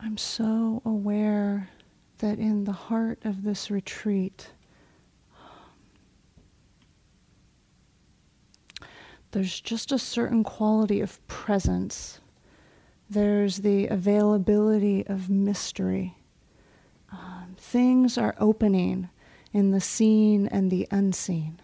I'm 0.00 0.16
so 0.16 0.80
aware 0.84 1.70
that 2.18 2.38
in 2.38 2.64
the 2.64 2.72
heart 2.72 3.18
of 3.24 3.42
this 3.42 3.70
retreat, 3.70 4.52
there's 9.32 9.60
just 9.60 9.90
a 9.90 9.98
certain 9.98 10.44
quality 10.44 11.00
of 11.00 11.24
presence. 11.26 12.20
There's 13.10 13.58
the 13.58 13.86
availability 13.88 15.06
of 15.06 15.28
mystery. 15.28 16.16
Um, 17.10 17.56
things 17.56 18.16
are 18.16 18.34
opening 18.38 19.08
in 19.52 19.70
the 19.70 19.80
seen 19.80 20.46
and 20.46 20.70
the 20.70 20.86
unseen. 20.90 21.60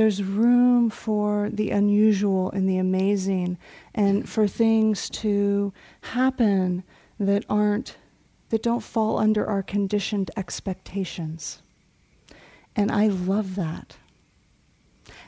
There's 0.00 0.22
room 0.22 0.88
for 0.88 1.50
the 1.52 1.72
unusual 1.72 2.50
and 2.52 2.66
the 2.66 2.78
amazing, 2.78 3.58
and 3.94 4.26
for 4.26 4.48
things 4.48 5.10
to 5.10 5.74
happen 6.00 6.84
that 7.18 7.44
aren't, 7.50 7.98
that 8.48 8.62
don't 8.62 8.82
fall 8.82 9.18
under 9.18 9.46
our 9.46 9.62
conditioned 9.62 10.30
expectations. 10.38 11.60
And 12.74 12.90
I 12.90 13.08
love 13.08 13.56
that. 13.56 13.98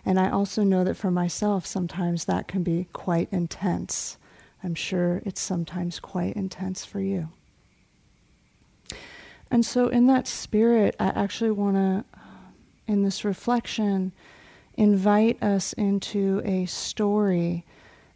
And 0.07 0.19
I 0.19 0.31
also 0.31 0.63
know 0.63 0.85
that 0.85 0.97
for 0.97 1.11
myself, 1.11 1.67
sometimes 1.67 2.25
that 2.25 2.49
can 2.49 2.63
be 2.63 2.89
quite 2.95 3.29
intense. 3.31 4.17
I'm 4.65 4.75
sure 4.75 5.21
it's 5.27 5.43
sometimes 5.43 6.01
quite 6.01 6.35
intense 6.35 6.83
for 6.83 7.01
you. 7.01 7.29
And 9.51 9.67
so, 9.67 9.89
in 9.89 10.07
that 10.07 10.27
spirit, 10.27 10.97
I 10.99 11.09
actually 11.09 11.51
want 11.51 11.77
to, 11.77 12.05
in 12.87 13.03
this 13.03 13.23
reflection, 13.23 14.13
invite 14.75 15.43
us 15.43 15.73
into 15.75 16.41
a 16.45 16.67
story 16.67 17.65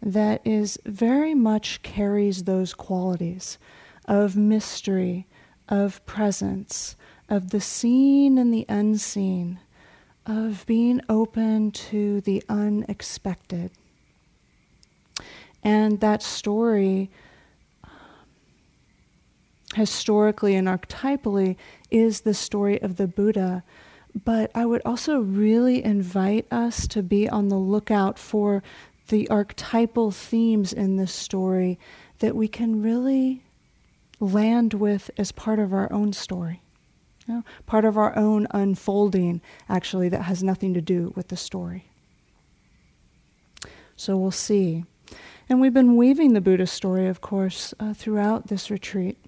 that 0.03 0.41
is 0.45 0.79
very 0.85 1.35
much 1.35 1.83
carries 1.83 2.45
those 2.45 2.75
qualities 2.75 3.59
of 4.07 4.37
mystery, 4.37 5.27
of 5.69 6.05
presence, 6.07 6.97
of 7.29 7.51
the 7.51 7.61
seen 7.61 8.39
and 8.39 8.53
the 8.53 8.67
unseen, 8.69 9.59
of 10.27 10.65
being 10.67 11.01
open 11.09 11.71
to 11.71 12.21
the 12.23 12.43
unexpected. 12.49 13.71
And 15.63 16.01
that 16.01 16.23
story, 16.23 17.11
historically 19.75 20.55
and 20.55 20.69
archetypally, 20.69 21.57
is 21.91 22.21
the 22.21 22.35
story 22.35 22.81
of 22.81 22.97
the 22.97 23.09
Buddha. 23.09 23.65
But 24.25 24.51
I 24.55 24.65
would 24.65 24.81
also 24.85 25.19
really 25.19 25.85
invite 25.85 26.47
us 26.51 26.87
to 26.89 27.03
be 27.03 27.29
on 27.29 27.49
the 27.49 27.59
lookout 27.59 28.19
for 28.19 28.63
the 29.09 29.29
archetypal 29.29 30.11
themes 30.11 30.73
in 30.73 30.97
this 30.97 31.13
story 31.13 31.79
that 32.21 32.35
we 32.35 32.49
can 32.49 32.83
really 32.83 33.45
land 34.19 34.73
with 34.73 35.11
as 35.19 35.33
part 35.33 35.59
of 35.59 35.75
our 35.75 35.93
own 35.93 36.15
story. 36.15 36.63
You 37.29 37.35
know, 37.35 37.45
part 37.67 37.85
of 37.85 37.99
our 37.99 38.17
own 38.17 38.47
unfolding, 38.53 39.43
actually, 39.69 40.09
that 40.09 40.23
has 40.23 40.43
nothing 40.43 40.73
to 40.75 40.81
do 40.81 41.13
with 41.15 41.29
the 41.29 41.37
story. 41.37 41.91
So 43.97 44.17
we'll 44.17 44.31
see. 44.31 44.85
And 45.49 45.61
we've 45.61 45.75
been 45.75 45.97
weaving 45.97 46.33
the 46.33 46.41
Buddha 46.41 46.67
story, 46.67 47.07
of 47.07 47.21
course, 47.21 47.75
uh, 47.79 47.93
throughout 47.93 48.49
this 48.49 48.71
retreat. 48.71 49.19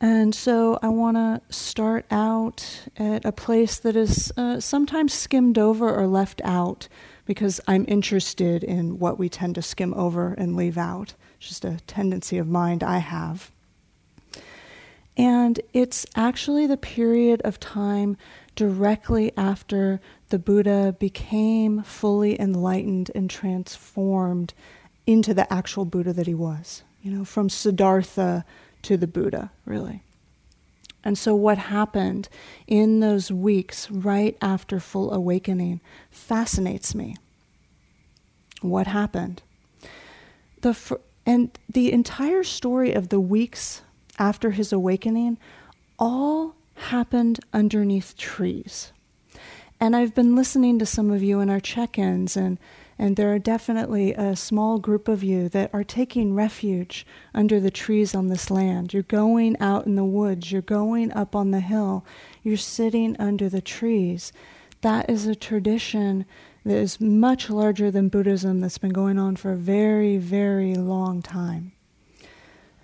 And 0.00 0.32
so 0.32 0.78
I 0.80 0.88
want 0.88 1.16
to 1.16 1.40
start 1.50 2.06
out 2.10 2.64
at 2.96 3.24
a 3.24 3.32
place 3.32 3.78
that 3.78 3.96
is 3.96 4.32
uh, 4.36 4.60
sometimes 4.60 5.12
skimmed 5.12 5.58
over 5.58 5.92
or 5.92 6.06
left 6.06 6.40
out 6.44 6.88
because 7.24 7.60
I'm 7.66 7.84
interested 7.88 8.62
in 8.62 8.98
what 9.00 9.18
we 9.18 9.28
tend 9.28 9.56
to 9.56 9.62
skim 9.62 9.92
over 9.94 10.34
and 10.34 10.54
leave 10.54 10.78
out. 10.78 11.14
It's 11.38 11.48
just 11.48 11.64
a 11.64 11.80
tendency 11.86 12.38
of 12.38 12.46
mind 12.46 12.84
I 12.84 12.98
have. 12.98 13.50
And 15.16 15.60
it's 15.72 16.06
actually 16.14 16.68
the 16.68 16.76
period 16.76 17.42
of 17.42 17.58
time 17.58 18.16
directly 18.54 19.32
after 19.36 20.00
the 20.28 20.38
Buddha 20.38 20.94
became 20.98 21.82
fully 21.82 22.40
enlightened 22.40 23.10
and 23.16 23.28
transformed 23.28 24.54
into 25.06 25.34
the 25.34 25.52
actual 25.52 25.84
Buddha 25.84 26.12
that 26.12 26.28
he 26.28 26.34
was. 26.34 26.84
You 27.02 27.10
know, 27.10 27.24
from 27.24 27.48
Siddhartha 27.48 28.44
to 28.82 28.96
the 28.96 29.06
Buddha, 29.06 29.50
really. 29.64 30.02
And 31.04 31.16
so, 31.16 31.34
what 31.34 31.58
happened 31.58 32.28
in 32.66 33.00
those 33.00 33.30
weeks 33.30 33.90
right 33.90 34.36
after 34.42 34.80
full 34.80 35.12
awakening 35.12 35.80
fascinates 36.10 36.94
me. 36.94 37.16
What 38.60 38.88
happened? 38.88 39.42
The 40.60 40.74
fr- 40.74 40.96
and 41.24 41.56
the 41.68 41.92
entire 41.92 42.42
story 42.42 42.92
of 42.92 43.10
the 43.10 43.20
weeks 43.20 43.82
after 44.18 44.50
his 44.50 44.72
awakening 44.72 45.38
all 45.98 46.54
happened 46.74 47.40
underneath 47.52 48.16
trees. 48.16 48.92
And 49.80 49.94
I've 49.94 50.14
been 50.14 50.34
listening 50.34 50.78
to 50.80 50.86
some 50.86 51.10
of 51.10 51.22
you 51.22 51.40
in 51.40 51.50
our 51.50 51.60
check 51.60 51.98
ins, 51.98 52.36
and 52.36 52.58
and 52.98 53.16
there 53.16 53.32
are 53.32 53.38
definitely 53.38 54.12
a 54.14 54.34
small 54.34 54.78
group 54.78 55.06
of 55.06 55.22
you 55.22 55.48
that 55.50 55.70
are 55.72 55.84
taking 55.84 56.34
refuge 56.34 57.06
under 57.32 57.60
the 57.60 57.70
trees 57.70 58.14
on 58.14 58.26
this 58.26 58.50
land. 58.50 58.92
You're 58.92 59.04
going 59.04 59.56
out 59.60 59.86
in 59.86 59.94
the 59.94 60.04
woods, 60.04 60.50
you're 60.50 60.62
going 60.62 61.12
up 61.12 61.36
on 61.36 61.52
the 61.52 61.60
hill, 61.60 62.04
you're 62.42 62.56
sitting 62.56 63.16
under 63.18 63.48
the 63.48 63.60
trees. 63.60 64.32
That 64.80 65.08
is 65.08 65.26
a 65.26 65.36
tradition 65.36 66.24
that 66.64 66.76
is 66.76 67.00
much 67.00 67.48
larger 67.48 67.90
than 67.90 68.08
Buddhism 68.08 68.60
that's 68.60 68.78
been 68.78 68.92
going 68.92 69.18
on 69.18 69.36
for 69.36 69.52
a 69.52 69.56
very, 69.56 70.16
very 70.16 70.74
long 70.74 71.22
time. 71.22 71.72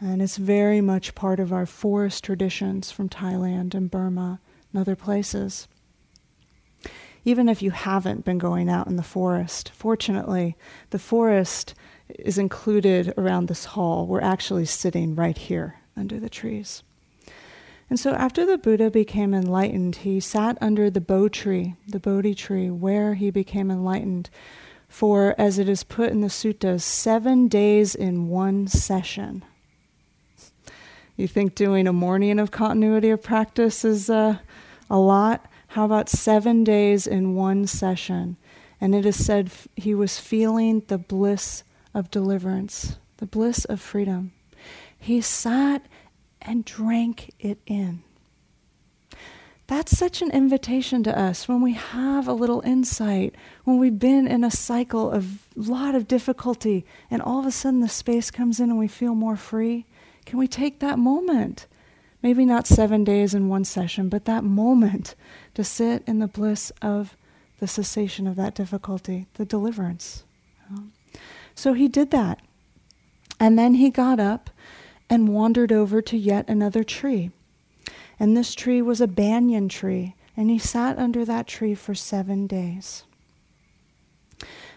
And 0.00 0.22
it's 0.22 0.36
very 0.36 0.80
much 0.80 1.14
part 1.14 1.40
of 1.40 1.52
our 1.52 1.66
forest 1.66 2.22
traditions 2.22 2.90
from 2.90 3.08
Thailand 3.08 3.74
and 3.74 3.90
Burma 3.90 4.40
and 4.72 4.80
other 4.80 4.96
places 4.96 5.66
even 7.24 7.48
if 7.48 7.62
you 7.62 7.70
haven't 7.70 8.24
been 8.24 8.38
going 8.38 8.68
out 8.68 8.86
in 8.86 8.96
the 8.96 9.02
forest. 9.02 9.70
Fortunately, 9.74 10.56
the 10.90 10.98
forest 10.98 11.74
is 12.18 12.38
included 12.38 13.14
around 13.16 13.46
this 13.46 13.64
hall. 13.64 14.06
We're 14.06 14.20
actually 14.20 14.66
sitting 14.66 15.14
right 15.14 15.36
here 15.36 15.80
under 15.96 16.20
the 16.20 16.28
trees. 16.28 16.82
And 17.90 18.00
so, 18.00 18.12
after 18.12 18.46
the 18.46 18.58
Buddha 18.58 18.90
became 18.90 19.34
enlightened, 19.34 19.96
he 19.96 20.18
sat 20.18 20.56
under 20.60 20.90
the 20.90 21.00
Bo 21.00 21.28
tree, 21.28 21.74
the 21.86 22.00
Bodhi 22.00 22.34
tree, 22.34 22.70
where 22.70 23.14
he 23.14 23.30
became 23.30 23.70
enlightened 23.70 24.30
for, 24.88 25.34
as 25.38 25.58
it 25.58 25.68
is 25.68 25.84
put 25.84 26.10
in 26.10 26.20
the 26.20 26.28
suttas, 26.28 26.82
seven 26.82 27.46
days 27.46 27.94
in 27.94 28.28
one 28.28 28.66
session. 28.66 29.44
You 31.16 31.28
think 31.28 31.54
doing 31.54 31.86
a 31.86 31.92
morning 31.92 32.38
of 32.38 32.50
continuity 32.50 33.10
of 33.10 33.22
practice 33.22 33.84
is 33.84 34.08
uh, 34.08 34.38
a 34.88 34.98
lot? 34.98 35.46
How 35.74 35.84
about 35.84 36.08
seven 36.08 36.62
days 36.62 37.04
in 37.04 37.34
one 37.34 37.66
session? 37.66 38.36
And 38.80 38.94
it 38.94 39.04
is 39.04 39.24
said 39.24 39.50
he 39.74 39.92
was 39.92 40.20
feeling 40.20 40.84
the 40.86 40.98
bliss 40.98 41.64
of 41.92 42.12
deliverance, 42.12 42.96
the 43.16 43.26
bliss 43.26 43.64
of 43.64 43.80
freedom. 43.80 44.30
He 44.96 45.20
sat 45.20 45.84
and 46.40 46.64
drank 46.64 47.32
it 47.40 47.58
in. 47.66 48.04
That's 49.66 49.98
such 49.98 50.22
an 50.22 50.30
invitation 50.30 51.02
to 51.02 51.18
us 51.18 51.48
when 51.48 51.60
we 51.60 51.72
have 51.72 52.28
a 52.28 52.34
little 52.34 52.60
insight, 52.60 53.34
when 53.64 53.80
we've 53.80 53.98
been 53.98 54.28
in 54.28 54.44
a 54.44 54.52
cycle 54.52 55.10
of 55.10 55.48
a 55.56 55.60
lot 55.60 55.96
of 55.96 56.06
difficulty, 56.06 56.86
and 57.10 57.20
all 57.20 57.40
of 57.40 57.46
a 57.46 57.50
sudden 57.50 57.80
the 57.80 57.88
space 57.88 58.30
comes 58.30 58.60
in 58.60 58.70
and 58.70 58.78
we 58.78 58.86
feel 58.86 59.16
more 59.16 59.34
free. 59.34 59.86
Can 60.24 60.38
we 60.38 60.46
take 60.46 60.78
that 60.78 61.00
moment 61.00 61.66
maybe 62.24 62.46
not 62.46 62.66
seven 62.66 63.04
days 63.04 63.34
in 63.34 63.50
one 63.50 63.64
session, 63.64 64.08
but 64.08 64.24
that 64.24 64.42
moment 64.42 65.14
to 65.54 65.64
sit 65.64 66.02
in 66.06 66.18
the 66.18 66.26
bliss 66.26 66.72
of 66.82 67.16
the 67.60 67.66
cessation 67.66 68.26
of 68.26 68.36
that 68.36 68.54
difficulty, 68.54 69.26
the 69.34 69.44
deliverance. 69.44 70.24
So 71.54 71.72
he 71.72 71.88
did 71.88 72.10
that. 72.10 72.40
And 73.38 73.58
then 73.58 73.74
he 73.74 73.90
got 73.90 74.20
up 74.20 74.50
and 75.08 75.28
wandered 75.28 75.72
over 75.72 76.02
to 76.02 76.16
yet 76.16 76.48
another 76.48 76.82
tree. 76.84 77.30
And 78.18 78.36
this 78.36 78.54
tree 78.54 78.80
was 78.80 79.00
a 79.00 79.06
banyan 79.06 79.68
tree, 79.68 80.14
and 80.36 80.50
he 80.50 80.58
sat 80.58 80.98
under 80.98 81.24
that 81.24 81.46
tree 81.46 81.74
for 81.74 81.94
seven 81.94 82.46
days. 82.46 83.04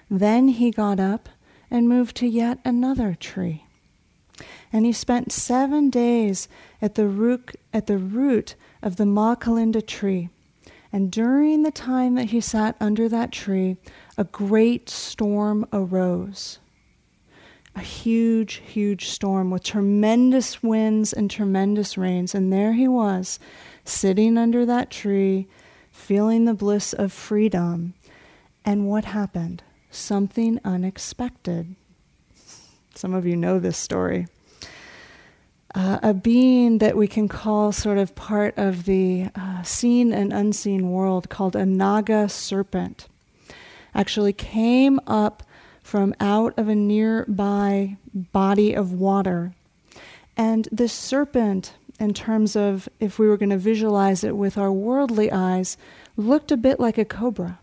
Then 0.10 0.50
he 0.50 0.72
got 0.72 1.00
up 1.00 1.30
and 1.70 1.90
moved 1.90 2.16
to 2.18 2.28
yet 2.28 2.60
another 2.64 3.16
tree. 3.20 3.66
And 4.72 4.86
he 4.86 4.92
spent 4.92 5.32
seven 5.32 5.90
days 5.90 6.48
at 6.82 6.96
the 6.96 7.08
root, 7.08 7.56
at 7.74 7.88
the 7.88 7.98
root 7.98 8.56
of 8.82 8.98
the 8.98 9.06
Mucalinda 9.06 9.86
tree. 9.86 10.30
And 10.98 11.12
during 11.12 11.62
the 11.62 11.70
time 11.70 12.16
that 12.16 12.32
he 12.32 12.42
sat 12.42 12.76
under 12.80 13.08
that 13.08 13.32
tree, 13.32 13.78
a 14.18 14.24
great 14.24 14.90
storm 14.90 15.68
arose. 15.72 16.58
A 17.76 17.82
huge, 17.82 18.56
huge 18.66 19.08
storm 19.08 19.52
with 19.52 19.64
tremendous 19.64 20.64
winds 20.64 21.14
and 21.14 21.30
tremendous 21.30 22.00
rains. 22.00 22.34
And 22.34 22.52
there 22.52 22.74
he 22.74 22.88
was, 22.88 23.38
sitting 23.86 24.40
under 24.40 24.66
that 24.66 24.90
tree, 24.90 25.48
feeling 25.92 26.46
the 26.46 26.56
bliss 26.56 26.94
of 26.94 27.14
freedom. 27.14 27.94
And 28.66 28.88
what 28.88 29.06
happened? 29.06 29.62
something 29.92 30.60
unexpected. 30.66 31.76
Some 32.96 33.14
of 33.14 33.28
you 33.28 33.36
know 33.36 33.60
this 33.60 33.78
story. 33.78 34.26
Uh, 35.78 36.00
a 36.02 36.12
being 36.12 36.80
that 36.80 36.98
we 36.98 37.08
can 37.08 37.28
call 37.28 37.72
sort 37.72 38.00
of 38.00 38.16
part 38.16 38.52
of 38.58 38.86
the 38.86 39.28
uh, 39.36 39.62
seen 39.62 40.12
and 40.12 40.34
unseen 40.34 40.90
world 40.90 41.30
called 41.30 41.56
a 41.56 41.68
Naga 41.68 42.28
serpent 42.28 43.08
actually 43.94 44.34
came 44.34 45.00
up 45.06 45.44
from 45.84 46.16
out 46.20 46.52
of 46.58 46.68
a 46.68 46.74
nearby 46.74 47.96
body 48.12 48.74
of 48.74 48.92
water. 48.92 49.54
And 50.36 50.68
this 50.72 50.94
serpent, 50.94 51.74
in 52.00 52.16
terms 52.16 52.56
of 52.56 52.90
if 53.00 53.20
we 53.20 53.28
were 53.28 53.38
going 53.38 53.52
to 53.52 53.58
visualize 53.58 54.24
it 54.24 54.36
with 54.36 54.58
our 54.58 54.72
worldly 54.72 55.32
eyes, 55.32 55.78
looked 56.16 56.52
a 56.52 56.58
bit 56.58 56.80
like 56.80 56.98
a 56.98 57.06
cobra. 57.06 57.60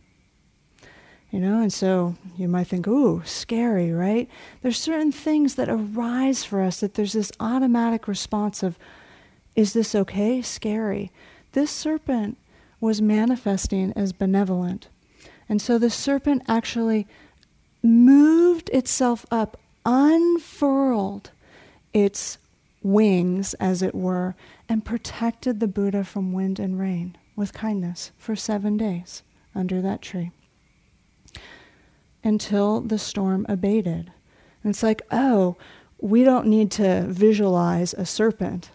You 1.34 1.40
know, 1.40 1.62
and 1.62 1.72
so 1.72 2.14
you 2.36 2.46
might 2.46 2.68
think, 2.68 2.86
ooh, 2.86 3.20
scary, 3.24 3.90
right? 3.90 4.30
There's 4.62 4.78
certain 4.78 5.10
things 5.10 5.56
that 5.56 5.68
arise 5.68 6.44
for 6.44 6.60
us 6.60 6.78
that 6.78 6.94
there's 6.94 7.12
this 7.12 7.32
automatic 7.40 8.06
response 8.06 8.62
of, 8.62 8.78
is 9.56 9.72
this 9.72 9.96
okay? 9.96 10.42
Scary. 10.42 11.10
This 11.50 11.72
serpent 11.72 12.38
was 12.80 13.02
manifesting 13.02 13.92
as 13.96 14.12
benevolent. 14.12 14.86
And 15.48 15.60
so 15.60 15.76
the 15.76 15.90
serpent 15.90 16.44
actually 16.46 17.04
moved 17.82 18.68
itself 18.68 19.26
up, 19.28 19.58
unfurled 19.84 21.32
its 21.92 22.38
wings, 22.80 23.54
as 23.54 23.82
it 23.82 23.96
were, 23.96 24.36
and 24.68 24.84
protected 24.84 25.58
the 25.58 25.66
Buddha 25.66 26.04
from 26.04 26.32
wind 26.32 26.60
and 26.60 26.78
rain 26.78 27.16
with 27.34 27.52
kindness 27.52 28.12
for 28.18 28.36
seven 28.36 28.76
days 28.76 29.24
under 29.52 29.82
that 29.82 30.00
tree 30.00 30.30
until 32.24 32.80
the 32.80 32.98
storm 32.98 33.46
abated. 33.48 34.10
And 34.62 34.70
it's 34.70 34.82
like, 34.82 35.02
oh, 35.12 35.56
we 35.98 36.24
don't 36.24 36.46
need 36.46 36.70
to 36.72 37.04
visualize 37.06 37.94
a 37.94 38.06
serpent. 38.06 38.70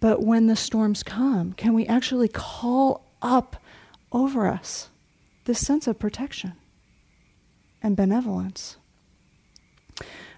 But 0.00 0.22
when 0.22 0.48
the 0.48 0.56
storms 0.56 1.02
come, 1.02 1.52
can 1.52 1.72
we 1.72 1.86
actually 1.86 2.28
call 2.28 3.06
up 3.22 3.56
over 4.12 4.46
us 4.46 4.90
this 5.44 5.64
sense 5.64 5.86
of 5.86 5.98
protection 5.98 6.54
and 7.80 7.96
benevolence? 7.96 8.76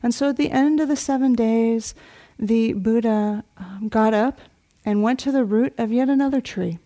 And 0.02 0.14
so 0.14 0.28
at 0.28 0.36
the 0.36 0.50
end 0.50 0.80
of 0.80 0.88
the 0.88 0.96
seven 0.96 1.32
days, 1.32 1.94
the 2.38 2.74
Buddha 2.74 3.44
um, 3.56 3.88
got 3.88 4.12
up 4.12 4.40
and 4.84 5.02
went 5.02 5.18
to 5.20 5.32
the 5.32 5.44
root 5.44 5.74
of 5.78 5.90
yet 5.90 6.10
another 6.10 6.40
tree. 6.40 6.78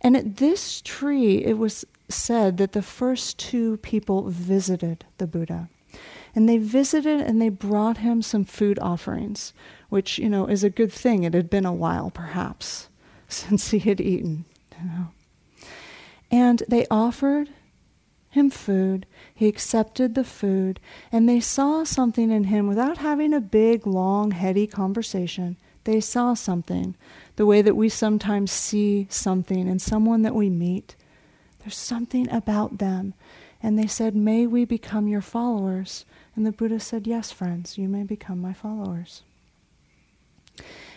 And 0.00 0.16
at 0.16 0.36
this 0.36 0.80
tree, 0.80 1.44
it 1.44 1.58
was 1.58 1.84
said 2.08 2.56
that 2.58 2.72
the 2.72 2.82
first 2.82 3.38
two 3.38 3.78
people 3.78 4.28
visited 4.28 5.04
the 5.18 5.26
Buddha. 5.26 5.68
And 6.34 6.48
they 6.48 6.58
visited 6.58 7.20
and 7.20 7.40
they 7.40 7.48
brought 7.48 7.98
him 7.98 8.20
some 8.20 8.44
food 8.44 8.78
offerings, 8.80 9.54
which, 9.88 10.18
you 10.18 10.28
know, 10.28 10.46
is 10.46 10.62
a 10.62 10.70
good 10.70 10.92
thing. 10.92 11.24
It 11.24 11.34
had 11.34 11.48
been 11.48 11.64
a 11.64 11.72
while, 11.72 12.10
perhaps, 12.10 12.88
since 13.28 13.70
he 13.70 13.78
had 13.78 14.00
eaten, 14.00 14.44
you 14.78 14.86
know. 14.86 15.08
And 16.30 16.62
they 16.68 16.86
offered 16.90 17.50
him 18.30 18.50
food. 18.50 19.06
He 19.34 19.48
accepted 19.48 20.14
the 20.14 20.24
food, 20.24 20.78
and 21.10 21.28
they 21.28 21.40
saw 21.40 21.84
something 21.84 22.30
in 22.30 22.44
him 22.44 22.66
without 22.66 22.98
having 22.98 23.32
a 23.32 23.40
big, 23.40 23.86
long, 23.86 24.32
heady 24.32 24.66
conversation. 24.66 25.56
They 25.84 26.00
saw 26.00 26.34
something, 26.34 26.96
the 27.36 27.46
way 27.46 27.62
that 27.62 27.76
we 27.76 27.88
sometimes 27.88 28.50
see 28.50 29.06
something 29.08 29.68
in 29.68 29.78
someone 29.78 30.22
that 30.22 30.34
we 30.34 30.50
meet 30.50 30.96
there's 31.66 31.76
something 31.76 32.30
about 32.30 32.78
them. 32.78 33.12
And 33.60 33.76
they 33.76 33.88
said, 33.88 34.14
May 34.14 34.46
we 34.46 34.64
become 34.64 35.08
your 35.08 35.20
followers? 35.20 36.04
And 36.36 36.46
the 36.46 36.52
Buddha 36.52 36.78
said, 36.78 37.08
Yes, 37.08 37.32
friends, 37.32 37.76
you 37.76 37.88
may 37.88 38.04
become 38.04 38.40
my 38.40 38.52
followers. 38.52 39.24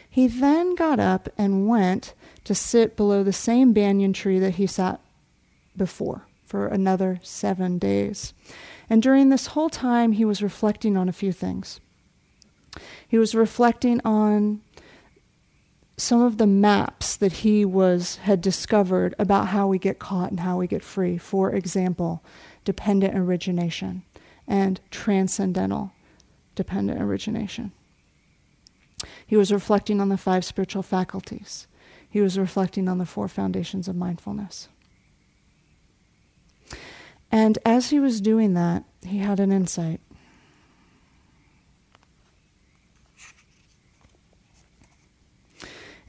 He 0.08 0.28
then 0.28 0.76
got 0.76 1.00
up 1.00 1.28
and 1.40 1.68
went 1.68 2.14
to 2.44 2.54
sit 2.54 2.96
below 2.96 3.24
the 3.24 3.34
same 3.34 3.74
banyan 3.74 4.14
tree 4.14 4.38
that 4.38 4.56
he 4.56 4.68
sat 4.68 5.00
before 5.76 6.28
for 6.46 6.68
another 6.68 7.20
seven 7.24 7.80
days. 7.80 8.36
And 8.92 9.02
during 9.02 9.30
this 9.30 9.48
whole 9.48 9.72
time, 9.72 10.12
he 10.12 10.26
was 10.26 10.44
reflecting 10.44 10.96
on 10.96 11.10
a 11.10 11.14
few 11.14 11.32
things. 11.32 11.80
He 13.08 13.18
was 13.18 13.34
reflecting 13.34 14.02
on 14.06 14.62
some 16.00 16.22
of 16.22 16.38
the 16.38 16.48
maps 16.48 17.18
that 17.18 17.34
he 17.34 17.66
was 17.66 18.18
had 18.18 18.42
discovered 18.42 19.14
about 19.20 19.48
how 19.48 19.68
we 19.68 19.78
get 19.78 20.00
caught 20.00 20.30
and 20.30 20.40
how 20.40 20.58
we 20.58 20.68
get 20.68 20.84
free. 20.84 21.18
For 21.18 21.52
example, 21.52 22.24
dependent 22.64 23.18
origination 23.18 24.04
and 24.48 24.80
transcendental 24.92 25.92
dependent 26.56 27.02
origination. 27.02 27.72
He 29.26 29.38
was 29.38 29.52
reflecting 29.52 30.02
on 30.02 30.10
the 30.10 30.18
five 30.18 30.44
spiritual 30.44 30.84
faculties. 30.84 31.68
He 32.10 32.20
was 32.20 32.38
reflecting 32.38 32.90
on 32.90 32.98
the 32.98 33.06
four 33.06 33.28
foundations 33.28 33.88
of 33.88 33.96
mindfulness. 33.96 34.68
And 37.32 37.60
as 37.66 37.92
he 37.92 38.00
was 38.00 38.20
doing 38.20 38.56
that, 38.56 38.84
he 39.06 39.20
had 39.20 39.40
an 39.40 39.52
insight. 39.52 40.02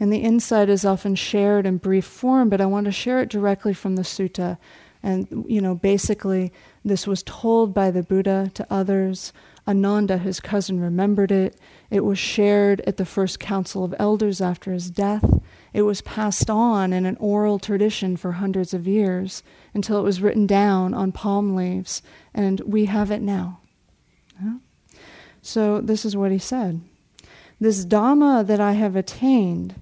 And 0.00 0.11
the 0.11 0.19
insight 0.19 0.70
is 0.70 0.87
often 0.87 1.14
shared 1.14 1.67
in 1.67 1.76
brief 1.76 2.06
form, 2.06 2.49
but 2.49 2.61
I 2.61 2.67
want 2.67 2.87
to 2.87 2.93
share 2.93 3.20
it 3.20 3.29
directly 3.29 3.75
from 3.75 3.97
the 3.97 4.02
sutta. 4.02 4.56
And, 5.02 5.44
you 5.47 5.61
know, 5.61 5.75
basically, 5.75 6.52
this 6.85 7.06
was 7.06 7.23
told 7.23 7.75
by 7.75 7.91
the 7.91 8.02
Buddha 8.02 8.50
to 8.55 8.67
others. 8.70 9.32
Ananda, 9.69 10.17
his 10.17 10.41
cousin, 10.41 10.81
remembered 10.81 11.31
it. 11.31 11.56
It 11.91 12.05
was 12.05 12.19
shared 12.19 12.81
at 12.87 12.97
the 12.97 13.05
first 13.05 13.38
council 13.38 13.85
of 13.85 13.94
elders 13.99 14.41
after 14.41 14.73
his 14.73 14.91
death. 14.91 15.25
It 15.73 15.82
was 15.82 16.00
passed 16.00 16.50
on 16.50 16.93
in 16.93 17.05
an 17.06 17.17
oral 17.20 17.58
tradition 17.58 18.17
for 18.17 18.32
hundreds 18.32 18.75
of 18.75 18.88
years 18.88 19.43
until 19.75 19.99
it 19.99 20.02
was 20.02 20.23
written 20.23 20.47
down 20.47 20.94
on 20.94 21.12
palm 21.12 21.55
leaves, 21.55 22.02
and 22.35 22.61
we 22.61 22.87
have 22.87 23.11
it 23.11 23.23
now. 23.23 23.61
Yeah? 24.43 24.55
So, 25.43 25.81
this 25.81 26.05
is 26.05 26.17
what 26.17 26.32
he 26.32 26.38
said 26.38 26.81
This 27.61 27.85
Dhamma 27.85 28.47
that 28.47 28.61
I 28.61 28.73
have 28.73 28.97
attained 28.97 29.81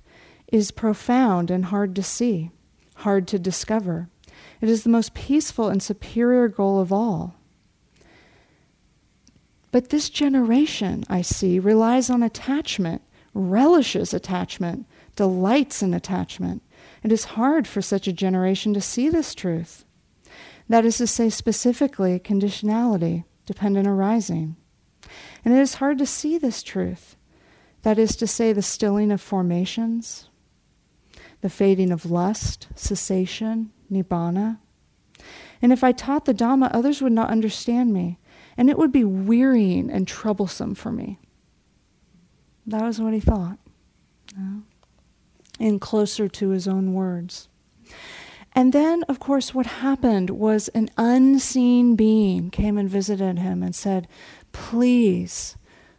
is 0.53 0.71
profound 0.71 1.51
and 1.51 1.67
hard 1.67 1.95
to 1.97 2.03
see, 2.03 2.51
hard 2.97 3.29
to 3.29 3.39
discover. 3.39 4.09
It 4.61 4.69
is 4.69 4.83
the 4.83 4.91
most 4.91 5.15
peaceful 5.15 5.69
and 5.69 5.83
superior 5.83 6.49
goal 6.49 6.81
of 6.81 6.93
all. 6.93 7.37
But 9.71 9.91
this 9.91 10.09
generation, 10.09 11.05
I 11.09 11.23
see, 11.23 11.59
relies 11.59 12.09
on 12.09 12.23
attachment, 12.23 13.03
relishes 13.35 14.15
attachment, 14.15 14.87
delights 15.15 15.83
in 15.83 15.93
attachment. 15.93 16.63
It 17.03 17.13
is 17.13 17.25
hard 17.25 17.69
for 17.69 17.83
such 17.83 18.09
a 18.09 18.13
generation 18.13 18.73
to 18.75 18.81
see 18.81 19.09
this 19.09 19.35
truth. 19.35 19.85
That 20.69 20.85
is 20.85 20.99
to 20.99 21.07
say, 21.07 21.29
specifically, 21.29 22.19
conditionality, 22.19 23.25
dependent 23.47 23.87
arising. 23.87 24.57
And 25.45 25.55
it 25.55 25.61
is 25.61 25.75
hard 25.75 25.99
to 25.99 26.07
see 26.07 26.39
this 26.39 26.63
truth. 26.63 27.17
That 27.83 27.99
is 27.99 28.17
to 28.17 28.27
say, 28.27 28.53
the 28.53 28.63
stilling 28.63 29.13
of 29.13 29.21
formations, 29.21 30.29
the 31.41 31.51
fading 31.51 31.93
of 31.93 32.11
lust, 32.11 32.69
cessation, 32.75 33.71
nibbana. 33.91 34.59
And 35.61 35.73
if 35.73 35.83
I 35.83 35.93
taught 35.93 36.25
the 36.25 36.35
Dhamma, 36.35 36.71
others 36.73 37.03
would 37.03 37.13
not 37.13 37.31
understand 37.31 37.93
me, 37.93 38.19
and 38.57 38.71
it 38.71 38.79
would 38.79 38.93
be 38.93 39.05
wearying 39.05 39.91
and 39.91 40.07
troublesome 40.07 40.75
for 40.75 40.93
me. 40.93 41.19
That 42.67 42.83
was 42.83 43.01
what 43.01 43.15
he 43.15 43.21
thought, 43.21 43.59
and 45.59 45.81
closer 45.81 46.29
to 46.29 46.51
his 46.51 46.69
own 46.69 46.93
words. 46.93 47.49
And 48.53 48.73
then, 48.73 49.05
of 49.05 49.21
course, 49.21 49.55
what 49.55 49.67
happened 49.67 50.31
was 50.31 50.69
an 50.69 50.91
unseen 50.97 51.97
being 51.97 52.51
came 52.51 52.77
and 52.77 52.91
visited 52.91 53.39
him 53.39 53.63
and 53.63 53.75
said, 53.75 54.09
Please, 54.53 55.57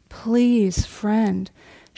please, 0.10 0.86
friend, 0.86 1.50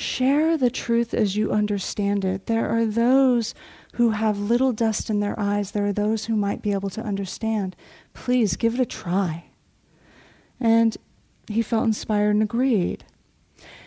Share 0.01 0.57
the 0.57 0.71
truth 0.71 1.13
as 1.13 1.35
you 1.35 1.51
understand 1.51 2.25
it. 2.25 2.47
There 2.47 2.67
are 2.67 2.87
those 2.87 3.53
who 3.93 4.09
have 4.09 4.39
little 4.39 4.73
dust 4.73 5.11
in 5.11 5.19
their 5.19 5.39
eyes. 5.39 5.71
There 5.71 5.85
are 5.85 5.93
those 5.93 6.25
who 6.25 6.35
might 6.35 6.63
be 6.63 6.73
able 6.73 6.89
to 6.89 7.03
understand. 7.03 7.75
Please 8.15 8.55
give 8.55 8.73
it 8.73 8.79
a 8.79 8.85
try. 8.85 9.51
And 10.59 10.97
he 11.47 11.61
felt 11.61 11.85
inspired 11.85 12.31
and 12.31 12.41
agreed. 12.41 13.03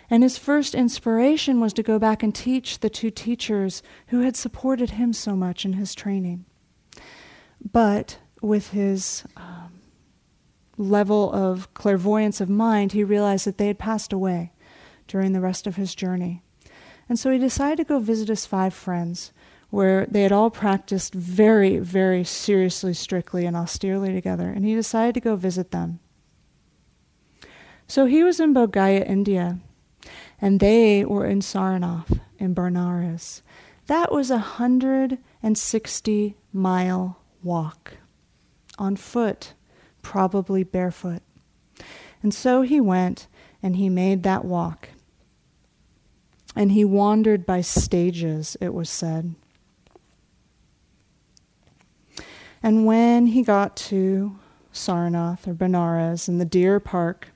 And 0.08 0.22
his 0.22 0.38
first 0.38 0.72
inspiration 0.72 1.58
was 1.58 1.72
to 1.72 1.82
go 1.82 1.98
back 1.98 2.22
and 2.22 2.32
teach 2.32 2.78
the 2.78 2.88
two 2.88 3.10
teachers 3.10 3.82
who 4.06 4.20
had 4.20 4.36
supported 4.36 4.90
him 4.90 5.12
so 5.12 5.34
much 5.34 5.64
in 5.64 5.72
his 5.72 5.96
training. 5.96 6.44
But 7.72 8.18
with 8.40 8.70
his 8.70 9.24
um, 9.36 9.80
level 10.78 11.32
of 11.32 11.74
clairvoyance 11.74 12.40
of 12.40 12.48
mind, 12.48 12.92
he 12.92 13.02
realized 13.02 13.48
that 13.48 13.58
they 13.58 13.66
had 13.66 13.80
passed 13.80 14.12
away 14.12 14.52
during 15.08 15.32
the 15.32 15.40
rest 15.40 15.66
of 15.66 15.76
his 15.76 15.94
journey. 15.94 16.42
And 17.08 17.18
so 17.18 17.30
he 17.30 17.38
decided 17.38 17.78
to 17.78 17.84
go 17.84 17.98
visit 17.98 18.28
his 18.28 18.46
five 18.46 18.72
friends, 18.72 19.32
where 19.70 20.06
they 20.06 20.22
had 20.22 20.32
all 20.32 20.50
practiced 20.50 21.14
very, 21.14 21.78
very 21.78 22.24
seriously, 22.24 22.94
strictly, 22.94 23.44
and 23.44 23.56
austerely 23.56 24.12
together, 24.12 24.48
and 24.48 24.64
he 24.64 24.74
decided 24.74 25.14
to 25.14 25.20
go 25.20 25.36
visit 25.36 25.70
them. 25.70 26.00
So 27.86 28.06
he 28.06 28.22
was 28.22 28.40
in 28.40 28.54
Bodh 28.54 28.70
Gaya, 28.70 29.04
India, 29.04 29.58
and 30.40 30.60
they 30.60 31.04
were 31.04 31.26
in 31.26 31.40
Sarnath 31.40 32.20
in 32.38 32.54
Benares. 32.54 33.42
That 33.86 34.12
was 34.12 34.30
a 34.30 34.34
160 34.34 36.36
mile 36.52 37.20
walk 37.42 37.94
on 38.78 38.96
foot, 38.96 39.54
probably 40.02 40.64
barefoot. 40.64 41.22
And 42.22 42.32
so 42.32 42.62
he 42.62 42.80
went 42.80 43.26
and 43.62 43.76
he 43.76 43.88
made 43.88 44.22
that 44.22 44.44
walk. 44.44 44.88
And 46.56 46.72
he 46.72 46.84
wandered 46.84 47.44
by 47.44 47.60
stages, 47.60 48.56
it 48.60 48.72
was 48.72 48.88
said. 48.88 49.34
And 52.62 52.86
when 52.86 53.26
he 53.28 53.42
got 53.42 53.76
to 53.76 54.38
Sarnath 54.72 55.46
or 55.46 55.54
Benares 55.54 56.28
in 56.28 56.38
the 56.38 56.44
deer 56.44 56.80
park, 56.80 57.28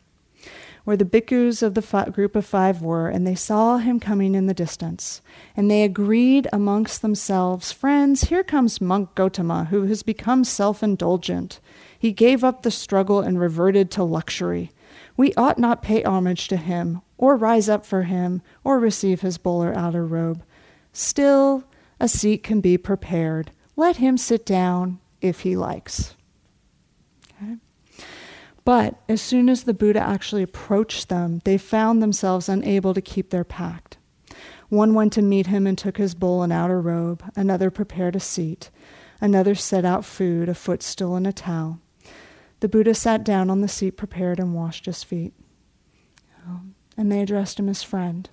where 0.88 0.96
the 0.96 1.04
bhikkhus 1.04 1.62
of 1.62 1.74
the 1.74 1.82
fi- 1.82 2.08
group 2.08 2.34
of 2.34 2.46
five 2.46 2.80
were, 2.80 3.10
and 3.10 3.26
they 3.26 3.34
saw 3.34 3.76
him 3.76 4.00
coming 4.00 4.34
in 4.34 4.46
the 4.46 4.54
distance. 4.54 5.20
And 5.54 5.70
they 5.70 5.82
agreed 5.82 6.48
amongst 6.50 7.02
themselves, 7.02 7.72
Friends, 7.72 8.24
here 8.24 8.42
comes 8.42 8.80
monk 8.80 9.14
Gotama, 9.14 9.66
who 9.66 9.82
has 9.82 10.02
become 10.02 10.44
self 10.44 10.82
indulgent. 10.82 11.60
He 11.98 12.10
gave 12.10 12.42
up 12.42 12.62
the 12.62 12.70
struggle 12.70 13.20
and 13.20 13.38
reverted 13.38 13.90
to 13.90 14.02
luxury. 14.02 14.70
We 15.18 15.34
ought 15.34 15.58
not 15.58 15.82
pay 15.82 16.04
homage 16.04 16.46
to 16.46 16.56
him, 16.56 17.02
or 17.18 17.36
rise 17.36 17.68
up 17.68 17.84
for 17.84 18.04
him, 18.04 18.40
or 18.62 18.78
receive 18.78 19.20
his 19.20 19.36
bowl 19.36 19.64
or 19.64 19.76
outer 19.76 20.06
robe. 20.06 20.44
Still, 20.92 21.64
a 21.98 22.08
seat 22.08 22.44
can 22.44 22.60
be 22.60 22.78
prepared. 22.78 23.50
Let 23.74 23.96
him 23.96 24.16
sit 24.16 24.46
down 24.46 25.00
if 25.20 25.40
he 25.40 25.56
likes. 25.56 26.14
Okay? 27.42 27.56
But 28.64 29.00
as 29.08 29.20
soon 29.20 29.48
as 29.48 29.64
the 29.64 29.74
Buddha 29.74 30.00
actually 30.00 30.44
approached 30.44 31.08
them, 31.08 31.40
they 31.44 31.58
found 31.58 32.00
themselves 32.00 32.48
unable 32.48 32.94
to 32.94 33.00
keep 33.00 33.30
their 33.30 33.44
pact. 33.44 33.98
One 34.68 34.94
went 34.94 35.12
to 35.14 35.22
meet 35.22 35.48
him 35.48 35.66
and 35.66 35.76
took 35.76 35.96
his 35.96 36.14
bowl 36.14 36.44
and 36.44 36.52
outer 36.52 36.80
robe. 36.80 37.24
Another 37.34 37.72
prepared 37.72 38.14
a 38.14 38.20
seat. 38.20 38.70
Another 39.20 39.56
set 39.56 39.84
out 39.84 40.04
food, 40.04 40.48
a 40.48 40.54
footstool, 40.54 41.16
and 41.16 41.26
a 41.26 41.32
towel. 41.32 41.80
The 42.60 42.68
Buddha 42.68 42.94
sat 42.94 43.24
down 43.24 43.50
on 43.50 43.60
the 43.60 43.68
seat 43.68 43.92
prepared 43.92 44.40
and 44.40 44.54
washed 44.54 44.86
his 44.86 45.02
feet. 45.02 45.32
And 46.96 47.12
they 47.12 47.20
addressed 47.20 47.60
him 47.60 47.68
as 47.68 47.84
friend. 47.84 48.28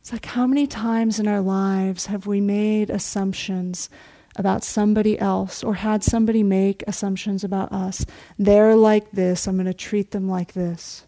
It's 0.00 0.12
like 0.12 0.26
how 0.26 0.46
many 0.46 0.66
times 0.68 1.18
in 1.18 1.26
our 1.26 1.40
lives 1.40 2.06
have 2.06 2.26
we 2.26 2.40
made 2.40 2.90
assumptions 2.90 3.90
about 4.36 4.62
somebody 4.62 5.18
else 5.18 5.64
or 5.64 5.74
had 5.74 6.04
somebody 6.04 6.44
make 6.44 6.84
assumptions 6.86 7.42
about 7.42 7.72
us. 7.72 8.06
They're 8.38 8.76
like 8.76 9.10
this, 9.10 9.48
I'm 9.48 9.56
going 9.56 9.66
to 9.66 9.74
treat 9.74 10.12
them 10.12 10.28
like 10.28 10.52
this. 10.52 11.06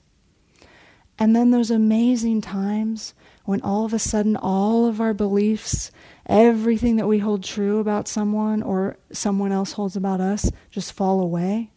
And 1.17 1.37
then 1.37 1.53
those 1.53 1.71
amazing 1.71 2.41
times 2.41 3.15
when 3.51 3.61
all 3.63 3.85
of 3.85 3.93
a 3.93 3.99
sudden 3.99 4.37
all 4.37 4.87
of 4.87 5.01
our 5.01 5.13
beliefs, 5.13 5.91
everything 6.27 6.95
that 6.95 7.09
we 7.09 7.19
hold 7.19 7.43
true 7.43 7.81
about 7.81 8.07
someone 8.07 8.63
or 8.63 8.97
someone 9.11 9.51
else 9.51 9.73
holds 9.73 9.97
about 9.97 10.21
us, 10.21 10.53
just 10.71 10.93
fall 10.93 11.21
away. 11.21 11.69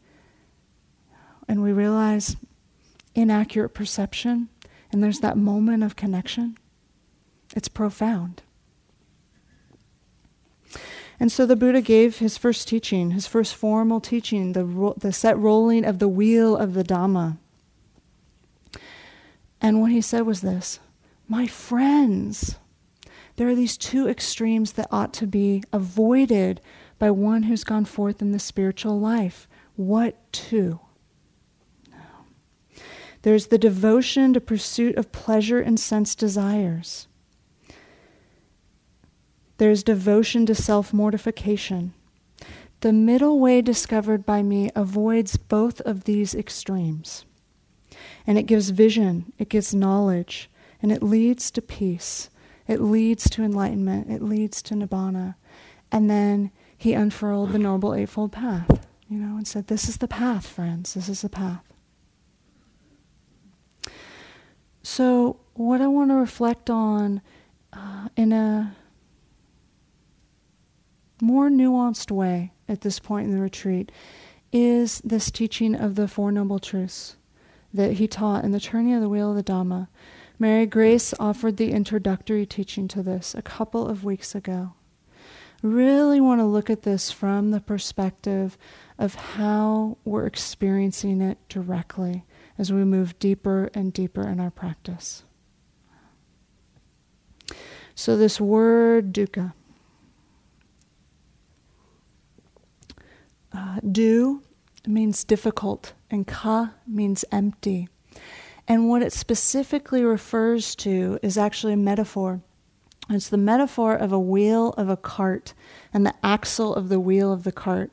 And 1.48 1.64
we 1.64 1.72
realize 1.72 2.36
inaccurate 3.16 3.70
perception, 3.70 4.50
and 4.92 5.04
there's 5.04 5.22
that 5.22 5.36
moment 5.36 5.82
of 5.82 5.96
connection. 5.96 6.60
It's 7.56 7.68
profound. 7.68 8.44
And 11.20 11.32
so 11.32 11.48
the 11.48 11.56
Buddha 11.56 11.82
gave 11.82 12.20
his 12.20 12.38
first 12.38 12.68
teaching, 12.68 13.10
his 13.12 13.26
first 13.26 13.56
formal 13.56 14.00
teaching, 14.00 14.54
the, 14.54 14.64
ro- 14.64 14.94
the 14.96 15.12
set 15.12 15.40
rolling 15.40 15.86
of 15.86 15.98
the 15.98 16.08
wheel 16.08 16.56
of 16.56 16.76
the 16.76 16.84
Dhamma. 16.84 17.40
And 19.60 19.82
what 19.82 19.92
he 19.92 20.02
said 20.02 20.28
was 20.28 20.42
this 20.42 20.80
My 21.34 21.48
friends, 21.48 22.60
there 23.38 23.48
are 23.48 23.56
these 23.56 23.76
two 23.76 24.08
extremes 24.08 24.74
that 24.74 24.88
ought 24.92 25.16
to 25.16 25.26
be 25.26 25.64
avoided 25.74 26.62
by 27.00 27.10
one 27.10 27.42
who's 27.42 27.64
gone 27.64 27.86
forth 27.86 28.22
in 28.22 28.34
the 28.34 28.38
spiritual 28.38 29.00
life. 29.00 29.48
What 29.76 30.32
two? 30.32 30.80
There's 33.24 33.48
the 33.48 33.58
devotion 33.58 34.34
to 34.34 34.40
pursuit 34.40 34.96
of 34.96 35.12
pleasure 35.12 35.60
and 35.60 35.80
sense 35.80 36.14
desires. 36.14 37.08
There's 39.58 39.82
devotion 39.82 40.46
to 40.46 40.54
self 40.54 40.94
mortification. 40.94 41.96
The 42.82 42.94
middle 42.94 43.40
way 43.40 43.64
discovered 43.64 44.24
by 44.24 44.44
me 44.44 44.70
avoids 44.76 45.38
both 45.38 45.82
of 45.82 46.04
these 46.04 46.36
extremes. 46.36 47.26
And 48.28 48.38
it 48.38 48.44
gives 48.44 48.70
vision, 48.70 49.34
it 49.40 49.50
gives 49.50 49.74
knowledge, 49.74 50.48
and 50.84 50.92
it 50.92 51.02
leads 51.02 51.50
to 51.50 51.62
peace. 51.62 52.30
It 52.68 52.82
leads 52.82 53.30
to 53.32 53.44
enlightenment, 53.44 54.12
it 54.12 54.22
leads 54.22 54.62
to 54.64 54.76
nibbana. 54.76 55.36
And 55.92 56.10
then 56.10 56.52
he 56.78 56.94
unfurled 56.94 57.52
the 57.52 57.60
Noble 57.60 57.96
Eightfold 57.96 58.34
Path, 58.34 58.86
you 59.08 59.18
know, 59.18 59.38
and 59.38 59.48
said, 59.48 59.68
This 59.68 59.88
is 59.88 59.98
the 59.98 60.08
path, 60.08 60.46
friends, 60.46 60.94
this 60.94 61.10
is 61.10 61.22
the 61.22 61.30
path. 61.30 61.64
So, 64.82 65.40
what 65.54 65.82
I 65.82 65.88
want 65.88 66.12
to 66.12 66.16
reflect 66.16 66.70
on 66.70 67.22
uh, 67.72 68.10
in 68.18 68.34
a 68.34 68.76
more 71.22 71.50
nuanced 71.50 72.12
way 72.12 72.52
at 72.68 72.82
this 72.82 73.00
point 73.00 73.28
in 73.28 73.36
the 73.36 73.42
retreat 73.42 73.92
is 74.52 75.00
this 75.06 75.32
teaching 75.32 75.74
of 75.74 75.96
the 75.96 76.08
Four 76.08 76.32
Noble 76.32 76.60
Truths 76.60 77.16
that 77.74 77.94
he 77.94 78.08
taught 78.08 78.44
in 78.44 78.52
the 78.52 78.60
Turning 78.60 78.94
of 78.94 79.02
the 79.02 79.10
Wheel 79.10 79.30
of 79.30 79.38
the 79.38 79.44
Dhamma. 79.44 79.88
Mary 80.44 80.66
Grace 80.66 81.14
offered 81.22 81.56
the 81.56 81.72
introductory 81.72 82.46
teaching 82.46 82.86
to 82.90 83.02
this 83.02 83.34
a 83.34 83.42
couple 83.42 83.88
of 83.88 84.04
weeks 84.04 84.36
ago. 84.36 84.74
Really 85.62 86.20
want 86.20 86.42
to 86.42 86.46
look 86.46 86.70
at 86.70 86.82
this 86.82 87.12
from 87.12 87.52
the 87.52 87.62
perspective 87.62 88.58
of 89.00 89.16
how 89.16 89.98
we're 90.04 90.26
experiencing 90.26 91.22
it 91.22 91.38
directly 91.48 92.26
as 92.58 92.74
we 92.74 92.84
move 92.84 93.18
deeper 93.20 93.70
and 93.74 93.94
deeper 93.94 94.28
in 94.28 94.42
our 94.42 94.52
practice. 94.52 95.24
So, 97.96 98.18
this 98.18 98.42
word 98.42 99.14
dukkha 99.14 99.54
Uh, 103.54 103.80
du 103.90 104.44
means 104.86 105.24
difficult, 105.24 105.94
and 106.12 106.28
ka 106.28 106.74
means 106.86 107.24
empty. 107.32 107.88
And 108.68 108.90
what 108.90 109.02
it 109.02 109.12
specifically 109.12 110.04
refers 110.04 110.76
to 110.76 111.20
is 111.22 111.38
actually 111.38 111.74
a 111.74 111.78
metaphor. 111.78 112.42
It's 113.10 113.30
the 113.30 113.38
metaphor 113.38 113.96
of 113.96 114.12
a 114.12 114.20
wheel 114.20 114.70
of 114.72 114.90
a 114.90 114.96
cart 114.96 115.54
and 115.94 116.06
the 116.06 116.14
axle 116.24 116.74
of 116.74 116.90
the 116.90 117.00
wheel 117.00 117.34
of 117.34 117.44
the 117.44 117.52
cart. 117.52 117.92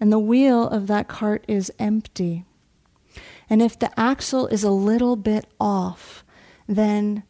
And 0.00 0.12
the 0.12 0.18
wheel 0.18 0.66
of 0.68 0.86
that 0.86 1.08
cart 1.08 1.44
is 1.46 1.70
empty. 1.78 2.44
And 3.48 3.62
if 3.62 3.78
the 3.78 3.98
axle 3.98 4.46
is 4.48 4.64
a 4.64 4.70
little 4.70 5.16
bit 5.16 5.46
off, 5.60 6.24
then 6.66 7.22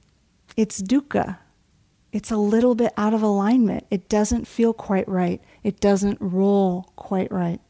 it's 0.56 0.80
dukkha. 0.80 1.38
It's 2.12 2.30
a 2.30 2.36
little 2.36 2.74
bit 2.74 2.92
out 2.96 3.12
of 3.12 3.22
alignment. 3.22 3.86
It 3.90 4.08
doesn't 4.08 4.46
feel 4.46 4.72
quite 4.72 5.08
right. 5.08 5.42
It 5.62 5.80
doesn't 5.80 6.18
roll 6.20 6.90
quite 6.96 7.30
right. 7.30 7.60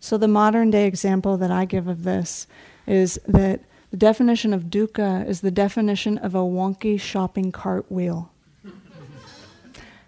So, 0.00 0.18
the 0.18 0.26
modern 0.26 0.70
day 0.70 0.86
example 0.86 1.36
that 1.36 1.52
I 1.52 1.64
give 1.64 1.86
of 1.86 2.02
this 2.02 2.48
is 2.88 3.20
that 3.28 3.60
the 3.92 3.98
definition 3.98 4.54
of 4.54 4.64
dukkha 4.64 5.28
is 5.28 5.42
the 5.42 5.50
definition 5.50 6.16
of 6.16 6.34
a 6.34 6.38
wonky 6.38 6.98
shopping 6.98 7.52
cart 7.52 7.92
wheel. 7.92 8.32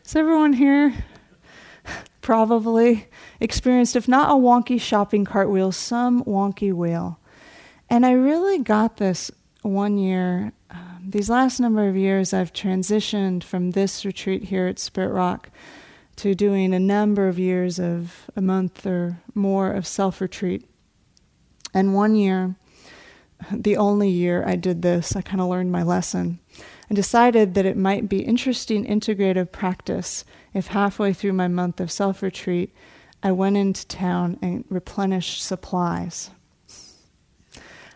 Has 0.02 0.16
everyone 0.16 0.54
here 0.54 1.04
probably 2.22 3.08
experienced, 3.40 3.94
if 3.94 4.08
not 4.08 4.30
a 4.30 4.40
wonky 4.40 4.80
shopping 4.80 5.26
cart 5.26 5.50
wheel, 5.50 5.70
some 5.70 6.24
wonky 6.24 6.72
wheel? 6.72 7.18
And 7.90 8.06
I 8.06 8.12
really 8.12 8.58
got 8.58 8.96
this 8.96 9.30
one 9.60 9.98
year. 9.98 10.52
Um, 10.70 11.04
these 11.06 11.28
last 11.28 11.60
number 11.60 11.86
of 11.86 11.94
years, 11.94 12.32
I've 12.32 12.54
transitioned 12.54 13.44
from 13.44 13.72
this 13.72 14.06
retreat 14.06 14.44
here 14.44 14.66
at 14.66 14.78
Spirit 14.78 15.12
Rock 15.12 15.50
to 16.16 16.34
doing 16.34 16.72
a 16.72 16.80
number 16.80 17.28
of 17.28 17.38
years 17.38 17.78
of 17.78 18.30
a 18.34 18.40
month 18.40 18.86
or 18.86 19.20
more 19.34 19.70
of 19.72 19.86
self 19.86 20.22
retreat. 20.22 20.66
And 21.74 21.92
one 21.92 22.14
year, 22.14 22.56
the 23.50 23.76
only 23.76 24.08
year 24.08 24.44
I 24.46 24.56
did 24.56 24.82
this, 24.82 25.16
I 25.16 25.22
kind 25.22 25.40
of 25.40 25.48
learned 25.48 25.72
my 25.72 25.82
lesson. 25.82 26.38
and 26.88 26.96
decided 26.96 27.54
that 27.54 27.64
it 27.64 27.76
might 27.76 28.08
be 28.08 28.20
interesting 28.20 28.84
integrative 28.84 29.50
practice 29.50 30.24
if 30.52 30.68
halfway 30.68 31.12
through 31.12 31.32
my 31.32 31.48
month 31.48 31.80
of 31.80 31.90
self 31.90 32.22
retreat, 32.22 32.74
I 33.22 33.32
went 33.32 33.56
into 33.56 33.86
town 33.86 34.38
and 34.42 34.64
replenished 34.68 35.42
supplies. 35.42 36.30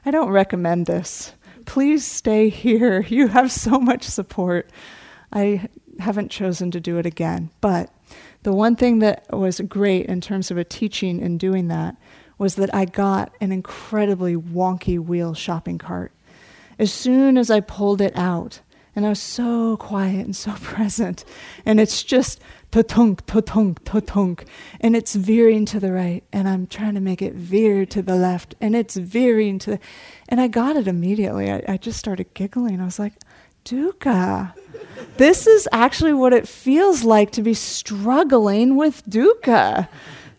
I 0.07 0.11
don't 0.11 0.31
recommend 0.31 0.87
this. 0.87 1.35
Please 1.67 2.05
stay 2.05 2.49
here. 2.49 3.02
You 3.09 3.28
have 3.28 3.52
so 3.52 3.78
much 3.78 4.05
support. 4.05 4.71
I 5.33 5.69
haven't 5.99 6.31
chosen 6.31 6.71
to 6.71 6.81
do 6.81 6.97
it 6.97 7.05
again. 7.05 7.50
But 7.61 7.90
the 8.43 8.55
one 8.55 8.76
thing 8.76 9.00
that 9.00 9.26
was 9.31 9.61
great 9.61 10.07
in 10.07 10.21
terms 10.21 10.50
of 10.50 10.57
a 10.57 10.64
teaching 10.64 11.21
in 11.21 11.37
doing 11.37 11.69
that 11.69 11.97
was 12.38 12.54
that 12.54 12.75
I 12.75 12.85
got 12.85 13.35
an 13.40 13.52
incredibly 13.52 14.37
wonky 14.37 14.99
wheel 14.99 15.35
shopping 15.35 15.78
cart. 15.78 16.12
As 16.78 16.92
soon 16.92 17.37
as 17.37 17.50
I 17.50 17.61
pulled 17.61 18.00
it 18.00 18.16
out, 18.16 18.61
and 18.95 19.04
I 19.04 19.11
was 19.11 19.21
so 19.21 19.76
quiet 19.76 20.25
and 20.25 20.35
so 20.35 20.52
present, 20.62 21.25
and 21.66 21.80
it's 21.80 22.02
just 22.02 22.40
to-tunk, 22.71 23.26
to-tunk, 23.26 23.85
to-tunk, 23.85 24.45
and 24.80 24.95
it's 24.95 25.14
veering 25.14 25.64
to 25.66 25.80
the 25.80 25.92
right, 25.92 26.23
and 26.33 26.49
I'm 26.49 26.66
trying 26.66 26.95
to 26.95 27.00
make 27.00 27.23
it 27.23 27.35
veer 27.35 27.87
to 27.87 28.02
the 28.02 28.16
left, 28.16 28.54
and 28.61 28.76
it's 28.76 28.97
veering 28.97 29.59
to 29.61 29.73
the, 29.73 29.80
and 30.28 30.40
I 30.40 30.49
got 30.49 30.76
it 30.76 30.87
immediately. 30.87 31.50
I, 31.50 31.62
I 31.66 31.76
just 31.76 31.99
started 31.99 32.35
giggling. 32.35 32.80
I 32.80 32.85
was 32.85 32.99
like, 32.99 33.14
dukkha. 33.64 34.52
This 35.16 35.47
is 35.47 35.68
actually 35.73 36.12
what 36.12 36.33
it 36.33 36.47
feels 36.47 37.04
like 37.04 37.33
to 37.33 37.42
be 37.42 37.54
struggling 37.54 38.76
with 38.76 39.04
dukkha, 39.09 39.88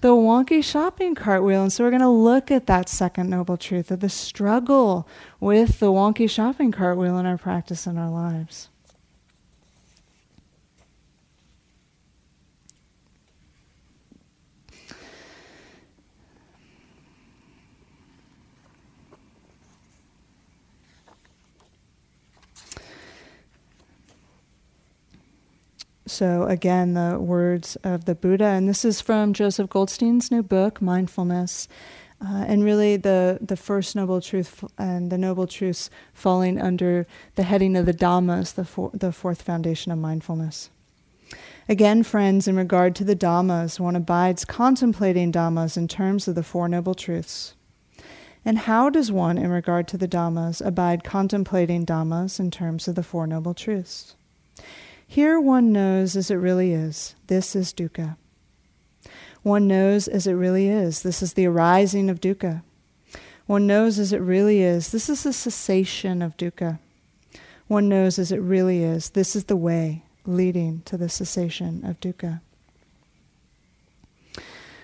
the 0.02 0.10
wonky 0.10 0.64
shopping 0.64 1.16
cart 1.16 1.44
wheel. 1.44 1.62
And 1.62 1.74
so 1.74 1.84
we're 1.84 1.90
going 1.90 2.02
to 2.02 2.10
look 2.10 2.52
at 2.52 2.68
that 2.68 2.90
second 2.90 3.30
noble 3.30 3.58
truth 3.58 3.92
of 3.92 4.00
the 4.00 4.10
struggle 4.10 5.08
with 5.40 5.80
the 5.80 5.92
wonky 5.92 6.30
shopping 6.30 6.72
cart 6.72 6.98
wheel 6.98 7.18
in 7.18 7.26
our 7.26 7.38
practice 7.38 7.86
and 7.86 8.00
our 8.00 8.10
lives. 8.10 8.70
So, 26.10 26.46
again, 26.46 26.96
the 26.96 27.20
words 27.20 27.76
of 27.84 28.06
the 28.06 28.16
Buddha, 28.16 28.46
and 28.46 28.68
this 28.68 28.84
is 28.84 29.00
from 29.00 29.32
Joseph 29.32 29.70
Goldstein's 29.70 30.32
new 30.32 30.42
book, 30.42 30.82
Mindfulness. 30.82 31.68
Uh, 32.20 32.46
and 32.48 32.64
really, 32.64 32.98
the, 32.98 33.38
the 33.40 33.56
first 33.56 33.96
noble 33.96 34.20
truth 34.20 34.64
and 34.80 35.12
the 35.12 35.20
noble 35.20 35.46
truths 35.46 35.92
falling 36.12 36.60
under 36.60 37.06
the 37.36 37.44
heading 37.44 37.78
of 37.78 37.86
the 37.86 37.94
Dhammas, 37.94 38.56
the, 38.56 38.66
for, 38.66 38.90
the 38.92 39.12
fourth 39.12 39.44
foundation 39.44 39.92
of 39.92 40.00
mindfulness. 40.00 40.72
Again, 41.70 42.02
friends, 42.02 42.48
in 42.48 42.56
regard 42.56 42.96
to 42.96 43.04
the 43.04 43.16
Dhammas, 43.16 43.80
one 43.80 43.96
abides 43.96 44.46
contemplating 44.46 45.32
Dhammas 45.32 45.78
in 45.78 45.88
terms 45.88 46.28
of 46.28 46.34
the 46.34 46.42
Four 46.42 46.68
Noble 46.68 46.96
Truths. 46.96 47.54
And 48.44 48.58
how 48.58 48.90
does 48.90 49.12
one, 49.12 49.38
in 49.38 49.52
regard 49.52 49.88
to 49.90 49.98
the 49.98 50.08
Dhammas, 50.08 50.66
abide 50.66 51.04
contemplating 51.04 51.86
Dhammas 51.86 52.40
in 52.40 52.50
terms 52.50 52.88
of 52.88 52.96
the 52.96 53.04
Four 53.04 53.28
Noble 53.28 53.54
Truths? 53.54 54.16
Here 55.12 55.40
one 55.40 55.72
knows 55.72 56.16
as 56.16 56.30
it 56.30 56.36
really 56.36 56.72
is. 56.72 57.16
This 57.26 57.56
is 57.56 57.74
dukkha. 57.74 58.16
One 59.42 59.68
knows 59.68 60.08
as 60.08 60.28
it 60.28 60.34
really 60.34 60.70
is. 60.70 61.02
This 61.02 61.24
is 61.24 61.34
the 61.34 61.48
arising 61.48 62.12
of 62.12 62.22
dukkha. 62.22 62.62
One 63.48 63.66
knows 63.66 63.98
as 63.98 64.14
it 64.14 64.20
really 64.20 64.62
is. 64.62 64.92
This 64.92 65.10
is 65.10 65.24
the 65.24 65.34
cessation 65.34 66.22
of 66.22 66.38
dukkha. 66.38 66.78
One 67.66 67.90
knows 67.90 68.20
as 68.20 68.32
it 68.32 68.38
really 68.38 68.84
is. 68.84 69.10
This 69.10 69.36
is 69.36 69.46
the 69.46 69.58
way 69.58 70.04
leading 70.28 70.84
to 70.86 70.96
the 70.96 71.10
cessation 71.10 71.84
of 71.84 72.00
dukkha. 72.00 72.42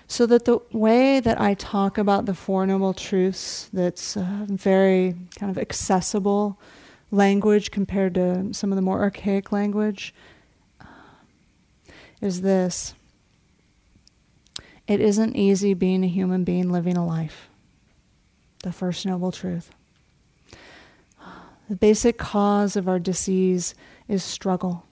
So 0.08 0.26
that 0.26 0.44
the 0.44 0.58
way 0.72 1.20
that 1.20 1.40
I 1.40 1.54
talk 1.54 1.98
about 1.98 2.26
the 2.26 2.34
Four 2.34 2.66
Noble 2.66 2.94
Truths, 2.94 3.70
that's 3.72 4.16
uh, 4.16 4.46
very 4.48 5.14
kind 5.38 5.50
of 5.50 5.56
accessible 5.56 6.58
language 7.10 7.70
compared 7.70 8.14
to 8.14 8.52
some 8.52 8.72
of 8.72 8.76
the 8.76 8.82
more 8.82 9.00
archaic 9.00 9.52
language 9.52 10.14
um, 10.80 10.88
is 12.20 12.42
this 12.42 12.94
it 14.86 15.00
isn't 15.00 15.34
easy 15.34 15.74
being 15.74 16.04
a 16.04 16.08
human 16.08 16.44
being 16.44 16.70
living 16.70 16.96
a 16.96 17.04
life. 17.04 17.48
The 18.62 18.72
first 18.72 19.04
noble 19.04 19.32
truth. 19.32 19.70
The 21.68 21.76
basic 21.76 22.16
cause 22.16 22.76
of 22.76 22.88
our 22.88 23.00
disease 23.00 23.74
is 24.06 24.22
struggle 24.22 24.84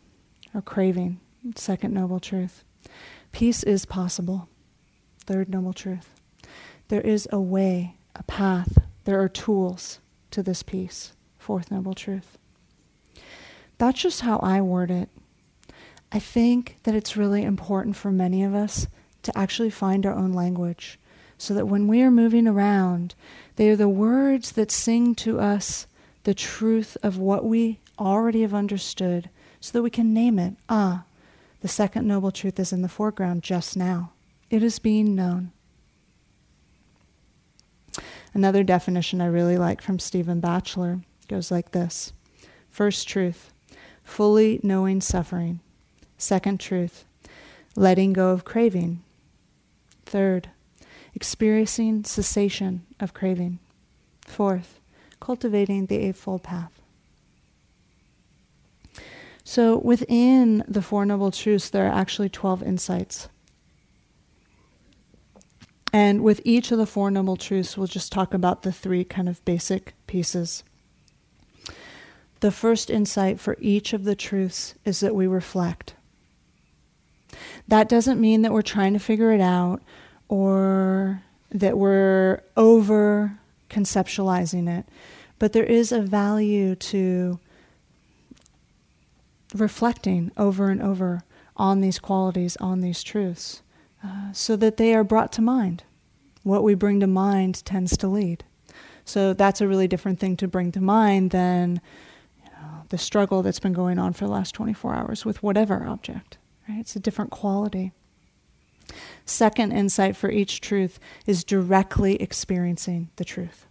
or 0.53 0.61
craving. 0.61 1.21
Second 1.55 1.95
noble 1.95 2.19
truth. 2.19 2.65
Peace 3.31 3.63
is 3.63 3.85
possible. 3.85 4.49
Third 5.25 5.49
noble 5.49 5.73
truth. 5.73 6.11
There 6.89 7.01
is 7.01 7.29
a 7.31 7.41
way, 7.41 7.97
a 8.17 8.23
path, 8.25 8.79
there 9.05 9.21
are 9.21 9.29
tools 9.29 10.01
to 10.31 10.43
this 10.43 10.63
peace. 10.63 11.14
Fourth 11.45 11.71
Noble 11.71 11.93
Truth. 11.93 12.39
That's 13.77 14.01
just 14.01 14.23
how 14.23 14.39
I 14.39 14.63
word 14.63 14.91
it. 14.91 15.11
I 16.11 16.19
think 16.19 16.79
that 16.85 16.95
it's 16.95 17.19
really 17.19 17.43
important 17.43 17.97
for 17.97 18.11
many 18.11 18.43
of 18.43 18.55
us 18.55 18.87
to 19.25 19.37
actually 19.37 19.69
find 19.69 20.07
our 20.07 20.15
own 20.15 20.33
language 20.33 20.99
so 21.37 21.53
that 21.53 21.67
when 21.67 21.87
we 21.87 22.01
are 22.01 22.11
moving 22.11 22.49
around, 22.49 23.15
they 23.57 23.69
are 23.69 23.77
the 23.77 23.91
words 23.91 24.53
that 24.53 24.71
sing 24.71 25.15
to 25.17 25.39
us 25.39 25.87
the 26.23 26.33
truth 26.33 26.97
of 27.03 27.19
what 27.19 27.45
we 27.45 27.79
already 27.99 28.41
have 28.41 28.55
understood 28.55 29.29
so 29.61 29.73
that 29.73 29.83
we 29.83 29.91
can 29.91 30.15
name 30.15 30.39
it. 30.39 30.55
Ah, 30.71 31.05
the 31.61 31.69
second 31.69 32.09
noble 32.09 32.31
truth 32.31 32.59
is 32.59 32.73
in 32.73 32.81
the 32.81 32.89
foreground 32.89 33.43
just 33.43 33.77
now. 33.77 34.13
It 34.49 34.63
is 34.63 34.79
being 34.79 35.15
known. 35.15 35.53
Another 38.33 38.65
definition 38.65 39.21
I 39.21 39.27
really 39.27 39.59
like 39.59 39.83
from 39.83 39.99
Stephen 39.99 40.41
Batchelor 40.41 41.01
goes 41.25 41.51
like 41.51 41.73
this 41.73 42.13
First 42.69 43.07
truth, 43.09 43.53
fully 44.03 44.61
knowing 44.63 45.01
suffering. 45.01 45.61
Second 46.19 46.59
truth, 46.61 47.05
letting 47.77 48.13
go 48.13 48.31
of 48.31 48.45
craving. 48.45 49.03
Third, 50.07 50.51
experiencing 51.15 52.05
cessation 52.05 52.85
of 52.99 53.15
craving. 53.15 53.59
Fourth, 54.27 54.81
cultivating 55.21 55.87
the 55.87 55.99
Eightfold 55.99 56.43
Path. 56.43 56.81
So 59.45 59.79
within 59.79 60.65
the 60.67 60.83
Four 60.83 61.05
Noble 61.05 61.31
Truths, 61.31 61.69
there 61.69 61.87
are 61.87 61.95
actually 61.95 62.31
12 62.31 62.63
insights. 62.63 63.29
And 65.93 66.25
with 66.25 66.41
each 66.45 66.73
of 66.73 66.79
the 66.79 66.87
Four 66.87 67.11
Noble 67.11 67.37
Truths, 67.37 67.77
we'll 67.77 67.87
just 67.87 68.11
talk 68.11 68.35
about 68.35 68.63
the 68.63 68.73
three 68.73 69.05
kind 69.05 69.29
of 69.29 69.45
basic 69.45 69.95
pieces. 70.07 70.65
The 72.45 72.51
first 72.51 72.91
insight 72.91 73.41
for 73.41 73.57
each 73.59 73.95
of 73.95 74.05
the 74.05 74.15
truths 74.15 74.75
is 74.85 75.01
that 75.01 75.15
we 75.15 75.27
reflect. 75.27 75.95
That 77.69 77.89
doesn't 77.89 78.21
mean 78.21 78.43
that 78.43 78.53
we're 78.53 78.61
trying 78.61 78.93
to 78.93 78.99
figure 78.99 79.33
it 79.33 79.41
out 79.41 79.81
or 80.29 81.23
that 81.51 81.79
we're 81.79 82.43
over 82.55 83.39
conceptualizing 83.71 84.69
it, 84.69 84.85
but 85.39 85.55
there 85.55 85.65
is 85.65 85.91
a 85.91 86.03
value 86.03 86.75
to 86.75 87.39
reflecting 89.55 90.31
over 90.37 90.69
and 90.69 90.83
over 90.83 91.23
on 91.57 91.81
these 91.81 91.99
qualities, 91.99 92.59
on 92.59 92.83
these 92.83 93.03
truths, 93.03 93.63
uh, 94.05 94.31
so 94.35 94.55
that 94.55 94.77
they 94.77 94.95
are 94.95 95.03
brought 95.03 95.33
to 95.33 95.41
mind. 95.41 95.83
What 96.43 96.63
we 96.63 96.75
bring 96.75 97.01
to 97.01 97.07
mind 97.07 97.65
tends 97.65 97.97
to 97.97 98.07
lead. 98.07 98.45
So 99.07 99.33
that's 99.33 99.63
a 99.63 99.67
really 99.67 99.89
different 99.89 100.21
thing 100.21 100.37
to 100.37 100.47
bring 100.47 100.73
to 100.73 100.81
mind 100.83 101.31
than 101.31 101.81
the 102.95 102.99
struggle 102.99 103.43
that's 103.43 103.59
been 103.59 103.73
going 103.73 103.99
on 103.99 104.13
for 104.13 104.25
the 104.25 104.31
last 104.31 104.55
24 104.55 104.95
hours 104.95 105.25
with 105.25 105.43
whatever 105.43 105.85
object. 105.85 106.39
Right? 106.69 106.79
It's 106.79 106.95
a 106.95 107.01
different 107.01 107.33
quality. 107.33 107.91
Second 109.27 109.73
insight 109.73 110.15
for 110.15 110.31
each 110.31 110.61
truth 110.61 111.01
is 111.27 111.43
directly 111.43 112.15
experiencing 112.23 113.11
the 113.17 113.25
truth. 113.25 113.67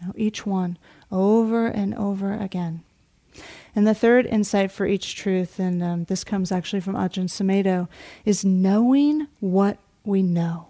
Now, 0.00 0.14
each 0.16 0.46
one 0.46 0.78
over 1.12 1.66
and 1.66 1.94
over 1.96 2.32
again. 2.32 2.82
And 3.76 3.86
the 3.86 3.94
third 3.94 4.24
insight 4.24 4.72
for 4.72 4.86
each 4.86 5.14
truth, 5.14 5.58
and 5.58 5.82
um, 5.82 6.04
this 6.04 6.24
comes 6.24 6.50
actually 6.50 6.80
from 6.80 6.94
Ajahn 6.94 7.28
Sumedho, 7.28 7.88
is 8.24 8.42
knowing 8.42 9.26
what 9.40 9.76
we 10.02 10.22
know. 10.22 10.68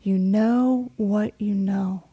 You 0.00 0.16
know 0.16 0.90
what 0.96 1.34
you 1.38 1.54
know. 1.54 2.04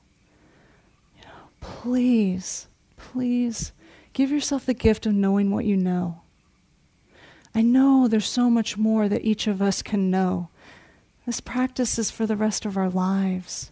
You 1.15 1.23
know 1.27 1.47
please, 1.61 2.67
please 2.97 3.71
Give 4.13 4.31
yourself 4.31 4.65
the 4.65 4.73
gift 4.73 5.05
of 5.05 5.13
knowing 5.13 5.51
what 5.51 5.65
you 5.65 5.75
know. 5.75 6.21
I 7.55 7.61
know 7.61 8.07
there's 8.07 8.27
so 8.27 8.49
much 8.49 8.77
more 8.77 9.09
that 9.09 9.25
each 9.25 9.47
of 9.47 9.61
us 9.61 9.81
can 9.81 10.09
know. 10.09 10.49
This 11.25 11.39
practice 11.39 11.99
is 11.99 12.11
for 12.11 12.25
the 12.25 12.35
rest 12.35 12.65
of 12.65 12.77
our 12.77 12.89
lives. 12.89 13.71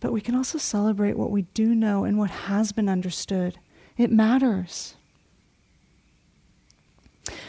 But 0.00 0.12
we 0.12 0.20
can 0.20 0.34
also 0.34 0.58
celebrate 0.58 1.16
what 1.16 1.30
we 1.30 1.42
do 1.54 1.74
know 1.74 2.04
and 2.04 2.18
what 2.18 2.30
has 2.30 2.72
been 2.72 2.88
understood. 2.88 3.58
It 3.96 4.10
matters. 4.10 4.94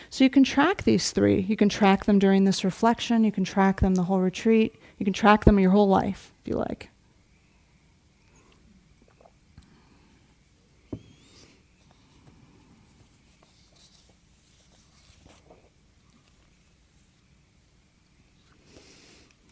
So 0.10 0.24
you 0.24 0.30
can 0.30 0.44
track 0.44 0.84
these 0.84 1.12
three. 1.12 1.42
You 1.42 1.56
can 1.56 1.70
track 1.70 2.06
them 2.06 2.20
during 2.20 2.44
this 2.44 2.64
reflection. 2.64 3.24
You 3.24 3.32
can 3.32 3.44
track 3.44 3.82
them 3.82 3.96
the 3.96 4.04
whole 4.04 4.20
retreat. 4.20 4.76
You 5.00 5.06
can 5.06 5.14
track 5.14 5.46
them 5.46 5.60
your 5.60 5.72
whole 5.72 5.88
life, 5.88 6.32
if 6.44 6.48
you 6.48 6.56
like. 6.56 6.90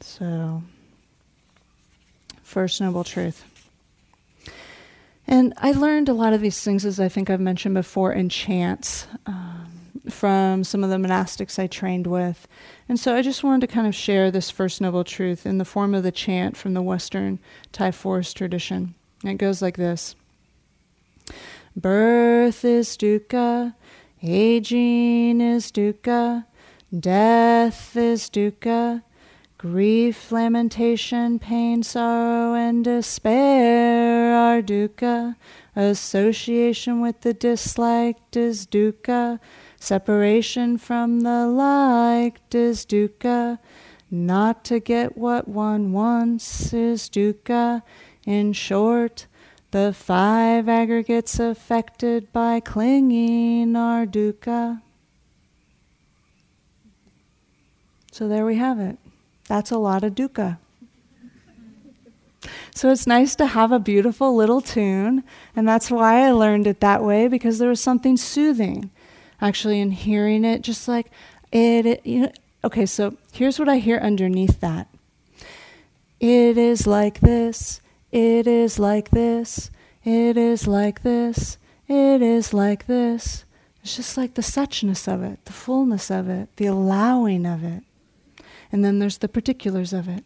So, 0.02 0.64
first 2.42 2.82
noble 2.82 3.04
truth. 3.04 3.46
And 5.28 5.54
I 5.58 5.72
learned 5.72 6.10
a 6.10 6.14
lot 6.14 6.34
of 6.34 6.42
these 6.42 6.62
things, 6.62 6.86
as 6.86 7.00
I 7.00 7.08
think 7.08 7.30
I've 7.30 7.40
mentioned 7.40 7.76
before, 7.76 8.12
in 8.12 8.28
chants 8.28 9.08
um, 9.26 9.72
from 10.10 10.64
some 10.64 10.84
of 10.84 10.90
the 10.90 10.98
monastics 10.98 11.60
I 11.60 11.68
trained 11.68 12.08
with. 12.08 12.48
And 12.90 13.00
so 13.00 13.16
I 13.16 13.22
just 13.22 13.44
wanted 13.44 13.62
to 13.62 13.74
kind 13.74 13.88
of 13.88 13.96
share 13.96 14.32
this 14.32 14.50
first 14.50 14.82
noble 14.82 15.04
truth 15.04 15.46
in 15.46 15.58
the 15.58 15.66
form 15.66 15.96
of 15.96 16.04
the 16.04 16.12
chant 16.12 16.58
from 16.58 16.74
the 16.74 16.82
Western 16.82 17.40
Thai 17.72 17.92
forest 17.92 18.36
tradition. 18.36 18.96
And 19.24 19.32
it 19.34 19.38
goes 19.38 19.62
like 19.62 19.78
this 19.78 20.16
Birth 21.76 22.66
is 22.66 22.98
dukkha, 22.98 23.76
aging 24.22 25.40
is 25.40 25.72
dukkha, 25.72 26.46
death 27.00 27.96
is 27.96 28.30
dukkha, 28.30 29.04
Grief, 29.62 30.32
lamentation, 30.32 31.38
pain, 31.38 31.84
sorrow, 31.84 32.56
and 32.56 32.84
despair 32.84 34.34
are 34.34 34.60
dukkha. 34.60 35.36
Association 35.76 37.00
with 37.00 37.22
the 37.22 37.36
disliked 37.36 38.36
is 38.36 38.66
dukkha. 38.66 39.40
Separation 39.80 40.80
from 40.80 41.20
the 41.22 41.46
liked 41.46 42.56
is 42.56 42.88
dukkha. 42.88 43.60
Not 44.10 44.66
to 44.66 44.80
get 44.80 45.16
what 45.16 45.48
one 45.48 45.94
wants 45.94 46.74
is 46.74 47.08
dukkha. 47.08 47.84
In 48.26 48.54
short, 48.54 49.28
the 49.70 49.94
five 49.94 50.68
aggregates 50.68 51.40
affected 51.40 52.34
by 52.34 52.62
clinging 52.62 53.76
are 53.76 54.08
dukkha. 54.08 54.82
So 58.12 58.28
there 58.28 58.44
we 58.44 58.56
have 58.56 58.80
it. 58.80 58.98
That's 59.52 59.70
a 59.70 59.78
lot 59.78 60.06
of 60.06 60.16
dukkha. 60.16 60.60
So 62.74 62.90
it's 62.90 63.06
nice 63.06 63.36
to 63.36 63.48
have 63.48 63.74
a 63.74 63.80
beautiful 63.80 64.34
little 64.34 64.62
tune, 64.62 65.26
and 65.58 65.68
that's 65.68 65.92
why 65.92 66.26
I 66.26 66.32
learned 66.32 66.68
it 66.68 66.80
that 66.80 67.04
way 67.04 67.28
because 67.28 67.60
there 67.60 67.68
was 67.68 67.82
something 67.82 68.16
soothing 68.16 68.92
actually 69.42 69.82
in 69.82 69.92
hearing 69.92 70.46
it 70.46 70.62
just 70.62 70.88
like 70.88 71.12
it, 71.52 71.86
it 71.86 72.06
you 72.06 72.22
know 72.22 72.32
okay, 72.64 72.86
so 72.86 73.18
here's 73.34 73.60
what 73.60 73.68
I 73.68 73.80
hear 73.80 73.98
underneath 73.98 74.62
that. 74.62 74.88
It 76.22 76.58
is 76.58 76.88
like 76.88 77.20
this. 77.20 77.82
It 78.10 78.48
is 78.48 78.80
like 78.80 79.10
this. 79.10 79.70
It 80.06 80.38
is 80.38 80.66
like 80.66 81.02
this. 81.04 81.58
It 81.90 82.22
is 82.22 82.54
like 82.54 82.88
this. 82.88 83.44
It's 83.84 83.98
just 83.98 84.16
like 84.16 84.36
the 84.36 84.42
suchness 84.42 85.12
of 85.14 85.24
it, 85.24 85.44
the 85.44 85.52
fullness 85.52 86.10
of 86.10 86.30
it, 86.30 86.56
the 86.56 86.68
allowing 86.68 87.46
of 87.46 87.66
it. 87.66 87.84
And 88.72 88.86
then 88.86 89.00
there's 89.00 89.18
the 89.18 89.28
particulars 89.28 89.94
of 89.94 90.08
it. 90.08 90.24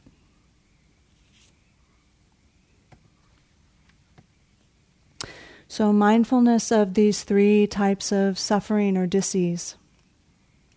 So, 5.67 5.91
mindfulness 5.91 6.71
of 6.71 6.93
these 6.93 7.23
three 7.23 7.67
types 7.67 8.11
of 8.11 8.39
suffering 8.39 8.95
or 8.95 9.07
disease. 9.07 9.75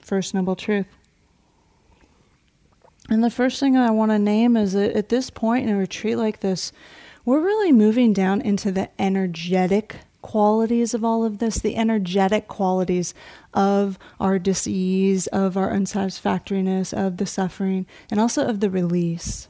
First 0.01 0.35
noble 0.35 0.57
truth. 0.57 0.87
And 3.09 3.23
the 3.23 3.31
first 3.31 3.61
thing 3.61 3.77
I 3.77 3.91
want 3.91 4.11
to 4.11 4.19
name 4.19 4.57
is 4.57 4.73
that 4.73 4.97
at 4.97 5.09
this 5.09 5.31
point 5.31 5.69
in 5.69 5.75
a 5.75 5.79
retreat 5.79 6.19
like 6.19 6.41
this, 6.41 6.73
we're 7.25 7.41
really 7.41 7.73
moving 7.73 8.13
down 8.13 8.41
into 8.41 8.73
the 8.73 8.91
energetic 8.99 9.97
qualities 10.23 10.95
of 10.95 11.05
all 11.05 11.25
of 11.25 11.39
this, 11.39 11.59
the 11.59 11.77
energetic 11.77 12.49
qualities 12.49 13.15
of 13.55 13.99
our 14.19 14.39
disease, 14.39 15.27
of 15.29 15.57
our 15.57 15.71
unsatisfactoriness, 15.71 16.93
of 16.93 17.17
the 17.19 17.27
suffering, 17.27 17.87
and 18.11 18.21
also 18.21 18.47
of 18.47 18.61
the 18.61 18.71
release. 18.71 19.49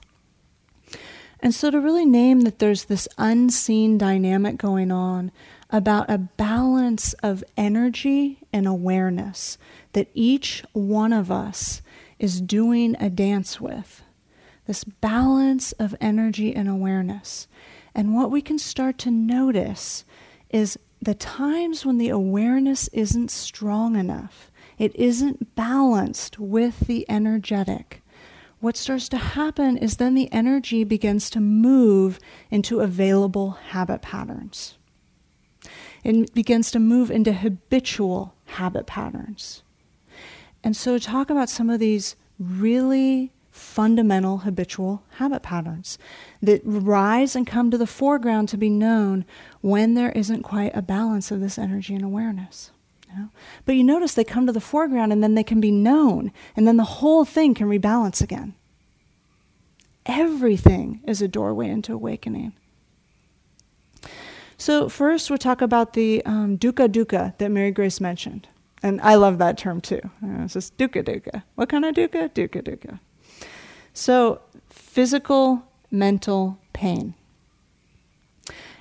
And 1.41 1.55
so 1.55 1.71
to 1.71 1.81
really 1.81 2.05
name 2.05 2.41
that 2.41 2.59
there's 2.59 2.85
this 2.85 3.09
unseen 3.17 3.97
dynamic 3.97 4.57
going 4.57 4.91
on 4.91 5.31
about 5.71 6.11
a 6.11 6.19
balance 6.19 7.13
of 7.15 7.45
energy 7.57 8.39
and 8.53 8.67
awareness 8.67 9.59
that 9.93 10.09
each 10.15 10.65
one 10.73 11.13
of 11.13 11.31
us 11.31 11.83
is 12.19 12.41
doing 12.41 12.97
a 12.99 13.11
dance 13.11 13.61
with. 13.61 14.03
This 14.67 14.85
balance 14.85 15.73
of 15.73 15.95
energy 16.01 16.55
and 16.55 16.69
awareness. 16.69 17.47
And 17.95 18.15
what 18.15 18.31
we 18.31 18.43
can 18.43 18.59
start 18.59 18.99
to 18.99 19.11
notice 19.11 20.05
is 20.51 20.79
the 21.01 21.15
times 21.15 21.87
when 21.87 21.99
the 21.99 22.09
awareness 22.09 22.89
isn't 22.89 23.31
strong 23.31 23.97
enough, 23.97 24.51
it 24.79 24.95
isn't 24.97 25.55
balanced 25.55 26.39
with 26.39 26.81
the 26.81 27.09
energetic. 27.09 28.03
What 28.61 28.77
starts 28.77 29.09
to 29.11 29.19
happen 29.19 29.77
is 29.77 29.97
then 29.97 30.15
the 30.15 30.33
energy 30.33 30.83
begins 30.83 31.31
to 31.31 31.41
move 31.41 32.19
into 32.51 32.81
available 32.81 33.53
habit 33.53 34.03
patterns. 34.03 34.77
It 36.03 36.35
begins 36.35 36.71
to 36.73 36.79
move 36.79 37.11
into 37.11 37.33
habitual 37.33 38.35
habit 38.47 38.87
patterns. 38.87 39.63
And 40.65 40.77
so, 40.77 40.99
talk 40.99 41.31
about 41.31 41.49
some 41.49 41.71
of 41.71 41.79
these 41.79 42.17
really 42.39 43.33
fundamental 43.59 44.39
habitual 44.39 45.03
habit 45.17 45.43
patterns 45.43 45.99
that 46.43 46.61
rise 46.65 47.37
and 47.37 47.47
come 47.47 47.71
to 47.71 47.79
the 47.79 47.87
foreground 47.87 48.49
to 48.49 48.57
be 48.57 48.71
known 48.71 49.25
when 49.61 49.95
there 49.95 50.13
isn't 50.13 50.43
quite 50.43 50.75
a 50.75 50.83
balance 50.83 51.31
of 51.31 51.41
this 51.41 51.59
energy 51.59 51.95
and 51.95 52.05
awareness. 52.05 52.71
But 53.65 53.75
you 53.75 53.85
notice 53.85 54.15
they 54.15 54.25
come 54.25 54.47
to 54.47 54.53
the 54.53 54.61
foreground 54.61 55.13
and 55.13 55.23
then 55.23 55.35
they 55.35 55.43
can 55.43 55.61
be 55.61 55.71
known, 55.71 56.33
and 56.55 56.67
then 56.67 56.77
the 56.77 56.85
whole 56.85 57.25
thing 57.25 57.55
can 57.55 57.69
rebalance 57.69 58.23
again. 58.23 58.55
Everything 60.07 61.01
is 61.07 61.21
a 61.21 61.29
doorway 61.29 61.69
into 61.69 61.93
awakening. 61.93 62.53
So, 64.57 64.89
first, 64.89 65.31
we'll 65.31 65.39
talk 65.39 65.63
about 65.63 65.93
the 65.93 66.25
um, 66.25 66.59
dukkha 66.59 66.89
dukkha 66.89 67.37
that 67.39 67.51
Mary 67.51 67.71
Grace 67.71 68.01
mentioned. 68.01 68.49
And 68.83 69.01
I 69.03 69.15
love 69.15 69.39
that 69.39 69.59
term 69.59 69.81
too. 69.81 70.01
Uh, 70.23 70.45
it's 70.45 70.55
just 70.55 70.77
dukkha 70.77 71.05
dukkha. 71.05 71.43
What 71.55 71.69
kind 71.69 71.85
of 71.85 71.95
dukkha? 71.95 72.31
Dukkha 72.31 72.63
dukkha. 72.63 73.01
So, 73.99 74.43
physical, 74.71 75.65
mental 75.91 76.57
pain. 76.73 77.15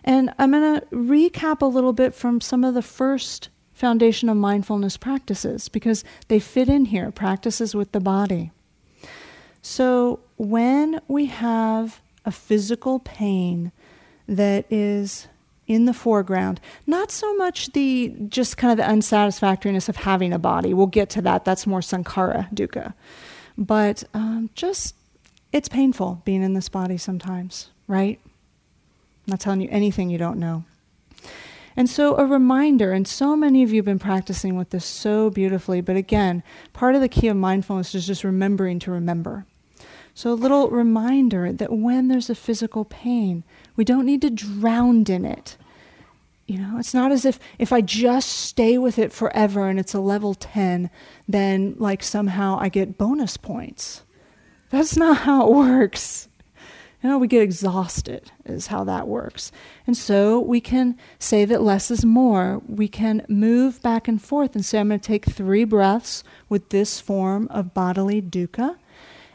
And 0.03 0.31
I'm 0.37 0.51
going 0.51 0.79
to 0.79 0.85
recap 0.91 1.63
a 1.63 1.65
little 1.65 1.91
bit 1.91 2.13
from 2.13 2.39
some 2.39 2.63
of 2.63 2.75
the 2.75 2.83
first 2.83 3.49
foundation 3.73 4.29
of 4.29 4.37
mindfulness 4.37 4.95
practices 4.95 5.69
because 5.69 6.03
they 6.27 6.37
fit 6.37 6.69
in 6.69 6.85
here 6.85 7.09
practices 7.09 7.73
with 7.73 7.93
the 7.93 7.99
body. 7.99 8.51
So, 9.63 10.19
when 10.35 11.01
we 11.07 11.25
have 11.25 11.99
a 12.23 12.31
physical 12.31 12.99
pain 12.99 13.71
that 14.27 14.71
is 14.71 15.27
in 15.65 15.85
the 15.85 15.95
foreground, 15.95 16.61
not 16.85 17.09
so 17.09 17.33
much 17.37 17.71
the 17.71 18.13
just 18.29 18.55
kind 18.55 18.71
of 18.71 18.77
the 18.77 18.87
unsatisfactoriness 18.87 19.89
of 19.89 19.95
having 19.95 20.31
a 20.31 20.37
body. 20.37 20.75
We'll 20.75 20.85
get 20.85 21.09
to 21.09 21.23
that. 21.23 21.43
That's 21.43 21.65
more 21.65 21.79
sankhara 21.79 22.53
dukkha. 22.53 22.93
But 23.57 24.03
um, 24.13 24.51
just 24.53 24.93
it's 25.51 25.69
painful 25.69 26.21
being 26.25 26.43
in 26.43 26.53
this 26.53 26.69
body 26.69 26.97
sometimes, 26.97 27.71
right? 27.87 28.19
I'm 28.25 29.31
not 29.31 29.39
telling 29.39 29.61
you 29.61 29.69
anything 29.71 30.09
you 30.09 30.17
don't 30.17 30.39
know. 30.39 30.63
And 31.75 31.87
so, 31.87 32.17
a 32.17 32.25
reminder, 32.25 32.91
and 32.91 33.07
so 33.07 33.35
many 33.35 33.61
of 33.61 33.71
you 33.71 33.77
have 33.77 33.85
been 33.85 33.99
practicing 33.99 34.55
with 34.55 34.71
this 34.71 34.83
so 34.83 35.29
beautifully, 35.29 35.79
but 35.79 35.95
again, 35.95 36.41
part 36.73 36.95
of 36.95 37.01
the 37.01 37.07
key 37.07 37.27
of 37.27 37.37
mindfulness 37.37 37.93
is 37.93 38.07
just 38.07 38.23
remembering 38.23 38.79
to 38.79 38.91
remember. 38.91 39.45
So, 40.15 40.31
a 40.31 40.33
little 40.33 40.69
reminder 40.69 41.53
that 41.53 41.71
when 41.71 42.07
there's 42.07 42.31
a 42.31 42.35
physical 42.35 42.83
pain, 42.83 43.43
we 43.75 43.85
don't 43.85 44.07
need 44.07 44.21
to 44.23 44.31
drown 44.31 45.03
in 45.07 45.23
it. 45.23 45.55
You 46.47 46.57
know, 46.57 46.79
it's 46.79 46.95
not 46.95 47.11
as 47.11 47.25
if 47.25 47.39
if 47.59 47.71
I 47.71 47.81
just 47.81 48.29
stay 48.29 48.79
with 48.79 48.97
it 48.97 49.13
forever 49.13 49.67
and 49.67 49.77
it's 49.79 49.93
a 49.93 49.99
level 49.99 50.33
10, 50.33 50.89
then 51.27 51.75
like 51.77 52.01
somehow 52.01 52.57
I 52.59 52.69
get 52.69 52.97
bonus 52.97 53.37
points. 53.37 54.01
That's 54.69 54.97
not 54.97 55.17
how 55.17 55.47
it 55.47 55.53
works. 55.53 56.27
You 57.01 57.09
know, 57.09 57.19
we 57.19 57.27
get 57.27 57.43
exhausted, 57.43 58.31
is 58.43 58.67
how 58.67 58.83
that 58.85 59.07
works. 59.07 59.51
And 59.85 59.95
so 59.95 60.39
we 60.39 60.59
can 60.59 60.97
say 61.19 61.45
that 61.45 61.61
less 61.61 61.91
is 61.91 62.03
more. 62.03 62.61
We 62.67 62.87
can 62.87 63.23
move 63.29 63.81
back 63.83 64.07
and 64.07 64.21
forth 64.21 64.55
and 64.55 64.65
say, 64.65 64.79
I'm 64.79 64.87
going 64.89 64.99
to 64.99 65.07
take 65.07 65.25
three 65.25 65.63
breaths 65.63 66.23
with 66.49 66.69
this 66.69 66.99
form 66.99 67.47
of 67.49 67.73
bodily 67.75 68.21
dukkha. 68.21 68.77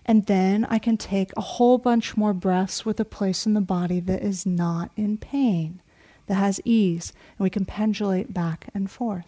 And 0.04 0.26
then 0.26 0.66
I 0.68 0.80
can 0.80 0.96
take 0.96 1.30
a 1.36 1.40
whole 1.40 1.78
bunch 1.78 2.16
more 2.16 2.34
breaths 2.34 2.84
with 2.84 2.98
a 2.98 3.04
place 3.04 3.46
in 3.46 3.54
the 3.54 3.60
body 3.60 4.00
that 4.00 4.22
is 4.22 4.44
not 4.44 4.90
in 4.96 5.16
pain, 5.16 5.80
that 6.26 6.34
has 6.34 6.60
ease. 6.64 7.12
And 7.38 7.44
we 7.44 7.50
can 7.50 7.64
pendulate 7.64 8.34
back 8.34 8.68
and 8.74 8.90
forth. 8.90 9.26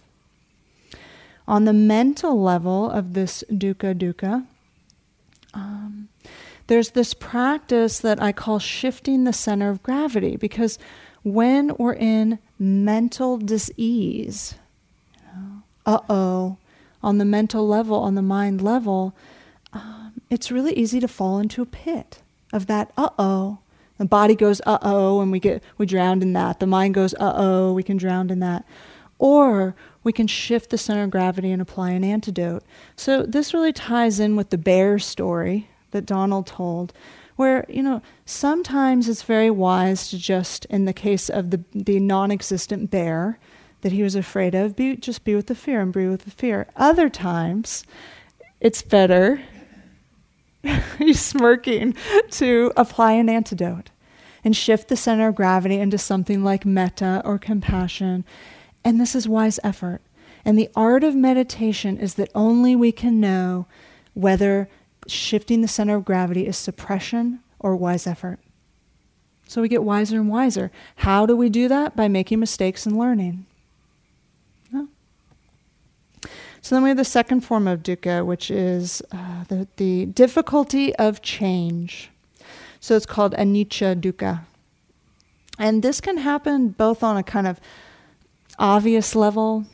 On 1.47 1.67
the 1.67 1.73
mental 1.73 2.43
level 2.43 2.91
of 2.91 3.13
this 3.13 3.45
dukkha 3.49 3.95
dukkha, 3.95 4.47
um, 5.55 6.09
there's 6.67 6.91
this 6.91 7.15
practice 7.15 7.99
that 7.99 8.23
I 8.23 8.33
call 8.33 8.59
shifting 8.59 9.25
the 9.25 9.33
center 9.33 9.71
of 9.71 9.83
gravity 9.83 10.37
because 10.37 10.79
when 11.23 11.75
we're 11.79 11.95
in 11.95 12.39
mental 12.59 13.37
disease, 13.39 14.57
you 15.17 15.23
know, 15.33 15.63
uh 15.87 16.01
oh, 16.09 16.57
on 17.03 17.19
the 17.19 17.25
mental 17.25 17.67
level, 17.67 17.97
on 17.97 18.15
the 18.15 18.23
mind 18.23 18.63
level, 18.63 19.15
um, 19.73 20.13
it's 20.31 20.51
really 20.51 20.73
easy 20.75 21.01
to 21.01 21.09
fall 21.09 21.39
into 21.39 21.63
a 21.63 21.67
pit 21.67 22.23
of 22.53 22.67
that, 22.67 22.93
uh 22.97 23.11
oh. 23.19 23.59
The 23.97 24.07
body 24.07 24.35
goes, 24.35 24.61
uh 24.67 24.79
oh, 24.83 25.21
and 25.21 25.31
we 25.31 25.39
get 25.39 25.63
we 25.79 25.87
drown 25.87 26.21
in 26.21 26.33
that. 26.33 26.59
The 26.59 26.67
mind 26.67 26.95
goes, 26.95 27.15
uh 27.15 27.33
oh, 27.37 27.73
we 27.73 27.85
can 27.85 27.97
drown 27.97 28.29
in 28.29 28.41
that. 28.41 28.65
Or 29.21 29.77
we 30.05 30.13
can 30.13 30.27
shift 30.27 30.71
the 30.71 30.79
center 30.79 31.03
of 31.03 31.11
gravity 31.11 31.51
and 31.51 31.61
apply 31.61 31.91
an 31.91 32.05
antidote. 32.05 32.63
So 32.95 33.23
this 33.23 33.55
really 33.55 33.73
ties 33.73 34.21
in 34.21 34.37
with 34.37 34.51
the 34.51 34.59
bear 34.59 34.99
story 34.99 35.69
that 35.91 36.07
Donald 36.07 36.47
told, 36.47 36.93
where, 37.37 37.65
you 37.69 37.83
know, 37.83 38.03
sometimes 38.27 39.09
it's 39.09 39.23
very 39.23 39.51
wise 39.51 40.11
to 40.11 40.19
just, 40.19 40.67
in 40.67 40.85
the 40.85 40.93
case 40.93 41.29
of 41.31 41.51
the, 41.51 41.65
the 41.73 41.99
non 41.99 42.31
existent 42.31 42.91
bear 42.91 43.39
that 43.81 43.93
he 43.93 44.03
was 44.03 44.15
afraid 44.15 44.55
of, 44.55 44.77
be, 44.77 44.97
just 44.97 45.25
be 45.25 45.35
with 45.35 45.47
the 45.47 45.55
fear 45.55 45.81
and 45.81 45.93
breathe 45.93 46.11
with 46.11 46.25
the 46.25 46.31
fear. 46.31 46.67
Other 46.77 47.09
times, 47.09 47.85
it's 48.61 48.83
better, 48.83 49.43
he's 50.99 51.21
smirking, 51.21 51.97
to 52.33 52.73
apply 52.77 53.13
an 53.13 53.29
antidote 53.29 53.91
and 54.45 54.55
shift 54.55 54.89
the 54.89 54.97
center 54.97 55.29
of 55.29 55.35
gravity 55.35 55.79
into 55.79 55.99
something 55.99 56.45
like 56.45 56.67
metta 56.67 57.23
or 57.25 57.39
compassion 57.39 58.25
and 58.85 59.01
this 59.01 59.15
is 59.15 59.29
wise 59.29 59.59
effort. 59.65 60.01
And 60.45 60.59
the 60.59 60.71
art 60.77 61.05
of 61.05 61.15
meditation 61.15 61.97
is 61.97 62.15
that 62.15 62.31
only 62.35 62.77
we 62.77 62.93
can 62.93 63.19
know 63.19 63.67
whether 64.13 64.69
shifting 65.07 65.63
the 65.63 65.69
center 65.69 65.97
of 65.97 66.05
gravity 66.05 66.47
is 66.47 66.57
suppression 66.57 67.41
or 67.59 67.75
wise 67.77 68.07
effort. 68.07 68.39
So 69.47 69.63
we 69.63 69.69
get 69.69 69.83
wiser 69.83 70.17
and 70.21 70.29
wiser. 70.29 70.71
How 70.97 71.27
do 71.27 71.37
we 71.37 71.49
do 71.49 71.69
that? 71.69 71.97
By 71.97 72.09
making 72.09 72.41
mistakes 72.41 72.87
and 72.87 72.99
learning. 72.99 73.47
So 76.65 76.75
then 76.75 76.83
we 76.83 76.89
have 76.89 76.97
the 76.97 77.05
second 77.05 77.43
form 77.43 77.69
of 77.69 77.83
dukkha, 77.83 78.25
which 78.25 78.51
is 78.51 79.03
uh, 79.13 79.45
the, 79.49 79.69
the 79.77 80.07
difficulty 80.07 80.97
of 80.97 81.21
change. 81.21 82.09
So 82.81 82.97
it's 82.97 83.05
called 83.05 83.35
anicca 83.35 84.01
dukkha. 84.01 84.47
And 85.59 85.83
this 85.83 86.01
can 86.01 86.17
happen 86.17 86.69
both 86.69 87.03
on 87.03 87.19
a 87.19 87.23
kind 87.23 87.47
of 87.47 87.61
obvious 88.59 89.15
level 89.15 89.67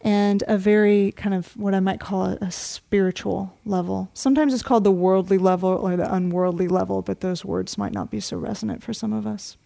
and 0.00 0.44
a 0.46 0.56
very 0.58 1.12
kind 1.12 1.34
of 1.34 1.56
what 1.56 1.74
I 1.74 1.80
might 1.80 2.00
call 2.00 2.26
a, 2.26 2.38
a, 2.40 2.50
spiritual 2.50 3.58
level. 3.64 4.10
Sometimes 4.14 4.54
it's 4.54 4.62
called 4.62 4.84
the 4.84 4.92
worldly 4.92 5.38
level 5.38 5.70
or 5.70 5.96
the 5.96 6.12
unworldly 6.12 6.68
level, 6.68 7.02
but 7.02 7.20
those 7.20 7.44
words 7.44 7.76
might 7.76 7.92
not 7.92 8.10
be 8.10 8.20
so 8.20 8.36
resonant 8.36 8.82
for 8.82 8.92
some 8.92 9.12
of 9.12 9.26
us. 9.26 9.56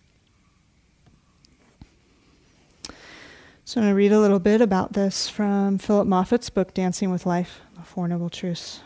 So 3.65 3.81
I'm 3.81 3.85
going 3.85 3.93
to 3.93 3.97
read 3.97 4.13
a 4.13 4.19
little 4.19 4.41
bit 4.41 4.61
about 4.61 4.95
this 4.95 5.29
from 5.29 5.79
Philip 5.79 6.09
Moffitt's 6.09 6.51
book, 6.51 6.75
Dancing 6.75 7.11
with 7.11 7.27
Life, 7.27 7.61
The 7.77 7.83
Four 7.83 8.09
Noble 8.09 8.31
Truths. 8.31 8.81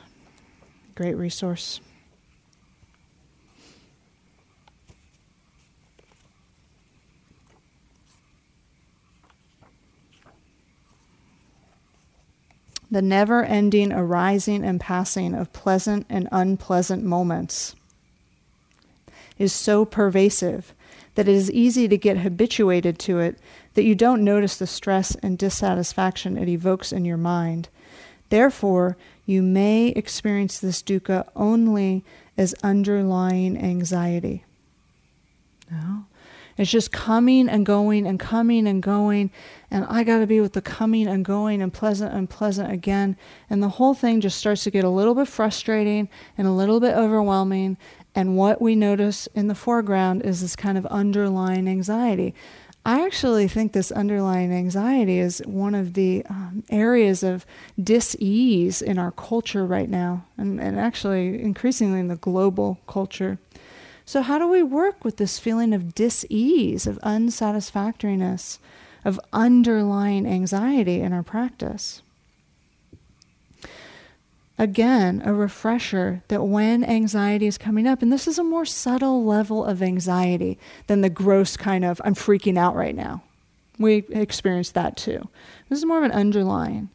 Great 0.95 1.15
resource. 1.15 1.81
The 12.95 13.03
never 13.03 13.43
ending 13.43 13.93
arising 13.93 14.65
and 14.65 14.81
passing 14.81 15.35
of 15.35 15.53
pleasant 15.53 16.07
and 16.09 16.29
unpleasant 16.31 17.03
moments 17.03 17.75
is 19.37 19.53
so 19.53 19.85
pervasive 19.85 20.73
that 21.17 21.27
it 21.27 21.35
is 21.35 21.51
easy 21.51 21.89
to 21.89 21.99
get 21.99 22.19
habituated 22.19 22.97
to 22.97 23.19
it 23.19 23.37
that 23.75 23.83
you 23.83 23.97
don't 23.97 24.23
notice 24.23 24.57
the 24.57 24.67
stress 24.69 25.17
and 25.17 25.37
dissatisfaction 25.37 26.39
it 26.39 26.49
evokes 26.49 26.93
in 26.93 27.05
your 27.05 27.17
mind. 27.17 27.69
Therefore, 28.29 28.97
you 29.27 29.43
may 29.43 29.89
experience 29.89 30.61
this 30.61 30.81
dukkha 30.81 31.29
only 31.35 32.05
as 32.39 32.55
underlying 32.63 33.59
anxiety. 33.59 34.45
No? 35.69 36.05
It's 36.57 36.71
just 36.71 36.93
coming 36.93 37.49
and 37.49 37.67
going 37.67 38.07
and 38.07 38.19
coming 38.19 38.67
and 38.67 38.83
going. 38.83 39.31
And 39.71 39.85
I 39.89 40.05
got 40.05 40.21
to 40.21 40.27
be 40.27 40.41
with 40.41 40.53
the 40.53 40.63
coming 40.63 41.07
and 41.07 41.25
going 41.25 41.61
and 41.61 41.73
pleasant 41.73 42.15
and 42.15 42.31
pleasant 42.31 42.71
again. 42.71 43.17
And 43.51 43.63
the 43.63 43.69
whole 43.69 43.95
thing 43.95 44.21
just 44.21 44.39
starts 44.39 44.65
to 44.65 44.71
get 44.71 44.85
a 44.85 44.89
little 44.89 45.15
bit 45.15 45.29
frustrating 45.29 46.09
and 46.39 46.47
a 46.47 46.53
little 46.53 46.81
bit 46.81 46.95
overwhelming. 46.95 47.77
And 48.15 48.37
what 48.37 48.63
we 48.63 48.77
notice 48.77 49.27
in 49.35 49.49
the 49.49 49.55
foreground 49.55 50.23
is 50.23 50.41
this 50.41 50.55
kind 50.55 50.79
of 50.79 50.87
underlying 50.87 51.67
anxiety. 51.67 52.35
I 52.87 53.05
actually 53.07 53.49
think 53.49 53.73
this 53.73 53.91
underlying 53.91 54.53
anxiety 54.53 55.19
is 55.19 55.39
one 55.47 55.75
of 55.75 55.95
the 55.95 56.23
um, 56.29 56.65
areas 56.69 57.23
of 57.23 57.47
dis-ease 57.83 58.83
in 58.83 58.99
our 58.99 59.11
culture 59.11 59.65
right 59.65 59.89
now, 59.89 60.27
and, 60.37 60.61
and 60.61 60.79
actually 60.79 61.43
increasingly 61.43 61.99
in 61.99 62.09
the 62.09 62.17
global 62.17 62.79
culture. 62.87 63.39
So, 64.07 64.23
how 64.23 64.39
do 64.39 64.49
we 64.49 64.63
work 64.63 65.05
with 65.05 65.17
this 65.17 65.39
feeling 65.39 65.73
of 65.73 65.95
dis 65.95 66.27
ease, 66.29 66.87
of 66.87 66.99
unsatisfactoriness, 67.03 68.59
of 69.05 69.21
underlying 69.33 70.27
anxiety 70.27 71.01
in 71.01 71.13
our 71.13 71.23
practice? 71.23 72.03
Again, 74.57 75.21
a 75.25 75.33
refresher 75.33 76.23
that 76.29 76.45
when 76.45 76.85
anxiety 76.85 77.47
is 77.47 77.59
coming 77.59 77.89
up, 77.89 78.03
and 78.03 78.13
this 78.13 78.29
is 78.29 78.39
a 78.39 78.45
more 78.45 78.65
subtle 78.65 79.25
level 79.25 79.65
of 79.65 79.83
anxiety 79.83 80.59
than 80.87 81.01
the 81.01 81.11
gross 81.11 81.57
kind 81.57 81.85
of, 81.85 82.01
I'm 82.05 82.15
freaking 82.15 82.57
out 82.57 82.77
right 82.77 82.95
now. 82.95 83.25
We 83.79 84.05
experience 84.11 84.71
that 84.73 84.97
too. 84.97 85.29
This 85.69 85.81
is 85.81 85.85
more 85.85 85.99
of 85.99 86.05
an 86.05 86.13
underlying. 86.13 86.91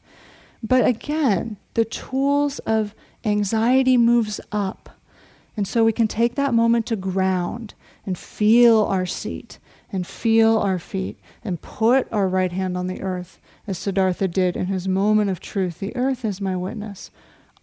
But 0.63 0.85
again, 0.85 1.57
the 1.73 1.83
tools 1.83 2.59
of 2.59 2.95
anxiety 3.25 3.97
moves 3.97 4.39
up 4.53 4.88
and 5.59 5.67
so 5.67 5.83
we 5.83 5.91
can 5.91 6.07
take 6.07 6.35
that 6.35 6.53
moment 6.53 6.85
to 6.85 6.95
ground 6.95 7.73
and 8.05 8.17
feel 8.17 8.85
our 8.85 9.05
seat 9.05 9.59
and 9.91 10.07
feel 10.07 10.57
our 10.57 10.79
feet 10.79 11.19
and 11.43 11.61
put 11.61 12.07
our 12.13 12.29
right 12.29 12.53
hand 12.53 12.77
on 12.77 12.87
the 12.87 13.01
earth, 13.01 13.41
as 13.67 13.77
Siddhartha 13.77 14.29
did 14.29 14.55
in 14.55 14.67
his 14.67 14.87
moment 14.87 15.29
of 15.29 15.41
truth. 15.41 15.79
The 15.79 15.93
earth 15.97 16.23
is 16.23 16.39
my 16.39 16.55
witness. 16.55 17.11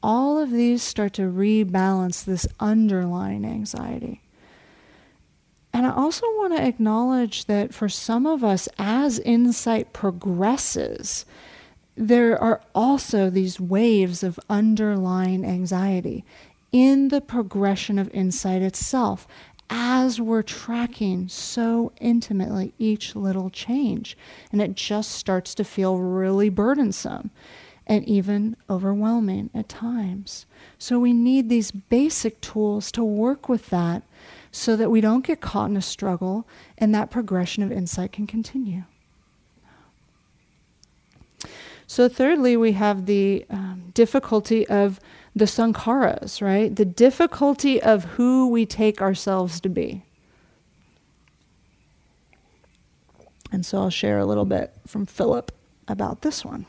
All 0.03 0.39
of 0.39 0.51
these 0.51 0.83
start 0.83 1.15
to 1.15 1.23
rebalance 1.23 2.23
this 2.23 2.47
underlying 2.61 3.47
anxiety. 3.47 4.21
And 5.73 5.87
I 5.87 5.95
also 5.95 6.27
want 6.35 6.55
to 6.55 6.63
acknowledge 6.63 7.47
that 7.47 7.73
for 7.73 7.89
some 7.89 8.27
of 8.27 8.45
us, 8.45 8.69
as 8.79 9.21
insight 9.21 9.95
progresses, 9.95 11.25
there 11.97 12.39
are 12.39 12.61
also 12.75 13.31
these 13.31 13.59
waves 13.59 14.23
of 14.23 14.39
underlying 14.51 15.47
anxiety 15.47 16.27
in 16.73 17.09
the 17.09 17.21
progression 17.21 17.99
of 17.99 18.13
insight 18.13 18.63
itself 18.63 19.27
as 19.69 20.21
we're 20.21 20.43
tracking 20.43 21.29
so 21.29 21.93
intimately 22.01 22.73
each 22.79 23.17
little 23.17 23.51
change. 23.51 24.17
And 24.53 24.61
it 24.61 24.75
just 24.75 25.13
starts 25.13 25.55
to 25.57 25.65
feel 25.65 25.99
really 25.99 26.49
burdensome 26.49 27.31
and 27.87 28.05
even 28.05 28.57
overwhelming 28.69 29.51
at 29.55 29.69
times. 29.69 30.47
So 30.79 30.99
we 30.99 31.13
need 31.13 31.49
these 31.49 31.71
basic 31.71 32.41
tools 32.41 32.91
to 32.93 33.05
work 33.05 33.49
with 33.49 33.71
that 33.71 34.03
so 34.51 34.77
that 34.77 34.91
we 34.91 35.01
don't 35.01 35.25
get 35.25 35.41
caught 35.41 35.71
in 35.71 35.77
a 35.77 35.83
struggle 35.83 36.47
and 36.79 36.95
that 36.95 37.11
progression 37.11 37.63
of 37.63 37.71
insight 37.71 38.13
can 38.13 38.27
continue. 38.27 38.85
So, 41.89 42.09
thirdly, 42.09 42.57
we 42.57 42.73
have 42.73 43.07
the 43.07 43.47
um, 43.49 43.93
difficulty 43.95 44.67
of 44.67 44.99
the 45.37 45.45
sankharas, 45.45 46.41
right? 46.41 46.75
The 46.75 46.87
difficulty 46.87 47.81
of 47.81 48.05
who 48.05 48.49
we 48.49 48.65
take 48.65 49.03
ourselves 49.03 49.61
to 49.61 49.69
be. 49.69 50.03
And 53.53 53.65
so 53.65 53.79
I'll 53.79 53.91
share 53.91 54.19
a 54.19 54.25
little 54.25 54.47
bit 54.47 54.73
from 54.87 55.05
Philip 55.05 55.53
about 55.87 56.23
this 56.23 56.43
one. 56.43 56.65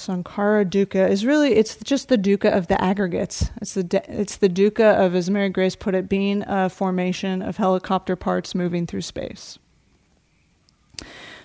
Sankhara 0.00 0.64
dukkha 0.64 1.10
is 1.10 1.26
really 1.26 1.52
it's 1.52 1.76
just 1.76 2.08
the 2.08 2.16
dukkha 2.16 2.56
of 2.56 2.68
the 2.68 2.82
aggregates. 2.82 3.50
It's 3.60 3.74
the 3.74 4.02
it's 4.08 4.36
the 4.36 4.48
dukkha 4.48 5.04
of, 5.04 5.14
as 5.14 5.28
Mary 5.30 5.50
Grace 5.50 5.76
put 5.76 5.94
it, 5.94 6.08
being 6.08 6.42
a 6.46 6.70
formation 6.70 7.42
of 7.42 7.58
helicopter 7.58 8.16
parts 8.16 8.54
moving 8.54 8.86
through 8.86 9.02
space. 9.02 9.58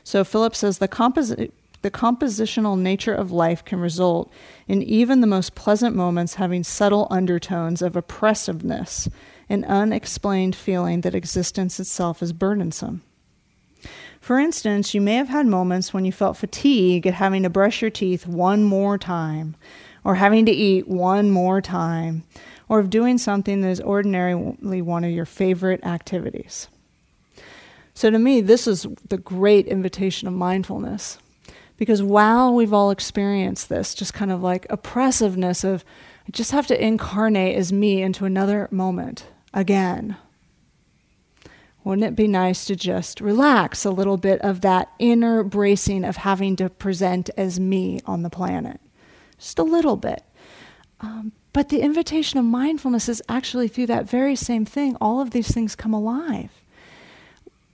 So 0.04 0.24
Philip 0.24 0.56
says 0.56 0.78
the 0.78 0.88
composi- 0.88 1.52
the 1.82 1.92
compositional 1.92 2.80
nature 2.80 3.14
of 3.14 3.32
life 3.32 3.64
can 3.64 3.80
result 3.80 4.32
in 4.68 4.82
even 4.82 5.22
the 5.22 5.28
most 5.28 5.54
pleasant 5.54 5.96
moments 5.96 6.36
having 6.36 6.64
subtle 6.64 7.08
undertones 7.12 7.82
of 7.82 7.96
oppressiveness, 7.96 9.10
an 9.50 9.64
unexplained 9.66 10.56
feeling 10.56 11.02
that 11.02 11.14
existence 11.14 11.80
itself 11.80 12.24
is 12.24 12.34
burdensome. 12.34 13.04
For 14.26 14.40
instance, 14.40 14.96
you 14.96 15.02
may 15.02 15.18
have 15.18 15.30
had 15.30 15.46
moments 15.46 15.94
when 15.94 16.04
you 16.04 16.12
felt 16.12 16.36
fatigue 16.36 17.06
at 17.06 17.14
having 17.14 17.44
to 17.44 17.50
brush 17.52 17.84
your 17.84 17.92
teeth 17.92 18.26
one 18.26 18.64
more 18.64 18.98
time, 18.98 19.56
or 20.04 20.16
having 20.16 20.48
to 20.48 20.52
eat 20.52 20.88
one 20.88 21.30
more 21.30 21.62
time, 21.62 22.24
or 22.68 22.80
of 22.80 22.90
doing 22.90 23.20
something 23.20 23.62
that 23.62 23.70
is 23.70 23.80
ordinarily 23.80 24.82
one 24.82 25.04
of 25.04 25.12
your 25.12 25.28
favorite 25.28 25.86
activities. 25.86 26.70
So 27.94 28.10
to 28.10 28.18
me, 28.18 28.42
this 28.42 28.66
is 28.66 28.88
the 29.10 29.20
great 29.20 29.68
invitation 29.68 30.28
of 30.28 30.34
mindfulness. 30.34 31.20
Because 31.78 32.02
while 32.02 32.52
we've 32.52 32.74
all 32.74 32.90
experienced 32.90 33.70
this, 33.70 33.94
just 33.94 34.16
kind 34.16 34.32
of 34.32 34.42
like 34.42 34.66
oppressiveness 34.72 35.64
of, 35.64 35.86
I 36.28 36.32
just 36.32 36.50
have 36.50 36.66
to 36.66 36.84
incarnate 36.84 37.58
as 37.58 37.72
me 37.72 38.02
into 38.02 38.26
another 38.26 38.70
moment 38.72 39.28
again. 39.54 40.18
Wouldn't 41.86 42.06
it 42.06 42.16
be 42.16 42.28
nice 42.28 42.66
to 42.66 42.76
just 42.76 43.22
relax 43.22 43.86
a 43.86 43.92
little 43.92 44.18
bit 44.18 44.42
of 44.42 44.60
that 44.62 44.92
inner 45.00 45.44
bracing 45.44 46.04
of 46.04 46.18
having 46.18 46.58
to 46.58 46.70
present 46.70 47.30
as 47.38 47.60
me 47.60 48.02
on 48.06 48.24
the 48.24 48.30
planet? 48.30 48.82
Just 49.38 49.60
a 49.60 49.64
little 49.64 49.96
bit. 49.96 50.24
Um, 51.00 51.32
but 51.54 51.70
the 51.70 51.80
invitation 51.80 52.40
of 52.40 52.46
mindfulness 52.46 53.08
is 53.08 53.24
actually 53.30 53.70
through 53.70 53.86
that 53.86 54.10
very 54.10 54.36
same 54.36 54.66
thing, 54.66 54.98
all 55.00 55.22
of 55.22 55.32
these 55.32 55.54
things 55.54 55.76
come 55.76 55.94
alive 55.94 56.50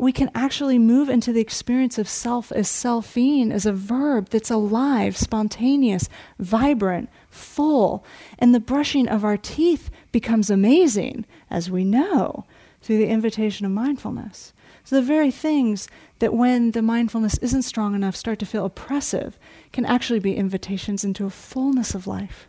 we 0.01 0.11
can 0.11 0.31
actually 0.33 0.79
move 0.79 1.09
into 1.09 1.31
the 1.31 1.39
experience 1.39 1.99
of 1.99 2.09
self 2.09 2.51
as 2.51 2.67
selfing, 2.67 3.51
as 3.51 3.67
a 3.67 3.71
verb 3.71 4.29
that's 4.29 4.49
alive, 4.49 5.15
spontaneous, 5.15 6.09
vibrant, 6.39 7.07
full. 7.29 8.03
And 8.39 8.53
the 8.53 8.59
brushing 8.59 9.07
of 9.07 9.23
our 9.23 9.37
teeth 9.37 9.91
becomes 10.11 10.49
amazing, 10.49 11.27
as 11.51 11.69
we 11.69 11.83
know, 11.83 12.45
through 12.81 12.97
the 12.97 13.07
invitation 13.07 13.65
of 13.65 13.71
mindfulness. 13.71 14.53
So 14.83 14.95
the 14.95 15.01
very 15.01 15.31
things 15.31 15.87
that 16.19 16.33
when 16.33 16.71
the 16.71 16.81
mindfulness 16.81 17.37
isn't 17.37 17.61
strong 17.63 17.95
enough 17.95 18.15
start 18.15 18.39
to 18.39 18.45
feel 18.45 18.65
oppressive 18.65 19.37
can 19.71 19.85
actually 19.85 20.19
be 20.19 20.35
invitations 20.35 21.03
into 21.03 21.25
a 21.25 21.29
fullness 21.29 21.93
of 21.93 22.07
life, 22.07 22.47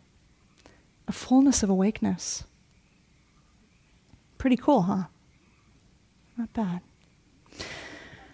a 1.06 1.12
fullness 1.12 1.62
of 1.62 1.70
awakeness. 1.70 2.44
Pretty 4.38 4.56
cool, 4.56 4.82
huh? 4.82 5.04
Not 6.36 6.52
bad. 6.52 6.80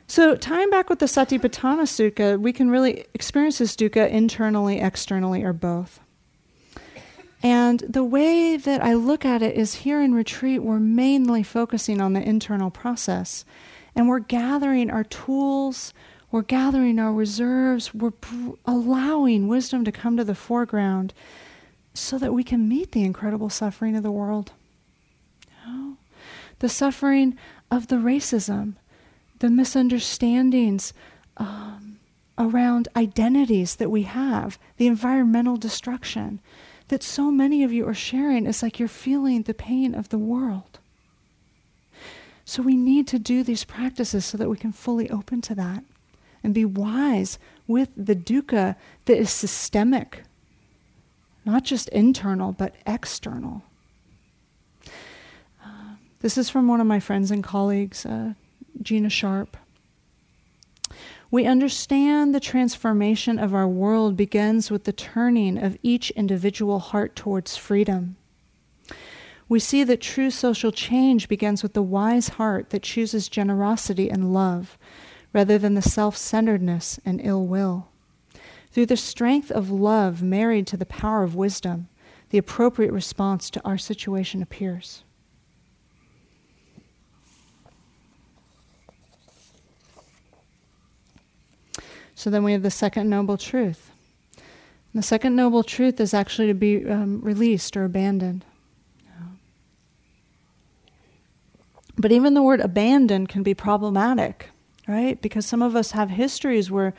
So, 0.06 0.36
tying 0.36 0.70
back 0.70 0.88
with 0.88 1.00
the 1.00 1.06
Satipatthana 1.06 1.82
Sutta, 1.82 2.40
we 2.40 2.50
can 2.52 2.70
really 2.70 3.04
experience 3.12 3.58
this 3.58 3.76
dukkha 3.76 4.08
internally, 4.08 4.80
externally, 4.80 5.44
or 5.44 5.52
both. 5.52 6.00
And 7.42 7.80
the 7.80 8.04
way 8.04 8.56
that 8.56 8.82
I 8.82 8.94
look 8.94 9.24
at 9.24 9.42
it 9.42 9.56
is 9.56 9.74
here 9.74 10.02
in 10.02 10.12
retreat, 10.14 10.62
we're 10.62 10.80
mainly 10.80 11.42
focusing 11.42 12.00
on 12.00 12.12
the 12.12 12.22
internal 12.22 12.70
process. 12.70 13.44
And 13.94 14.08
we're 14.08 14.18
gathering 14.18 14.90
our 14.90 15.04
tools, 15.04 15.92
we're 16.30 16.42
gathering 16.42 16.98
our 16.98 17.12
reserves, 17.12 17.94
we're 17.94 18.12
allowing 18.66 19.48
wisdom 19.48 19.84
to 19.84 19.92
come 19.92 20.16
to 20.16 20.24
the 20.24 20.34
foreground 20.34 21.14
so 21.94 22.18
that 22.18 22.34
we 22.34 22.44
can 22.44 22.68
meet 22.68 22.92
the 22.92 23.04
incredible 23.04 23.50
suffering 23.50 23.96
of 23.96 24.02
the 24.02 24.12
world. 24.12 24.52
The 26.60 26.68
suffering 26.68 27.38
of 27.70 27.86
the 27.86 27.96
racism 27.96 28.74
the 29.38 29.50
misunderstandings 29.50 30.92
um, 31.36 31.98
around 32.36 32.88
identities 32.96 33.76
that 33.76 33.90
we 33.90 34.02
have, 34.02 34.58
the 34.76 34.86
environmental 34.86 35.56
destruction 35.56 36.40
that 36.88 37.02
so 37.02 37.30
many 37.30 37.62
of 37.62 37.72
you 37.72 37.86
are 37.86 37.94
sharing. 37.94 38.46
is 38.46 38.62
like 38.62 38.78
you're 38.78 38.88
feeling 38.88 39.42
the 39.42 39.54
pain 39.54 39.94
of 39.94 40.08
the 40.08 40.18
world. 40.18 40.78
So 42.44 42.62
we 42.62 42.76
need 42.76 43.06
to 43.08 43.18
do 43.18 43.42
these 43.42 43.64
practices 43.64 44.24
so 44.24 44.38
that 44.38 44.48
we 44.48 44.56
can 44.56 44.72
fully 44.72 45.10
open 45.10 45.42
to 45.42 45.54
that 45.54 45.84
and 46.42 46.54
be 46.54 46.64
wise 46.64 47.38
with 47.66 47.90
the 47.94 48.16
dukkha 48.16 48.76
that 49.04 49.18
is 49.18 49.30
systemic, 49.30 50.22
not 51.44 51.64
just 51.64 51.88
internal, 51.90 52.52
but 52.52 52.74
external. 52.86 53.62
Uh, 55.62 55.96
this 56.20 56.38
is 56.38 56.48
from 56.48 56.68
one 56.68 56.80
of 56.80 56.86
my 56.86 57.00
friends 57.00 57.30
and 57.30 57.44
colleagues, 57.44 58.06
uh, 58.06 58.32
Gina 58.80 59.10
Sharpe. 59.10 59.56
We 61.30 61.44
understand 61.44 62.34
the 62.34 62.40
transformation 62.40 63.38
of 63.38 63.54
our 63.54 63.68
world 63.68 64.16
begins 64.16 64.70
with 64.70 64.84
the 64.84 64.94
turning 64.94 65.58
of 65.58 65.76
each 65.82 66.10
individual 66.12 66.78
heart 66.78 67.14
towards 67.14 67.54
freedom. 67.54 68.16
We 69.46 69.60
see 69.60 69.84
that 69.84 70.00
true 70.00 70.30
social 70.30 70.72
change 70.72 71.28
begins 71.28 71.62
with 71.62 71.74
the 71.74 71.82
wise 71.82 72.30
heart 72.30 72.70
that 72.70 72.82
chooses 72.82 73.28
generosity 73.28 74.10
and 74.10 74.32
love 74.32 74.78
rather 75.34 75.58
than 75.58 75.74
the 75.74 75.82
self 75.82 76.16
centeredness 76.16 76.98
and 77.04 77.20
ill 77.22 77.46
will. 77.46 77.88
Through 78.70 78.86
the 78.86 78.96
strength 78.96 79.50
of 79.50 79.70
love 79.70 80.22
married 80.22 80.66
to 80.68 80.76
the 80.78 80.86
power 80.86 81.22
of 81.22 81.34
wisdom, 81.34 81.88
the 82.30 82.38
appropriate 82.38 82.92
response 82.92 83.50
to 83.50 83.64
our 83.66 83.78
situation 83.78 84.42
appears. 84.42 85.02
So 92.18 92.30
then 92.30 92.42
we 92.42 92.50
have 92.50 92.64
the 92.64 92.70
second 92.72 93.08
noble 93.08 93.36
truth. 93.36 93.92
And 94.34 95.00
the 95.00 95.06
second 95.06 95.36
noble 95.36 95.62
truth 95.62 96.00
is 96.00 96.12
actually 96.12 96.48
to 96.48 96.54
be 96.54 96.84
um, 96.84 97.20
released 97.20 97.76
or 97.76 97.84
abandoned. 97.84 98.44
But 101.96 102.10
even 102.10 102.34
the 102.34 102.42
word 102.42 102.60
abandon 102.60 103.28
can 103.28 103.44
be 103.44 103.54
problematic, 103.54 104.50
right? 104.88 105.22
Because 105.22 105.46
some 105.46 105.62
of 105.62 105.76
us 105.76 105.92
have 105.92 106.10
histories 106.10 106.72
where 106.72 106.92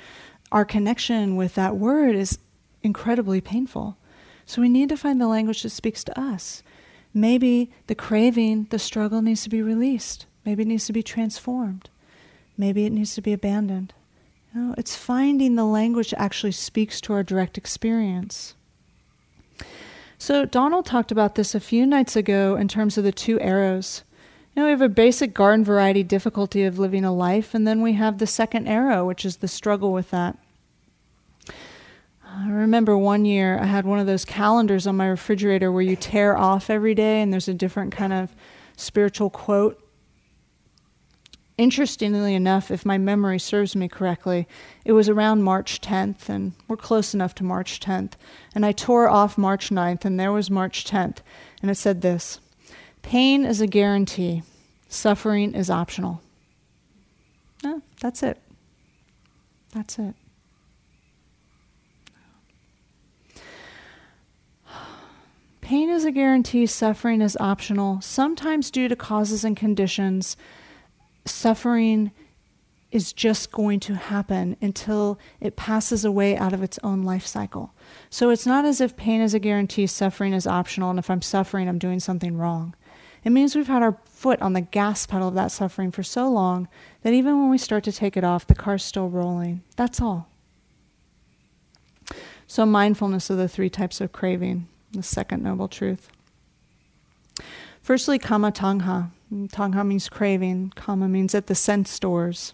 our 0.54 0.64
connection 0.64 1.36
with 1.36 1.54
that 1.56 1.76
word 1.76 2.16
is 2.16 2.40
incredibly 2.82 3.42
painful. 3.42 3.98
So 4.46 4.62
we 4.62 4.70
need 4.70 4.88
to 4.88 4.96
find 4.96 5.20
the 5.20 5.28
language 5.28 5.64
that 5.64 5.72
speaks 5.72 6.02
to 6.06 6.18
us. 6.18 6.64
Maybe 7.14 7.74
the 7.88 7.96
craving, 7.96 8.68
the 8.70 8.80
struggle 8.80 9.22
needs 9.22 9.44
to 9.44 9.50
be 9.50 9.62
released. 9.62 10.28
Maybe 10.46 10.64
it 10.64 10.68
needs 10.70 10.86
to 10.86 10.94
be 10.94 11.04
transformed. 11.04 11.90
Maybe 12.58 12.86
it 12.86 12.94
needs 12.94 13.16
to 13.16 13.22
be 13.22 13.34
abandoned. 13.34 13.94
You 14.54 14.62
know, 14.62 14.76
it's 14.78 14.96
finding 14.96 15.56
the 15.56 15.66
language 15.66 16.12
that 16.12 16.22
actually 16.22 16.54
speaks 16.54 17.00
to 17.02 17.14
our 17.14 17.24
direct 17.24 17.58
experience. 17.58 18.56
So, 20.18 20.46
Donald 20.46 20.86
talked 20.86 21.12
about 21.12 21.36
this 21.36 21.56
a 21.56 21.60
few 21.60 21.86
nights 21.86 22.16
ago 22.16 22.56
in 22.56 22.68
terms 22.68 22.98
of 22.98 23.04
the 23.04 23.12
two 23.12 23.40
arrows. 23.40 24.04
You 24.54 24.62
know, 24.62 24.66
we 24.66 24.72
have 24.72 24.82
a 24.82 24.90
basic 24.90 25.34
garden 25.34 25.64
variety 25.64 26.04
difficulty 26.04 26.64
of 26.66 26.80
living 26.80 27.06
a 27.06 27.14
life, 27.14 27.54
and 27.54 27.68
then 27.68 27.82
we 27.82 27.94
have 27.94 28.18
the 28.18 28.28
second 28.28 28.68
arrow, 28.68 29.06
which 29.06 29.24
is 29.24 29.38
the 29.38 29.48
struggle 29.48 29.94
with 29.94 30.10
that. 30.12 30.38
I 32.26 32.50
remember 32.50 32.98
one 32.98 33.26
year 33.26 33.58
I 33.60 33.66
had 33.66 33.86
one 33.86 34.00
of 34.00 34.08
those 34.08 34.26
calendars 34.26 34.86
on 34.88 34.98
my 34.98 35.08
refrigerator 35.08 35.72
where 35.72 35.82
you 35.82 35.96
tear 35.96 36.38
off 36.38 36.70
every 36.70 36.94
day 36.94 37.22
and 37.22 37.34
there's 37.34 37.48
a 37.48 37.54
different 37.54 37.92
kind 37.92 38.14
of 38.14 38.36
spiritual 38.78 39.30
quote 39.30 39.82
interestingly 41.60 42.34
enough, 42.34 42.72
if 42.72 42.86
my 42.86 42.98
memory 42.98 43.38
serves 43.38 43.76
me 43.76 43.90
correctly, 43.90 44.48
it 44.86 44.94
was 44.94 45.10
around 45.10 45.44
March 45.44 45.82
10th, 45.82 46.30
and 46.30 46.54
we're 46.70 46.78
close 46.78 47.14
enough 47.14 47.36
to 47.36 47.44
March 47.44 47.82
10th. 47.82 48.14
And 48.56 48.66
I 48.66 48.72
tore 48.72 49.10
off 49.10 49.38
March 49.38 49.70
9th, 49.70 50.06
and 50.06 50.18
there 50.18 50.32
was 50.32 50.50
March 50.50 50.86
10th. 50.86 51.18
And 51.62 51.70
it 51.70 51.76
said 51.76 52.02
this 52.02 52.40
Pain 53.02 53.46
is 53.46 53.60
a 53.60 53.68
guarantee, 53.68 54.42
suffering 54.88 55.54
is 55.54 55.70
optional. 55.70 56.22
No, 57.62 57.82
that's 58.00 58.24
it. 58.24 58.42
That's 59.74 60.00
it. 60.00 60.16
Pain 65.60 65.90
is 65.90 66.06
a 66.06 66.12
guarantee, 66.12 66.66
suffering 66.66 67.20
is 67.20 67.36
optional, 67.38 68.00
sometimes 68.00 68.72
due 68.72 68.88
to 68.88 68.96
causes 68.96 69.44
and 69.44 69.58
conditions 69.58 70.38
suffering 71.26 72.12
is 72.92 73.14
just 73.14 73.52
going 73.52 73.80
to 73.80 73.94
happen 73.96 74.58
until 74.62 75.20
it 75.40 75.56
passes 75.56 76.04
away 76.04 76.36
out 76.36 76.54
of 76.54 76.64
its 76.64 76.80
own 76.84 77.04
life 77.04 77.26
cycle. 77.26 77.72
So 78.10 78.30
it's 78.32 78.48
not 78.48 78.66
as 78.66 78.82
if 78.82 78.98
pain 78.98 79.22
is 79.22 79.34
a 79.34 79.40
guarantee, 79.40 79.86
suffering 79.86 80.34
is 80.34 80.48
optional, 80.48 80.90
and 80.90 80.98
if 80.98 81.10
I'm 81.10 81.22
suffering, 81.22 81.70
I'm 81.70 81.78
doing 81.78 82.00
something 82.00 82.36
wrong. 82.36 82.76
It 83.24 83.32
means 83.32 83.56
we've 83.56 83.68
had 83.68 83.84
our 83.84 83.98
foot 84.06 84.42
on 84.42 84.54
the 84.54 84.62
gas 84.62 85.06
pedal 85.06 85.28
of 85.28 85.36
that 85.36 85.52
suffering 85.52 85.92
for 85.92 86.04
so 86.04 86.30
long 86.30 86.68
that 87.04 87.14
even 87.14 87.40
when 87.40 87.50
we 87.50 87.58
start 87.58 87.84
to 87.84 87.92
take 87.92 88.18
it 88.18 88.24
off, 88.24 88.48
the 88.48 88.56
car's 88.56 88.84
still 88.84 89.10
rolling. 89.10 89.62
That's 89.76 90.02
all. 90.02 90.30
So, 92.48 92.66
mindfulness 92.66 93.30
of 93.30 93.38
the 93.38 93.48
three 93.48 93.70
types 93.70 94.02
of 94.02 94.12
craving, 94.12 94.68
the 94.92 95.04
second 95.04 95.44
noble 95.44 95.68
truth. 95.68 96.10
Firstly, 97.84 98.18
kama 98.18 98.52
tanha. 98.52 99.12
Mm, 99.34 99.50
Tanha 99.50 99.86
means 99.86 100.10
craving, 100.10 100.74
kama 100.76 101.08
means 101.08 101.36
at 101.36 101.48
the 101.48 101.56
sense 101.56 102.00
doors. 102.00 102.54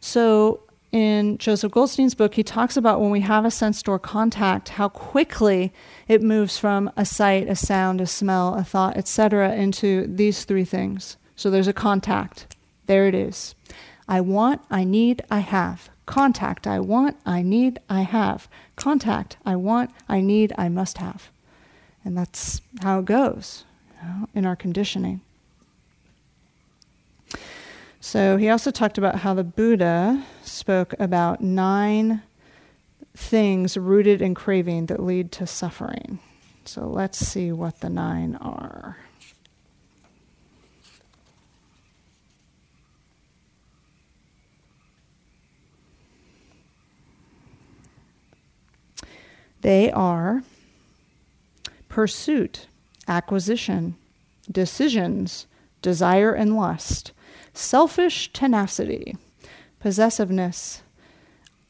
So, 0.00 0.60
in 0.90 1.38
Joseph 1.38 1.72
Goldstein's 1.72 2.14
book, 2.14 2.34
he 2.34 2.42
talks 2.42 2.76
about 2.76 3.00
when 3.00 3.10
we 3.10 3.20
have 3.20 3.46
a 3.46 3.50
sense 3.50 3.82
door 3.82 3.98
contact, 3.98 4.70
how 4.70 4.88
quickly 4.88 5.72
it 6.06 6.22
moves 6.22 6.58
from 6.58 6.90
a 6.96 7.06
sight, 7.06 7.48
a 7.48 7.56
sound, 7.56 8.00
a 8.00 8.06
smell, 8.06 8.54
a 8.54 8.62
thought, 8.62 8.96
etc., 8.96 9.54
into 9.54 10.06
these 10.06 10.44
three 10.44 10.66
things. 10.66 11.16
So 11.34 11.50
there's 11.50 11.68
a 11.68 11.72
contact. 11.72 12.54
There 12.86 13.06
it 13.06 13.14
is. 13.14 13.54
I 14.06 14.20
want, 14.20 14.60
I 14.70 14.84
need, 14.84 15.22
I 15.30 15.38
have. 15.38 15.88
Contact, 16.04 16.66
I 16.66 16.78
want, 16.78 17.16
I 17.24 17.40
need, 17.40 17.80
I 17.88 18.02
have. 18.02 18.48
Contact, 18.76 19.38
I 19.46 19.56
want, 19.56 19.90
I 20.08 20.20
need, 20.20 20.52
I 20.58 20.68
must 20.68 20.98
have. 20.98 21.31
And 22.04 22.16
that's 22.16 22.60
how 22.82 22.98
it 23.00 23.04
goes 23.04 23.64
you 24.00 24.08
know, 24.08 24.28
in 24.34 24.46
our 24.46 24.56
conditioning. 24.56 25.20
So 28.00 28.36
he 28.36 28.48
also 28.48 28.72
talked 28.72 28.98
about 28.98 29.16
how 29.16 29.32
the 29.34 29.44
Buddha 29.44 30.24
spoke 30.42 30.94
about 30.98 31.40
nine 31.40 32.22
things 33.16 33.76
rooted 33.76 34.20
in 34.20 34.34
craving 34.34 34.86
that 34.86 35.00
lead 35.00 35.30
to 35.32 35.46
suffering. 35.46 36.18
So 36.64 36.86
let's 36.88 37.18
see 37.18 37.52
what 37.52 37.80
the 37.80 37.88
nine 37.88 38.36
are. 38.36 38.96
They 49.60 49.92
are 49.92 50.42
pursuit, 51.92 52.68
acquisition, 53.06 53.94
decisions, 54.50 55.46
desire 55.82 56.32
and 56.32 56.56
lust, 56.56 57.12
selfish 57.52 58.32
tenacity, 58.32 59.14
possessiveness, 59.78 60.80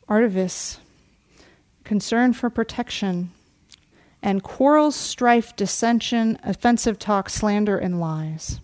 artifice, 0.07 0.79
concern 1.83 2.33
for 2.33 2.49
protection, 2.49 3.33
and 4.23 4.45
quarrels, 4.45 4.95
strife, 4.95 5.57
dissension, 5.57 6.39
offensive 6.45 7.01
talk, 7.01 7.29
slander, 7.29 7.77
and 7.77 7.99
lies 7.99 8.61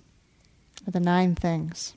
are 0.86 0.92
the 0.92 1.00
nine 1.00 1.34
things. 1.34 1.94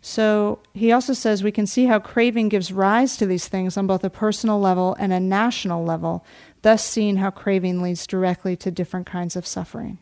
So 0.00 0.60
he 0.74 0.92
also 0.92 1.12
says 1.12 1.42
we 1.42 1.50
can 1.50 1.66
see 1.66 1.86
how 1.86 1.98
craving 1.98 2.50
gives 2.50 2.70
rise 2.70 3.16
to 3.16 3.26
these 3.26 3.48
things 3.48 3.76
on 3.76 3.88
both 3.88 4.04
a 4.04 4.10
personal 4.10 4.60
level 4.60 4.94
and 5.00 5.12
a 5.12 5.18
national 5.18 5.84
level, 5.84 6.24
thus 6.64 6.82
seeing 6.82 7.16
how 7.16 7.30
craving 7.30 7.82
leads 7.82 8.06
directly 8.06 8.56
to 8.56 8.70
different 8.70 9.06
kinds 9.06 9.36
of 9.36 9.46
suffering. 9.46 9.98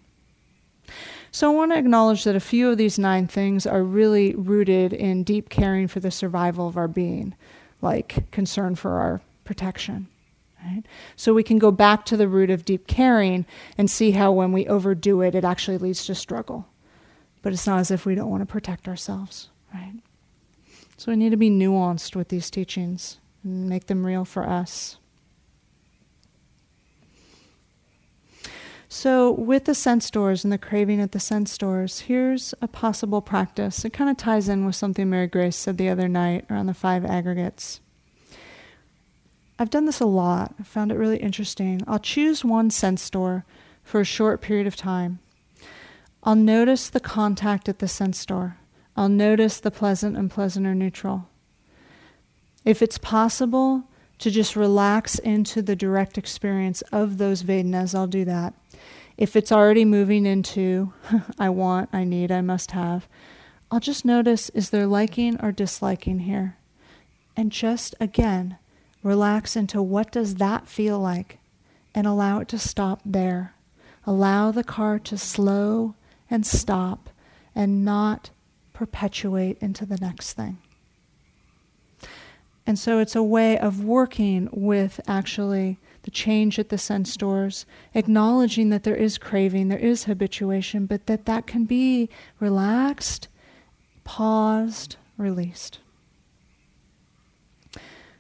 So 1.33 1.51
I 1.51 1.55
want 1.55 1.73
to 1.73 1.79
acknowledge 1.79 2.23
that 2.23 2.37
a 2.37 2.41
few 2.41 2.71
of 2.71 2.79
these 2.79 3.01
nine 3.01 3.27
things 3.27 3.67
are 3.67 3.83
really 3.83 4.35
rooted 4.37 4.93
in 4.93 5.25
deep 5.25 5.49
caring 5.49 5.89
for 5.89 5.99
the 5.99 6.13
survival 6.13 6.69
of 6.69 6.77
our 6.77 6.87
being, 6.87 7.35
like 7.81 8.31
concern 8.31 8.77
for 8.77 9.01
our 9.01 9.21
protection. 9.45 10.07
Right? 10.65 10.85
So 11.17 11.35
we 11.35 11.43
can 11.43 11.59
go 11.59 11.73
back 11.73 12.05
to 12.07 12.17
the 12.17 12.29
root 12.29 12.49
of 12.49 12.65
deep 12.65 12.87
caring 12.87 13.45
and 13.77 13.91
see 13.91 14.13
how 14.13 14.31
when 14.31 14.53
we 14.53 14.69
overdo 14.69 15.21
it, 15.21 15.35
it 15.35 15.45
actually 15.45 15.79
leads 15.79 16.07
to 16.07 16.15
struggle. 16.15 16.69
But 17.43 17.53
it's 17.53 17.67
not 17.67 17.81
as 17.81 17.91
if 17.91 18.07
we 18.07 18.15
don't 18.15 18.31
want 18.31 18.43
to 18.43 18.47
protect 18.47 18.87
ourselves, 18.87 19.49
right? 19.75 19.95
So 20.97 21.11
we 21.11 21.17
need 21.17 21.31
to 21.31 21.37
be 21.37 21.51
nuanced 21.51 22.15
with 22.15 22.29
these 22.29 22.51
teachings 22.51 23.19
and 23.43 23.69
make 23.69 23.89
them 23.89 24.07
real 24.07 24.25
for 24.25 24.49
us. 24.49 24.99
So, 28.95 29.31
with 29.31 29.65
the 29.65 29.75
sense 29.75 30.11
doors 30.11 30.45
and 30.45 30.53
the 30.53 30.59
craving 30.59 31.01
at 31.01 31.13
the 31.13 31.19
sense 31.19 31.57
doors, 31.57 32.01
here's 32.01 32.53
a 32.61 32.69
possible 32.69 33.23
practice. 33.23 33.87
It 33.87 33.95
kind 33.95 34.11
of 34.11 34.19
ties 34.19 34.51
in 34.51 34.67
with 34.67 34.77
something 34.77 35.09
Mary 35.09 35.29
Grace 35.29 35.57
said 35.57 35.79
the 35.79 35.89
other 35.89 36.09
night 36.09 36.45
around 36.51 36.67
the 36.67 36.75
five 36.75 37.03
aggregates. 37.03 37.81
I've 39.59 39.71
done 39.71 39.87
this 39.87 40.01
a 40.01 40.05
lot. 40.05 40.55
I 40.61 40.65
found 40.65 40.93
it 40.93 40.99
really 40.99 41.17
interesting. 41.17 41.81
I'll 41.87 41.99
choose 41.99 42.45
one 42.45 42.69
sense 42.69 43.09
door 43.09 43.47
for 43.83 43.99
a 43.99 44.05
short 44.05 44.43
period 44.43 44.67
of 44.67 44.77
time. 44.77 45.21
I'll 46.23 46.37
notice 46.37 46.91
the 46.91 47.01
contact 47.01 47.71
at 47.71 47.79
the 47.79 47.89
sense 47.89 48.27
door. 48.27 48.59
I'll 48.95 49.09
notice 49.09 49.59
the 49.59 49.71
pleasant, 49.71 50.19
unpleasant, 50.19 50.67
or 50.67 50.75
neutral. 50.75 51.31
If 52.67 52.83
it's 52.83 52.99
possible 52.99 53.85
to 54.19 54.31
just 54.31 54.55
relax 54.55 55.19
into 55.19 55.63
the 55.63 55.75
direct 55.75 56.19
experience 56.19 56.83
of 56.93 57.17
those 57.17 57.43
Vedanas, 57.43 57.95
I'll 57.95 58.07
do 58.07 58.27
that. 58.27 58.53
If 59.17 59.37
it's 59.37 59.53
already 59.53 59.85
moving 59.85 60.27
into 60.27 60.93
I 61.39 61.51
want, 61.51 61.91
I 61.93 62.05
need, 62.05 62.33
I 62.33 62.41
must 62.41 62.73
have, 62.73 63.09
I'll 63.71 63.81
just 63.81 64.05
notice 64.05 64.51
is 64.51 64.71
there 64.71 64.87
liking 64.87 65.41
or 65.41 65.53
disliking 65.53 66.21
here? 66.21 66.57
And 67.37 67.51
just 67.51 67.95
again, 68.01 68.59
relax 69.03 69.57
into 69.57 69.81
what 69.83 70.13
does 70.13 70.37
that 70.37 70.69
feel 70.69 70.99
like 70.99 71.39
and 71.95 72.07
allow 72.07 72.41
it 72.41 72.49
to 72.49 72.59
stop 72.59 73.01
there. 73.05 73.55
Allow 74.07 74.51
the 74.51 74.65
car 74.65 74.99
to 74.99 75.17
slow 75.17 75.95
and 76.31 76.47
stop 76.47 77.11
and 77.55 77.85
not 77.85 78.31
perpetuate 78.73 79.59
into 79.61 79.87
the 79.87 79.99
next 79.99 80.35
thing. 80.35 80.59
And 82.67 82.79
so 82.79 82.99
it's 82.99 83.17
a 83.17 83.23
way 83.23 83.59
of 83.59 83.85
working 83.85 84.49
with 84.53 85.01
actually 85.07 85.79
the 86.03 86.11
change 86.11 86.59
at 86.59 86.69
the 86.69 86.79
sense 86.79 87.17
doors, 87.17 87.65
acknowledging 87.95 88.71
that 88.71 88.83
there 88.83 88.97
is 88.97 89.19
craving, 89.19 89.69
there 89.69 89.79
is 89.79 90.05
habituation, 90.05 90.87
but 90.87 91.07
that 91.07 91.27
that 91.27 91.47
can 91.47 91.65
be 91.65 92.09
relaxed, 92.41 93.29
paused, 94.05 94.97
released. 95.17 95.79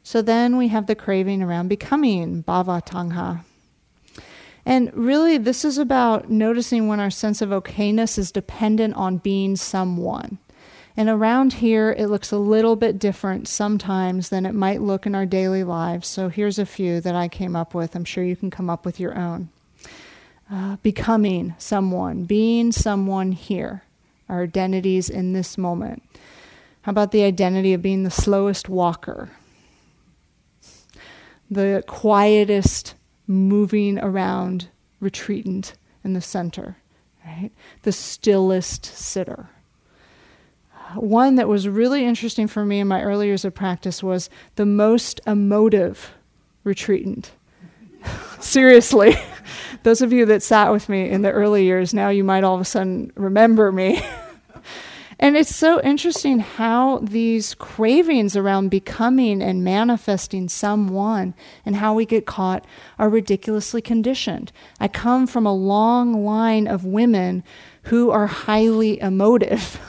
So 0.02 0.22
then 0.22 0.56
we 0.56 0.68
have 0.68 0.86
the 0.86 0.94
craving 0.94 1.42
around 1.42 1.68
becoming, 1.68 2.42
bhava 2.42 2.84
tanha. 2.84 3.44
And 4.64 4.92
really, 4.94 5.38
this 5.38 5.64
is 5.64 5.78
about 5.78 6.30
noticing 6.30 6.86
when 6.86 7.00
our 7.00 7.10
sense 7.10 7.42
of 7.42 7.50
okayness 7.50 8.16
is 8.16 8.30
dependent 8.30 8.94
on 8.94 9.18
being 9.18 9.56
someone. 9.56 10.38
And 10.96 11.08
around 11.08 11.54
here, 11.54 11.94
it 11.96 12.08
looks 12.08 12.32
a 12.32 12.38
little 12.38 12.76
bit 12.76 12.98
different 12.98 13.48
sometimes 13.48 14.28
than 14.28 14.44
it 14.44 14.54
might 14.54 14.82
look 14.82 15.06
in 15.06 15.14
our 15.14 15.24
daily 15.24 15.64
lives. 15.64 16.06
So 16.06 16.28
here's 16.28 16.58
a 16.58 16.66
few 16.66 17.00
that 17.00 17.14
I 17.14 17.28
came 17.28 17.56
up 17.56 17.74
with. 17.74 17.94
I'm 17.94 18.04
sure 18.04 18.22
you 18.22 18.36
can 18.36 18.50
come 18.50 18.68
up 18.68 18.84
with 18.84 19.00
your 19.00 19.16
own. 19.16 19.48
Uh, 20.50 20.76
becoming 20.82 21.54
someone, 21.56 22.24
being 22.24 22.72
someone 22.72 23.32
here, 23.32 23.84
our 24.28 24.42
identities 24.42 25.08
in 25.08 25.32
this 25.32 25.56
moment. 25.56 26.02
How 26.82 26.90
about 26.90 27.10
the 27.10 27.22
identity 27.22 27.72
of 27.72 27.80
being 27.80 28.02
the 28.02 28.10
slowest 28.10 28.68
walker, 28.68 29.30
the 31.50 31.82
quietest 31.86 32.94
moving 33.26 33.98
around 33.98 34.68
retreatant 35.00 35.72
in 36.04 36.12
the 36.12 36.20
center, 36.20 36.76
right? 37.24 37.50
The 37.82 37.92
stillest 37.92 38.84
sitter 38.84 39.48
one 40.96 41.36
that 41.36 41.48
was 41.48 41.68
really 41.68 42.04
interesting 42.04 42.46
for 42.46 42.64
me 42.64 42.80
in 42.80 42.88
my 42.88 43.02
early 43.02 43.26
years 43.26 43.44
of 43.44 43.54
practice 43.54 44.02
was 44.02 44.30
the 44.56 44.66
most 44.66 45.20
emotive 45.26 46.12
retreatant. 46.64 47.30
Seriously, 48.40 49.14
those 49.82 50.02
of 50.02 50.12
you 50.12 50.26
that 50.26 50.42
sat 50.42 50.72
with 50.72 50.88
me 50.88 51.08
in 51.08 51.22
the 51.22 51.30
early 51.30 51.64
years, 51.64 51.94
now 51.94 52.08
you 52.08 52.24
might 52.24 52.44
all 52.44 52.54
of 52.54 52.60
a 52.60 52.64
sudden 52.64 53.12
remember 53.14 53.70
me. 53.72 54.02
and 55.18 55.36
it's 55.36 55.54
so 55.54 55.80
interesting 55.82 56.40
how 56.40 56.98
these 56.98 57.54
cravings 57.54 58.36
around 58.36 58.70
becoming 58.70 59.42
and 59.42 59.64
manifesting 59.64 60.48
someone 60.48 61.34
and 61.64 61.76
how 61.76 61.94
we 61.94 62.06
get 62.06 62.26
caught 62.26 62.64
are 62.98 63.08
ridiculously 63.08 63.82
conditioned. 63.82 64.52
I 64.80 64.88
come 64.88 65.26
from 65.26 65.46
a 65.46 65.54
long 65.54 66.24
line 66.24 66.66
of 66.66 66.84
women 66.84 67.44
who 67.84 68.10
are 68.10 68.26
highly 68.26 69.00
emotive. 69.00 69.80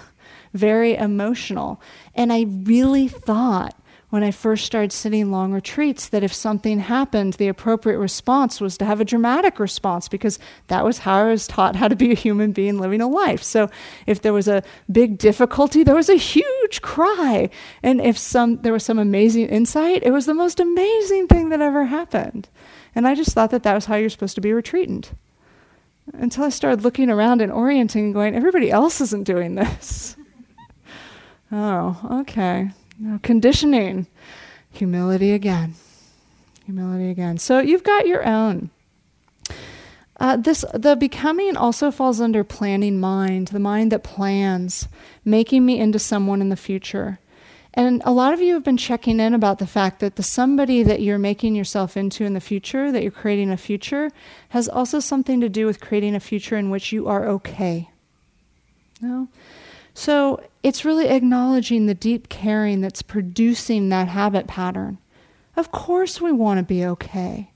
Very 0.54 0.96
emotional. 0.96 1.82
And 2.16 2.32
I 2.32 2.46
really 2.48 3.08
thought 3.08 3.76
when 4.14 4.22
I 4.22 4.30
first 4.30 4.64
started 4.64 4.92
sitting 4.92 5.32
long 5.32 5.54
retreats 5.54 6.08
that 6.10 6.22
if 6.22 6.32
something 6.32 6.78
happened, 6.78 7.34
the 7.34 7.48
appropriate 7.48 7.98
response 7.98 8.62
was 8.62 8.78
to 8.78 8.86
have 8.86 9.02
a 9.02 9.06
dramatic 9.06 9.60
response 9.60 10.08
because 10.08 10.38
that 10.68 10.86
was 10.86 11.00
how 11.00 11.16
I 11.16 11.30
was 11.30 11.48
taught 11.48 11.76
how 11.76 11.88
to 11.88 11.96
be 11.96 12.12
a 12.12 12.16
human 12.16 12.52
being 12.52 12.78
living 12.78 13.02
a 13.02 13.08
life. 13.08 13.42
So 13.42 13.72
if 14.06 14.22
there 14.22 14.32
was 14.32 14.48
a 14.48 14.62
big 14.92 15.18
difficulty, 15.18 15.82
there 15.82 15.96
was 15.96 16.10
a 16.10 16.16
huge 16.16 16.84
cry. 16.84 17.50
And 17.82 18.00
if 18.00 18.16
some 18.16 18.58
there 18.58 18.72
was 18.72 18.86
some 18.86 19.00
amazing 19.00 19.48
insight, 19.48 20.04
it 20.04 20.12
was 20.12 20.28
the 20.28 20.36
most 20.36 20.60
amazing 20.60 21.26
thing 21.26 21.50
that 21.50 21.62
ever 21.62 21.86
happened. 21.86 22.50
And 22.94 23.08
I 23.08 23.16
just 23.16 23.32
thought 23.32 23.50
that 23.50 23.64
that 23.64 23.74
was 23.74 23.86
how 23.86 23.96
you're 23.96 24.12
supposed 24.12 24.36
to 24.36 24.42
be 24.42 24.52
retreatant. 24.52 25.14
Until 26.14 26.44
I 26.44 26.50
started 26.50 26.84
looking 26.84 27.10
around 27.10 27.42
and 27.42 27.52
orienting 27.52 28.06
and 28.06 28.14
going, 28.14 28.36
everybody 28.36 28.70
else 28.70 29.02
isn't 29.02 29.24
doing 29.24 29.56
this. 29.56 30.18
Oh, 31.54 32.20
okay. 32.22 32.72
Now, 32.98 33.20
conditioning. 33.22 34.08
Humility 34.72 35.34
again. 35.34 35.76
Humility 36.66 37.12
again. 37.12 37.38
So 37.38 37.60
you've 37.60 37.84
got 37.84 38.08
your 38.08 38.26
own. 38.26 38.72
Uh, 40.20 40.36
this 40.36 40.66
the 40.74 40.96
becoming 40.96 41.56
also 41.56 41.92
falls 41.92 42.20
under 42.20 42.44
planning 42.44 43.00
mind, 43.00 43.50
the 43.50 43.60
mind 43.60 43.92
that 43.92 44.04
plans, 44.04 44.88
making 45.24 45.64
me 45.64 45.80
into 45.80 46.00
someone 46.00 46.42
in 46.42 46.50
the 46.50 46.56
future. 46.56 47.20
And 47.76 48.02
a 48.04 48.12
lot 48.12 48.34
of 48.34 48.42
you 48.42 48.56
have 48.56 48.64
been 48.64 48.78
checking 48.78 49.20
in 49.20 49.36
about 49.36 49.60
the 49.60 49.68
fact 49.68 50.00
that 50.00 50.16
the 50.16 50.24
somebody 50.24 50.82
that 50.82 51.02
you're 51.02 51.20
making 51.20 51.56
yourself 51.56 51.96
into 51.96 52.24
in 52.24 52.34
the 52.34 52.40
future, 52.40 52.92
that 52.92 53.04
you're 53.04 53.12
creating 53.12 53.52
a 53.52 53.58
future, 53.58 54.12
has 54.50 54.68
also 54.68 55.00
something 55.00 55.40
to 55.42 55.50
do 55.50 55.68
with 55.68 55.82
creating 55.82 56.16
a 56.16 56.20
future 56.20 56.58
in 56.58 56.72
which 56.72 56.92
you 56.92 57.08
are 57.08 57.28
okay. 57.28 57.90
No? 59.02 59.28
So 59.94 60.42
it's 60.64 60.86
really 60.86 61.08
acknowledging 61.08 61.86
the 61.86 61.94
deep 61.94 62.30
caring 62.30 62.82
that's 62.82 63.02
producing 63.02 63.90
that 63.90 64.08
habit 64.08 64.48
pattern. 64.48 64.98
Of 65.56 65.72
course, 65.72 66.20
we 66.20 66.32
want 66.32 66.58
to 66.58 66.64
be 66.64 66.84
okay. 66.86 67.52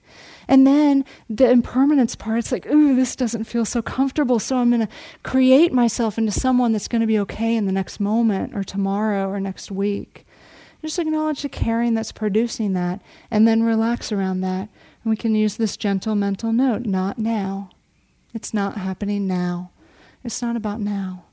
And 0.47 0.65
then 0.65 1.03
the 1.29 1.49
impermanence 1.49 2.15
part, 2.15 2.39
it's 2.39 2.51
like, 2.51 2.65
ooh, 2.67 2.95
this 2.95 3.15
doesn't 3.15 3.43
feel 3.43 3.65
so 3.65 3.81
comfortable. 3.81 4.39
So 4.39 4.57
I'm 4.57 4.69
going 4.69 4.87
to 4.87 4.93
create 5.23 5.73
myself 5.73 6.17
into 6.17 6.31
someone 6.31 6.71
that's 6.71 6.87
going 6.87 7.01
to 7.01 7.07
be 7.07 7.19
okay 7.19 7.55
in 7.55 7.65
the 7.65 7.71
next 7.71 7.99
moment 7.99 8.55
or 8.55 8.63
tomorrow 8.63 9.29
or 9.29 9.39
next 9.39 9.71
week. 9.71 10.25
Just 10.81 10.99
acknowledge 10.99 11.41
the 11.41 11.49
caring 11.49 11.95
that's 11.95 12.13
producing 12.13 12.73
that 12.73 13.01
and 13.29 13.47
then 13.47 13.63
relax 13.63 14.11
around 14.11 14.41
that. 14.41 14.69
And 15.03 15.09
we 15.09 15.17
can 15.17 15.35
use 15.35 15.57
this 15.57 15.75
gentle 15.75 16.15
mental 16.15 16.53
note 16.53 16.85
not 16.85 17.17
now. 17.17 17.71
It's 18.33 18.53
not 18.53 18.77
happening 18.77 19.27
now. 19.27 19.71
It's 20.23 20.41
not 20.41 20.55
about 20.55 20.79
now. 20.79 21.25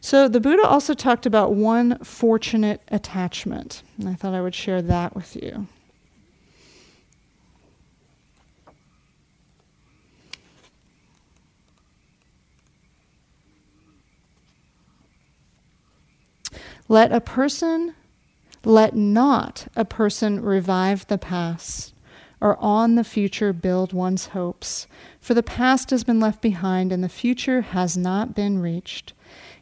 So 0.00 0.28
the 0.28 0.40
Buddha 0.40 0.66
also 0.66 0.94
talked 0.94 1.26
about 1.26 1.54
one 1.54 1.98
fortunate 1.98 2.80
attachment. 2.88 3.82
And 3.98 4.08
I 4.08 4.14
thought 4.14 4.34
I 4.34 4.40
would 4.40 4.54
share 4.54 4.82
that 4.82 5.14
with 5.14 5.36
you. 5.36 5.68
Let 16.88 17.12
a 17.12 17.20
person, 17.20 17.94
let 18.64 18.94
not 18.94 19.66
a 19.74 19.84
person 19.84 20.42
revive 20.42 21.06
the 21.06 21.16
past, 21.16 21.94
or 22.40 22.58
on 22.58 22.96
the 22.96 23.04
future 23.04 23.52
build 23.52 23.92
one's 23.92 24.26
hopes, 24.26 24.86
for 25.20 25.32
the 25.32 25.42
past 25.42 25.90
has 25.90 26.04
been 26.04 26.20
left 26.20 26.42
behind 26.42 26.92
and 26.92 27.02
the 27.02 27.08
future 27.08 27.62
has 27.62 27.96
not 27.96 28.34
been 28.34 28.58
reached. 28.58 29.14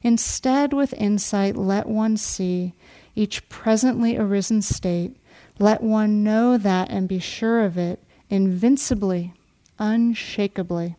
Instead, 0.03 0.73
with 0.73 0.93
insight, 0.95 1.57
let 1.57 1.87
one 1.87 2.17
see 2.17 2.73
each 3.15 3.49
presently 3.49 4.17
arisen 4.17 4.63
state. 4.63 5.17
Let 5.59 5.83
one 5.83 6.25
know 6.25 6.57
that 6.57 6.91
and 6.91 7.07
be 7.09 7.19
sure 7.19 7.65
of 7.65 7.77
it 7.77 8.03
invincibly, 8.31 9.35
unshakably. 9.79 10.97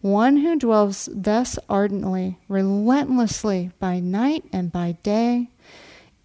One 0.00 0.38
who 0.38 0.58
dwells 0.58 1.08
thus 1.12 1.58
ardently, 1.68 2.38
relentlessly, 2.48 3.70
by 3.78 4.00
night 4.00 4.44
and 4.52 4.72
by 4.72 4.96
day, 5.02 5.50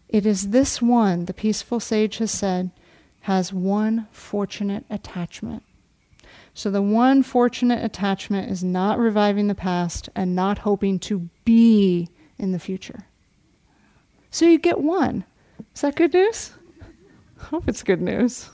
it 0.09 0.25
is 0.25 0.49
this 0.49 0.81
one, 0.81 1.25
the 1.25 1.33
peaceful 1.33 1.79
sage 1.79 2.17
has 2.17 2.31
said, 2.31 2.71
has 3.21 3.53
one 3.53 4.07
fortunate 4.11 4.85
attachment. 4.89 5.63
So 6.53 6.69
the 6.69 6.81
one 6.81 7.23
fortunate 7.23 7.83
attachment 7.83 8.51
is 8.51 8.63
not 8.63 8.99
reviving 8.99 9.47
the 9.47 9.55
past 9.55 10.09
and 10.15 10.35
not 10.35 10.59
hoping 10.59 10.99
to 10.99 11.29
be 11.45 12.09
in 12.37 12.51
the 12.51 12.59
future. 12.59 13.05
So 14.31 14.45
you 14.45 14.59
get 14.59 14.79
one. 14.79 15.23
Is 15.73 15.81
that 15.81 15.95
good 15.95 16.13
news? 16.13 16.51
I 17.39 17.45
hope 17.45 17.67
it's 17.67 17.83
good 17.83 18.01
news. 18.01 18.49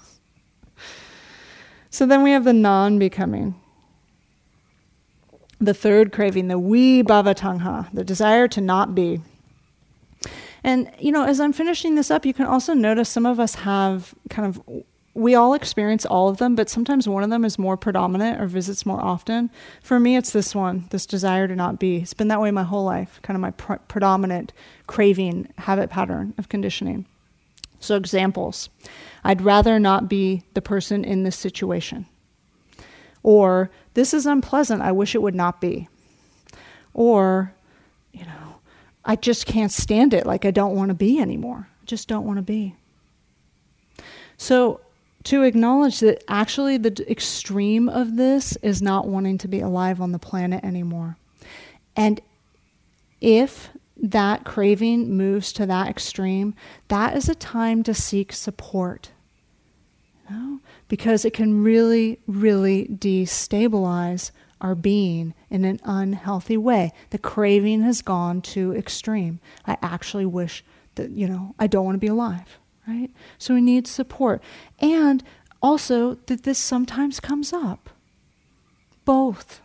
So 1.90 2.06
then 2.06 2.22
we 2.22 2.32
have 2.32 2.44
the 2.44 2.54
non 2.54 3.00
becoming. 3.00 3.56
The 5.60 5.74
third 5.74 6.12
craving, 6.12 6.48
the 6.48 6.60
vibhava 6.60 7.34
tanha, 7.36 7.92
the 7.92 8.04
desire 8.04 8.48
to 8.50 8.62
not 8.62 8.94
be. 8.94 9.22
And, 10.64 10.92
you 11.00 11.12
know, 11.12 11.24
as 11.24 11.40
I'm 11.40 11.54
finishing 11.54 11.96
this 11.96 12.12
up, 12.12 12.26
you 12.26 12.34
can 12.34 12.46
also 12.46 12.74
notice 12.74 13.10
some 13.10 13.26
of 13.26 13.40
us 13.40 13.56
have 13.56 14.14
kind 14.30 14.48
of 14.48 14.62
we 15.18 15.34
all 15.34 15.56
experience 15.56 16.06
all 16.06 16.30
of 16.30 16.38
them, 16.38 16.54
but 16.54 16.70
sometimes 16.70 17.08
one 17.08 17.24
of 17.24 17.32
them 17.32 17.44
is 17.44 17.58
more 17.58 17.76
predominant 17.76 18.40
or 18.40 18.46
visits 18.46 18.86
more 18.86 19.02
often. 19.02 19.50
For 19.82 20.00
me, 20.00 20.16
it's 20.16 20.30
this 20.30 20.54
one, 20.54 20.86
this 20.92 21.08
desire 21.08 21.48
to 21.48 21.56
not 21.56 21.80
be. 21.80 21.98
It's 21.98 22.14
been 22.14 22.28
that 22.28 22.40
way 22.40 22.52
my 22.52 22.62
whole 22.62 22.84
life, 22.84 23.20
kind 23.24 23.36
of 23.36 23.42
my 23.42 23.50
pr- 23.50 23.82
predominant 23.88 24.54
craving 24.86 25.52
habit 25.58 25.90
pattern 25.90 26.36
of 26.38 26.50
conditioning. 26.50 27.08
So, 27.80 27.96
examples 27.96 28.70
I'd 29.24 29.42
rather 29.42 29.80
not 29.80 30.08
be 30.08 30.44
the 30.54 30.62
person 30.62 31.04
in 31.04 31.24
this 31.24 31.36
situation. 31.36 32.06
Or, 33.24 33.72
this 33.96 34.14
is 34.14 34.28
unpleasant. 34.28 34.84
I 34.84 34.92
wish 34.92 35.16
it 35.16 35.24
would 35.24 35.34
not 35.34 35.60
be. 35.60 35.90
Or, 36.94 37.56
you 38.12 38.26
know, 38.26 38.60
I 39.04 39.16
just 39.16 39.48
can't 39.48 39.72
stand 39.72 40.14
it. 40.14 40.28
Like, 40.28 40.46
I 40.46 40.52
don't 40.52 40.76
want 40.76 40.90
to 40.90 40.96
be 40.96 41.20
anymore. 41.20 41.68
I 41.82 41.86
just 41.86 42.08
don't 42.08 42.26
want 42.26 42.38
to 42.38 42.44
be. 42.44 42.76
So, 44.38 44.82
to 45.28 45.44
acknowledge 45.44 46.00
that 46.00 46.24
actually 46.30 46.78
the 46.78 47.06
extreme 47.12 47.90
of 47.90 48.16
this 48.16 48.56
is 48.62 48.82
not 48.82 49.10
wanting 49.10 49.38
to 49.38 49.50
be 49.50 49.60
alive 49.60 50.00
on 50.00 50.14
the 50.14 50.20
planet 50.20 50.64
anymore. 50.64 51.18
And 51.98 52.22
if 53.20 53.70
that 53.98 54.46
craving 54.46 55.18
moves 55.18 55.52
to 55.54 55.66
that 55.66 55.90
extreme, 55.90 56.56
that 56.88 57.18
is 57.18 57.28
a 57.28 57.36
time 57.36 57.84
to 57.84 57.94
seek 57.94 58.32
support. 58.32 59.12
You 60.30 60.36
know? 60.38 60.60
Because 60.88 61.26
it 61.26 61.34
can 61.34 61.62
really, 61.62 62.20
really 62.26 62.86
destabilize 62.86 64.32
our 64.62 64.76
being 64.76 65.34
in 65.50 65.66
an 65.66 65.82
unhealthy 65.84 66.56
way. 66.56 66.94
The 67.10 67.18
craving 67.18 67.82
has 67.82 68.02
gone 68.02 68.42
too 68.42 68.74
extreme. 68.74 69.42
I 69.66 69.78
actually 69.82 70.26
wish 70.26 70.64
that, 70.96 71.10
you 71.10 71.28
know, 71.28 71.54
I 71.60 71.68
don't 71.68 71.84
want 71.84 71.96
to 71.96 72.00
be 72.00 72.08
alive 72.08 72.60
right? 72.88 73.10
So 73.38 73.54
we 73.54 73.62
need 73.62 73.88
support. 73.88 74.42
And 74.80 75.24
also 75.62 76.16
that 76.28 76.44
this 76.44 76.58
sometimes 76.58 77.20
comes 77.20 77.54
up. 77.54 77.90
Both, 79.06 79.62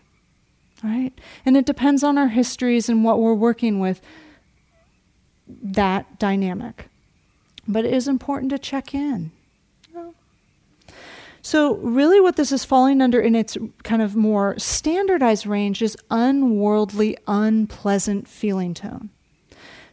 right? 0.83 1.13
And 1.45 1.57
it 1.57 1.67
depends 1.67 2.03
on 2.05 2.19
our 2.19 2.29
histories 2.29 2.89
and 2.89 3.05
what 3.05 3.21
we're 3.21 3.35
working 3.35 3.81
with, 3.81 4.01
that 5.49 6.19
dynamic. 6.19 6.89
But 7.67 7.85
it 7.85 7.93
is 7.93 8.09
important 8.09 8.51
to 8.51 8.59
check 8.59 8.95
in. 8.95 9.33
So, 11.45 11.75
really, 11.79 12.21
what 12.21 12.37
this 12.37 12.53
is 12.53 12.65
falling 12.65 13.03
under 13.03 13.21
in 13.21 13.35
its 13.35 13.59
kind 13.83 14.01
of 14.01 14.15
more 14.15 14.57
standardized 14.61 15.45
range 15.45 15.83
is 15.83 15.97
unworldly, 16.09 17.19
unpleasant 17.27 18.29
feeling 18.29 18.75
tone. 18.75 19.11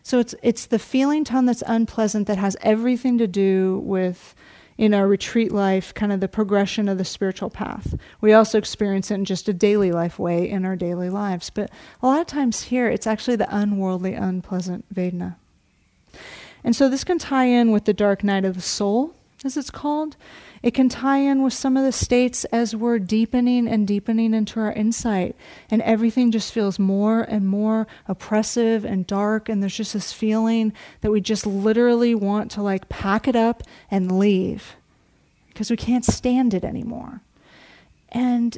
So 0.09 0.17
it's 0.17 0.33
it's 0.41 0.65
the 0.65 0.79
feeling 0.79 1.23
tone 1.23 1.45
that's 1.45 1.61
unpleasant 1.67 2.25
that 2.25 2.39
has 2.39 2.57
everything 2.61 3.19
to 3.19 3.27
do 3.27 3.77
with 3.85 4.33
in 4.75 4.91
our 4.91 5.07
retreat 5.07 5.51
life, 5.51 5.93
kind 5.93 6.11
of 6.11 6.19
the 6.19 6.27
progression 6.27 6.89
of 6.89 6.97
the 6.97 7.05
spiritual 7.05 7.51
path. 7.51 7.93
We 8.19 8.33
also 8.33 8.57
experience 8.57 9.11
it 9.11 9.13
in 9.13 9.25
just 9.25 9.47
a 9.47 9.53
daily 9.53 9.91
life 9.91 10.17
way 10.17 10.49
in 10.49 10.65
our 10.65 10.75
daily 10.75 11.11
lives. 11.11 11.51
But 11.51 11.69
a 12.01 12.07
lot 12.07 12.21
of 12.21 12.25
times 12.25 12.63
here, 12.63 12.89
it's 12.89 13.05
actually 13.05 13.35
the 13.35 13.55
unworldly, 13.55 14.15
unpleasant 14.15 14.91
Vedana. 14.91 15.35
And 16.63 16.75
so 16.75 16.89
this 16.89 17.03
can 17.03 17.19
tie 17.19 17.45
in 17.45 17.71
with 17.71 17.85
the 17.85 17.93
dark 17.93 18.23
night 18.23 18.45
of 18.45 18.55
the 18.55 18.61
soul, 18.61 19.13
as 19.45 19.57
it's 19.57 19.69
called. 19.69 20.15
It 20.61 20.73
can 20.73 20.89
tie 20.89 21.19
in 21.19 21.41
with 21.41 21.53
some 21.53 21.77
of 21.77 21.83
the 21.83 21.91
states 21.91 22.43
as 22.45 22.75
we're 22.75 22.99
deepening 22.99 23.67
and 23.67 23.87
deepening 23.87 24.33
into 24.33 24.59
our 24.59 24.73
insight, 24.73 25.35
and 25.71 25.81
everything 25.83 26.31
just 26.31 26.51
feels 26.51 26.77
more 26.77 27.21
and 27.21 27.47
more 27.47 27.87
oppressive 28.07 28.83
and 28.83 29.07
dark, 29.07 29.47
and 29.47 29.61
there's 29.61 29.77
just 29.77 29.93
this 29.93 30.11
feeling 30.11 30.73
that 31.01 31.11
we 31.11 31.21
just 31.21 31.45
literally 31.45 32.13
want 32.13 32.51
to 32.51 32.61
like 32.61 32.89
pack 32.89 33.27
it 33.27 33.35
up 33.35 33.63
and 33.89 34.19
leave 34.19 34.75
because 35.47 35.71
we 35.71 35.77
can't 35.77 36.05
stand 36.05 36.53
it 36.53 36.63
anymore. 36.63 37.21
And, 38.09 38.57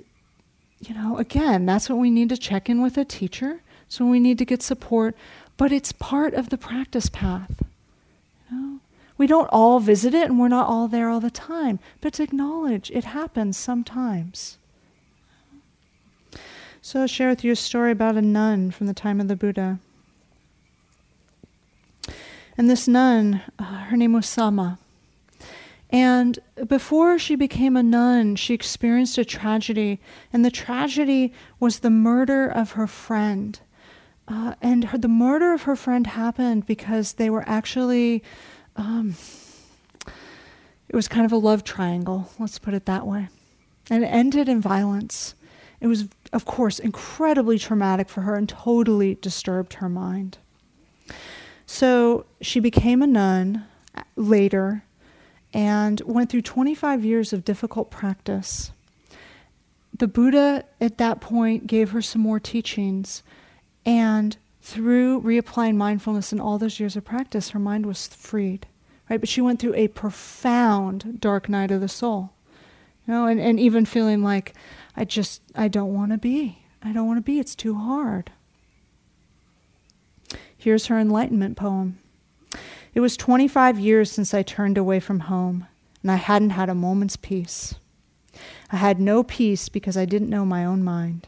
you 0.79 0.93
know, 0.95 1.17
again, 1.17 1.65
that's 1.65 1.89
what 1.89 1.99
we 1.99 2.09
need 2.09 2.29
to 2.29 2.37
check 2.37 2.69
in 2.69 2.81
with 2.81 2.97
a 2.97 3.05
teacher. 3.05 3.61
So 3.87 4.05
we 4.05 4.19
need 4.19 4.37
to 4.37 4.45
get 4.45 4.63
support, 4.63 5.15
but 5.57 5.71
it's 5.71 5.91
part 5.91 6.33
of 6.33 6.49
the 6.49 6.57
practice 6.57 7.09
path. 7.09 7.61
You 8.49 8.57
know? 8.57 8.79
We 9.21 9.27
don't 9.27 9.49
all 9.51 9.79
visit 9.79 10.15
it 10.15 10.31
and 10.31 10.39
we're 10.39 10.47
not 10.47 10.67
all 10.67 10.87
there 10.87 11.07
all 11.07 11.19
the 11.19 11.29
time, 11.29 11.77
but 12.01 12.13
to 12.13 12.23
acknowledge 12.23 12.89
it 12.89 13.03
happens 13.03 13.55
sometimes. 13.55 14.57
So 16.81 17.01
I'll 17.01 17.07
share 17.07 17.29
with 17.29 17.43
you 17.43 17.51
a 17.51 17.55
story 17.55 17.91
about 17.91 18.15
a 18.15 18.23
nun 18.23 18.71
from 18.71 18.87
the 18.87 18.95
time 18.95 19.21
of 19.21 19.27
the 19.27 19.35
Buddha. 19.35 19.77
And 22.57 22.67
this 22.67 22.87
nun, 22.87 23.43
uh, 23.59 23.63
her 23.63 23.95
name 23.95 24.13
was 24.13 24.25
Sama. 24.25 24.79
And 25.91 26.39
before 26.65 27.19
she 27.19 27.35
became 27.35 27.77
a 27.77 27.83
nun, 27.83 28.35
she 28.37 28.55
experienced 28.55 29.19
a 29.19 29.23
tragedy. 29.23 29.99
And 30.33 30.43
the 30.43 30.49
tragedy 30.49 31.31
was 31.59 31.81
the 31.81 31.91
murder 31.91 32.47
of 32.47 32.71
her 32.71 32.87
friend. 32.87 33.59
Uh, 34.27 34.55
and 34.63 34.85
her, 34.85 34.97
the 34.97 35.07
murder 35.07 35.53
of 35.53 35.61
her 35.63 35.75
friend 35.75 36.07
happened 36.07 36.65
because 36.65 37.13
they 37.13 37.29
were 37.29 37.47
actually 37.47 38.23
um, 38.75 39.15
it 40.87 40.95
was 40.95 41.07
kind 41.07 41.25
of 41.25 41.31
a 41.31 41.37
love 41.37 41.63
triangle, 41.63 42.29
let's 42.39 42.59
put 42.59 42.73
it 42.73 42.85
that 42.85 43.07
way. 43.07 43.29
And 43.89 44.03
it 44.03 44.07
ended 44.07 44.47
in 44.49 44.61
violence. 44.61 45.35
It 45.79 45.87
was, 45.87 46.07
of 46.31 46.45
course, 46.45 46.79
incredibly 46.79 47.57
traumatic 47.57 48.09
for 48.09 48.21
her 48.21 48.35
and 48.35 48.47
totally 48.47 49.15
disturbed 49.15 49.75
her 49.75 49.89
mind. 49.89 50.37
So 51.65 52.25
she 52.41 52.59
became 52.59 53.01
a 53.01 53.07
nun 53.07 53.65
later 54.15 54.83
and 55.53 56.01
went 56.01 56.29
through 56.29 56.41
25 56.41 57.03
years 57.03 57.33
of 57.33 57.43
difficult 57.43 57.89
practice. 57.89 58.71
The 59.97 60.07
Buddha 60.07 60.65
at 60.79 60.97
that 60.97 61.21
point 61.21 61.67
gave 61.67 61.91
her 61.91 62.01
some 62.01 62.21
more 62.21 62.39
teachings, 62.39 63.23
and 63.85 64.37
through 64.61 65.21
reapplying 65.21 65.75
mindfulness 65.75 66.31
and 66.31 66.39
all 66.39 66.57
those 66.57 66.79
years 66.79 66.95
of 66.95 67.03
practice, 67.03 67.49
her 67.49 67.59
mind 67.59 67.85
was 67.85 68.07
freed. 68.07 68.67
right? 69.09 69.19
But 69.19 69.29
she 69.29 69.41
went 69.41 69.59
through 69.59 69.75
a 69.75 69.87
profound 69.87 71.19
dark 71.19 71.49
night 71.49 71.71
of 71.71 71.81
the 71.81 71.87
soul. 71.87 72.31
You 73.07 73.13
know, 73.13 73.25
and, 73.25 73.39
and 73.39 73.59
even 73.59 73.85
feeling 73.85 74.23
like 74.23 74.53
I 74.95 75.05
just 75.05 75.41
I 75.55 75.67
don't 75.67 75.93
want 75.93 76.11
to 76.11 76.17
be. 76.17 76.59
I 76.83 76.93
don't 76.93 77.07
want 77.07 77.17
to 77.17 77.23
be. 77.23 77.39
It's 77.39 77.55
too 77.55 77.75
hard. 77.75 78.31
Here's 80.55 80.87
her 80.87 80.99
enlightenment 80.99 81.57
poem. 81.57 81.97
It 82.93 82.99
was 82.99 83.17
25 83.17 83.79
years 83.79 84.11
since 84.11 84.33
I 84.33 84.43
turned 84.43 84.77
away 84.77 84.99
from 84.99 85.21
home, 85.21 85.65
and 86.03 86.11
I 86.11 86.17
hadn't 86.17 86.51
had 86.51 86.69
a 86.69 86.75
moment's 86.75 87.15
peace. 87.15 87.75
I 88.71 88.75
had 88.75 88.99
no 88.99 89.23
peace 89.23 89.69
because 89.69 89.97
I 89.97 90.05
didn't 90.05 90.29
know 90.29 90.45
my 90.45 90.63
own 90.65 90.83
mind. 90.83 91.27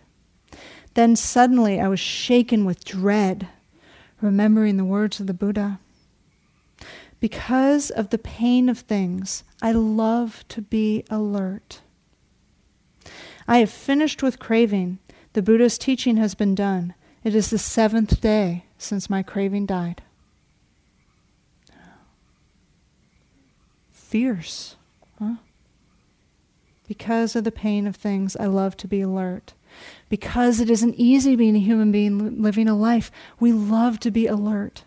Then 0.94 1.16
suddenly 1.16 1.80
I 1.80 1.88
was 1.88 2.00
shaken 2.00 2.66
with 2.66 2.86
dread, 2.86 3.48
remembering 4.22 4.78
the 4.78 4.86
words 4.86 5.20
of 5.20 5.28
the 5.28 5.34
Buddha. 5.34 5.80
Because 7.20 7.90
of 7.90 8.10
the 8.10 8.18
pain 8.18 8.70
of 8.70 8.80
things, 8.80 9.44
I 9.62 9.72
love 9.72 10.44
to 10.50 10.62
be 10.62 11.06
alert. 11.10 11.82
I 13.48 13.60
have 13.60 13.72
finished 13.72 14.22
with 14.22 14.40
craving. 14.40 15.00
The 15.34 15.42
Buddha's 15.42 15.78
teaching 15.78 16.18
has 16.18 16.36
been 16.36 16.54
done. 16.54 16.94
It 17.24 17.34
is 17.34 17.50
the 17.50 17.58
seventh 17.58 18.22
day 18.22 18.66
since 18.78 19.10
my 19.10 19.24
craving 19.24 19.66
died. 19.66 20.02
Fierce, 23.90 24.76
huh? 25.18 25.36
Because 26.88 27.36
of 27.36 27.46
the 27.46 27.52
pain 27.52 27.88
of 27.88 27.96
things, 27.96 28.36
I 28.36 28.46
love 28.46 28.78
to 28.78 28.88
be 28.88 29.02
alert. 29.02 29.54
Because 30.14 30.60
it 30.60 30.70
isn't 30.70 30.94
easy 30.94 31.36
being 31.36 31.56
a 31.56 31.60
human 31.60 31.92
being 31.92 32.40
living 32.40 32.68
a 32.68 32.76
life, 32.76 33.10
we 33.40 33.52
love 33.52 34.00
to 34.02 34.12
be 34.12 34.28
alert. 34.28 34.84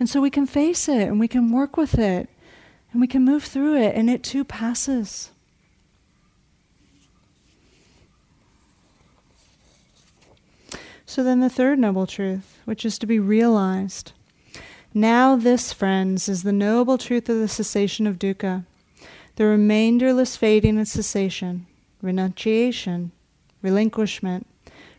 And 0.00 0.08
so 0.08 0.22
we 0.22 0.30
can 0.30 0.46
face 0.46 0.88
it 0.88 1.06
and 1.06 1.20
we 1.20 1.28
can 1.28 1.52
work 1.52 1.76
with 1.76 1.98
it 1.98 2.30
and 2.90 3.02
we 3.02 3.06
can 3.06 3.26
move 3.26 3.44
through 3.44 3.76
it, 3.76 3.94
and 3.94 4.08
it 4.08 4.22
too 4.22 4.42
passes. 4.42 5.30
So 11.04 11.22
then, 11.22 11.40
the 11.40 11.50
third 11.50 11.78
noble 11.78 12.06
truth, 12.06 12.58
which 12.64 12.86
is 12.86 12.98
to 13.00 13.06
be 13.06 13.20
realized. 13.20 14.12
Now, 14.94 15.36
this, 15.36 15.74
friends, 15.74 16.26
is 16.26 16.42
the 16.42 16.54
noble 16.54 16.96
truth 16.96 17.28
of 17.28 17.38
the 17.38 17.48
cessation 17.48 18.06
of 18.06 18.18
dukkha, 18.18 18.64
the 19.38 19.46
remainderless 19.46 20.36
fading 20.36 20.78
and 20.78 20.88
cessation, 20.88 21.64
renunciation, 22.02 23.12
relinquishment, 23.62 24.48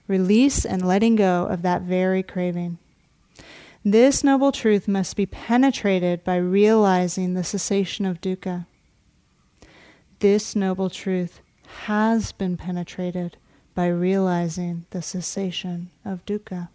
release, 0.08 0.64
and 0.64 0.88
letting 0.88 1.18
go 1.18 1.46
of 1.48 1.62
that 1.62 1.82
very 1.82 2.24
craving. 2.24 2.78
This 3.84 4.24
noble 4.24 4.54
truth 4.54 4.88
must 4.88 5.18
be 5.18 5.26
penetrated 5.26 6.24
by 6.24 6.38
realizing 6.38 7.34
the 7.34 7.44
cessation 7.44 8.06
of 8.06 8.22
dukkha. 8.22 8.66
This 10.20 10.56
noble 10.56 10.90
truth 10.90 11.42
has 11.84 12.32
been 12.32 12.56
penetrated 12.56 13.36
by 13.76 13.90
realizing 13.90 14.86
the 14.92 15.02
cessation 15.02 15.90
of 16.06 16.26
dukkha. 16.26 16.70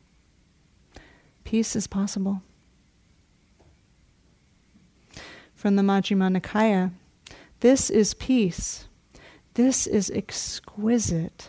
Peace 1.44 1.74
is 1.74 1.86
possible. 1.86 2.42
From 5.54 5.76
the 5.76 5.82
Majjhima 5.82 6.38
Nikaya, 6.38 6.92
this 7.64 7.88
is 7.88 8.12
peace. 8.12 8.88
This 9.54 9.86
is 9.86 10.10
exquisite. 10.10 11.48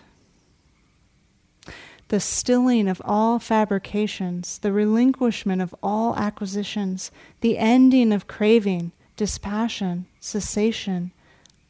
The 2.08 2.22
stilling 2.22 2.88
of 2.88 3.02
all 3.04 3.38
fabrications, 3.38 4.60
the 4.60 4.72
relinquishment 4.72 5.62
of 5.62 5.76
all 5.84 6.16
acquisitions, 6.16 7.12
the 7.42 7.58
ending 7.58 8.14
of 8.14 8.28
craving, 8.28 8.94
dispassion, 9.18 10.06
cessation, 10.22 11.12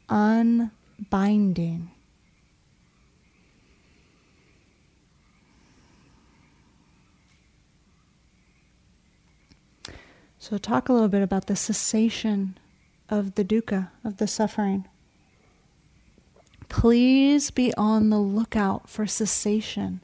unbinding. 0.08 1.90
So, 10.38 10.56
talk 10.56 10.88
a 10.88 10.92
little 10.92 11.08
bit 11.08 11.22
about 11.22 11.48
the 11.48 11.56
cessation 11.56 12.56
of 13.08 13.34
the 13.34 13.44
dukkha, 13.44 13.90
of 14.04 14.16
the 14.16 14.26
suffering. 14.26 14.86
Please 16.68 17.50
be 17.50 17.72
on 17.74 18.10
the 18.10 18.18
lookout 18.18 18.88
for 18.88 19.06
cessation. 19.06 20.00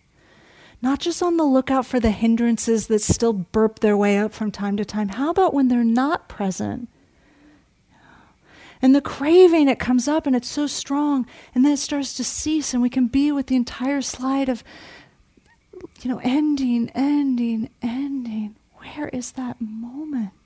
Not 0.80 0.98
just 0.98 1.22
on 1.22 1.36
the 1.36 1.44
lookout 1.44 1.86
for 1.86 2.00
the 2.00 2.10
hindrances 2.10 2.88
that 2.88 3.02
still 3.02 3.32
burp 3.32 3.78
their 3.78 3.96
way 3.96 4.18
up 4.18 4.32
from 4.32 4.50
time 4.50 4.76
to 4.76 4.84
time. 4.84 5.10
How 5.10 5.30
about 5.30 5.54
when 5.54 5.68
they're 5.68 5.84
not 5.84 6.28
present? 6.28 6.88
And 8.80 8.94
the 8.94 9.00
craving, 9.00 9.68
it 9.68 9.78
comes 9.78 10.08
up 10.08 10.26
and 10.26 10.34
it's 10.34 10.48
so 10.48 10.66
strong, 10.66 11.24
and 11.54 11.64
then 11.64 11.72
it 11.72 11.78
starts 11.78 12.14
to 12.14 12.24
cease, 12.24 12.74
and 12.74 12.82
we 12.82 12.90
can 12.90 13.06
be 13.06 13.30
with 13.30 13.46
the 13.46 13.54
entire 13.54 14.02
slide 14.02 14.48
of, 14.48 14.64
you 16.00 16.10
know, 16.10 16.20
ending, 16.24 16.90
ending, 16.90 17.70
ending. 17.80 18.56
Where 18.72 19.08
is 19.10 19.32
that 19.32 19.60
moment? 19.60 20.41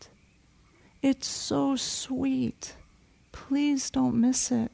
It's 1.07 1.29
so 1.29 1.77
sweet. 1.77 2.75
Please 3.31 3.91
don't 3.91 4.21
miss 4.21 4.51
it. 4.51 4.73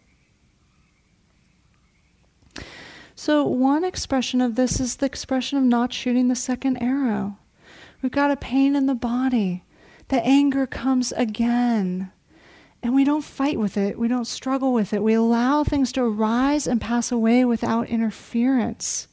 So, 3.15 3.45
one 3.45 3.85
expression 3.85 4.41
of 4.41 4.55
this 4.55 4.81
is 4.81 4.97
the 4.97 5.05
expression 5.05 5.59
of 5.59 5.65
not 5.65 5.93
shooting 5.93 6.29
the 6.29 6.35
second 6.35 6.79
arrow. 6.79 7.37
We've 8.01 8.11
got 8.11 8.31
a 8.31 8.37
pain 8.37 8.75
in 8.77 8.87
the 8.87 8.95
body. 8.95 9.63
The 10.09 10.25
anger 10.25 10.67
comes 10.67 11.13
again. 11.13 12.11
And 12.83 12.95
we 12.95 13.05
don't 13.05 13.23
fight 13.23 13.59
with 13.59 13.77
it. 13.77 13.99
We 13.99 14.09
don't 14.09 14.27
struggle 14.27 14.73
with 14.73 14.95
it. 14.95 15.03
We 15.03 15.13
allow 15.13 15.65
things 15.65 15.93
to 15.93 16.03
arise 16.03 16.67
and 16.67 16.81
pass 16.81 17.13
away 17.13 17.45
without 17.45 17.91
interference. 17.91 19.07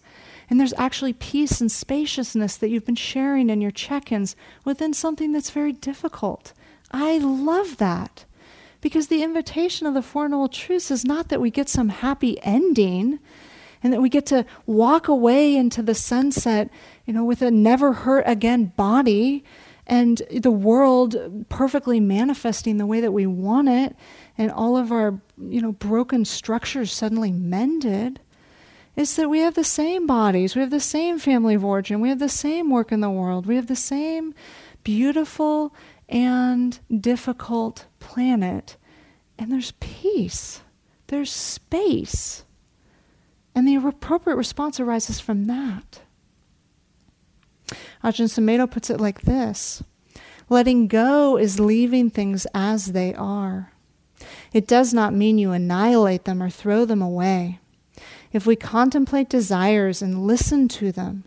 And 0.50 0.58
there's 0.58 0.74
actually 0.78 1.12
peace 1.12 1.60
and 1.60 1.70
spaciousness 1.70 2.56
that 2.56 2.70
you've 2.70 2.86
been 2.86 2.96
sharing 2.96 3.50
in 3.50 3.60
your 3.60 3.72
check 3.72 4.10
ins 4.10 4.38
within 4.64 4.94
something 4.94 5.34
that's 5.34 5.50
very 5.50 5.74
difficult. 5.74 6.54
I 6.92 7.18
love 7.18 7.78
that. 7.78 8.26
Because 8.82 9.08
the 9.08 9.24
invitation 9.24 9.88
of 9.88 9.94
the 9.94 10.02
Four 10.02 10.30
Noble 10.30 10.48
Truths 10.48 10.90
is 10.90 11.04
not 11.04 11.30
that 11.30 11.42
we 11.42 11.52
get 11.52 11.68
some 11.68 11.90
happy 11.90 12.42
ending 12.44 13.20
and 13.84 13.92
that 13.94 14.02
we 14.02 14.10
get 14.10 14.26
to 14.28 14.46
walk 14.66 15.08
away 15.08 15.56
into 15.56 15.82
the 15.82 15.96
sunset, 15.96 16.70
you 17.06 17.14
know, 17.14 17.24
with 17.24 17.42
a 17.42 17.52
never 17.52 17.94
hurt 17.94 18.24
again 18.26 18.74
body 18.78 19.44
and 19.90 20.22
the 20.32 20.52
world 20.52 21.16
perfectly 21.50 22.00
manifesting 22.00 22.78
the 22.78 22.86
way 22.86 23.02
that 23.02 23.12
we 23.12 23.26
want 23.26 23.68
it 23.68 23.96
and 24.38 24.52
all 24.52 24.78
of 24.78 24.92
our, 24.92 25.20
you 25.38 25.62
know, 25.62 25.72
broken 25.74 26.24
structures 26.24 26.94
suddenly 26.94 27.32
mended 27.32 28.20
is 28.96 29.16
that 29.16 29.30
we 29.30 29.40
have 29.40 29.56
the 29.56 29.64
same 29.64 30.06
bodies, 30.06 30.56
we 30.56 30.62
have 30.62 30.72
the 30.72 30.80
same 30.80 31.18
family 31.18 31.56
of 31.56 31.66
origin, 31.66 32.02
we 32.02 32.10
have 32.10 32.20
the 32.20 32.30
same 32.30 32.70
work 32.70 32.92
in 32.92 33.00
the 33.00 33.10
world, 33.10 33.46
we 33.46 33.56
have 33.56 33.68
the 33.68 33.76
same 33.76 34.34
beautiful 34.84 35.74
and 36.10 36.80
difficult 36.96 37.86
planet. 38.00 38.76
And 39.38 39.52
there's 39.52 39.74
peace, 39.80 40.62
there's 41.08 41.32
space. 41.32 42.44
And 43.56 43.68
the 43.68 43.76
appropriate 43.76 44.36
response 44.36 44.80
arises 44.80 45.20
from 45.20 45.46
that. 45.46 46.02
Ajahn 48.04 48.28
Sumedho 48.28 48.70
puts 48.70 48.90
it 48.90 49.00
like 49.00 49.22
this 49.22 49.84
Letting 50.50 50.88
go 50.88 51.38
is 51.38 51.60
leaving 51.60 52.10
things 52.10 52.48
as 52.54 52.94
they 52.94 53.14
are. 53.14 53.72
It 54.52 54.68
does 54.68 54.94
not 54.94 55.14
mean 55.14 55.38
you 55.38 55.52
annihilate 55.52 56.26
them 56.26 56.42
or 56.42 56.50
throw 56.50 56.86
them 56.86 57.02
away 57.02 57.60
if 58.32 58.46
we 58.46 58.56
contemplate 58.56 59.30
desires 59.30 60.02
and 60.02 60.26
listen 60.26 60.68
to 60.68 60.92
them, 60.92 61.26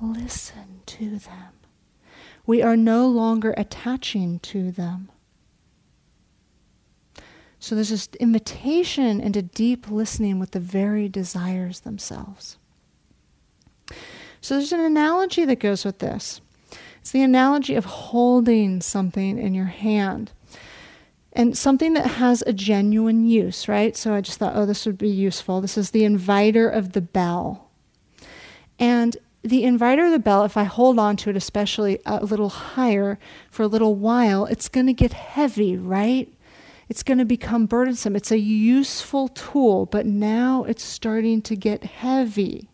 listen 0.00 0.80
to 0.86 1.18
them, 1.18 1.51
we 2.46 2.62
are 2.62 2.76
no 2.76 3.06
longer 3.06 3.54
attaching 3.56 4.38
to 4.40 4.70
them. 4.70 5.10
So 7.58 7.76
there's 7.76 7.90
this 7.90 8.08
invitation 8.18 9.20
into 9.20 9.40
deep 9.40 9.88
listening 9.88 10.40
with 10.40 10.50
the 10.50 10.60
very 10.60 11.08
desires 11.08 11.80
themselves. 11.80 12.58
So 14.40 14.56
there's 14.56 14.72
an 14.72 14.80
analogy 14.80 15.44
that 15.44 15.60
goes 15.60 15.84
with 15.84 16.00
this. 16.00 16.40
It's 17.00 17.12
the 17.12 17.22
analogy 17.22 17.76
of 17.76 17.84
holding 17.84 18.80
something 18.80 19.38
in 19.38 19.54
your 19.54 19.66
hand 19.66 20.32
and 21.32 21.56
something 21.56 21.94
that 21.94 22.06
has 22.06 22.42
a 22.46 22.52
genuine 22.52 23.24
use, 23.24 23.68
right? 23.68 23.96
So 23.96 24.12
I 24.12 24.20
just 24.20 24.38
thought, 24.38 24.56
oh, 24.56 24.66
this 24.66 24.84
would 24.84 24.98
be 24.98 25.08
useful. 25.08 25.60
This 25.60 25.78
is 25.78 25.90
the 25.90 26.04
inviter 26.04 26.68
of 26.68 26.92
the 26.92 27.00
bell. 27.00 27.70
And 28.78 29.16
the 29.42 29.64
inviter 29.64 30.06
of 30.06 30.12
the 30.12 30.18
bell, 30.18 30.44
if 30.44 30.56
I 30.56 30.64
hold 30.64 30.98
on 30.98 31.16
to 31.18 31.30
it, 31.30 31.36
especially 31.36 31.98
a 32.06 32.24
little 32.24 32.48
higher 32.48 33.18
for 33.50 33.64
a 33.64 33.68
little 33.68 33.96
while, 33.96 34.46
it's 34.46 34.68
going 34.68 34.86
to 34.86 34.92
get 34.92 35.12
heavy, 35.12 35.76
right? 35.76 36.32
It's 36.88 37.02
going 37.02 37.18
to 37.18 37.24
become 37.24 37.66
burdensome. 37.66 38.14
It's 38.14 38.30
a 38.30 38.38
useful 38.38 39.28
tool, 39.28 39.86
but 39.86 40.06
now 40.06 40.64
it's 40.64 40.84
starting 40.84 41.42
to 41.42 41.56
get 41.56 41.82
heavy. 41.84 42.68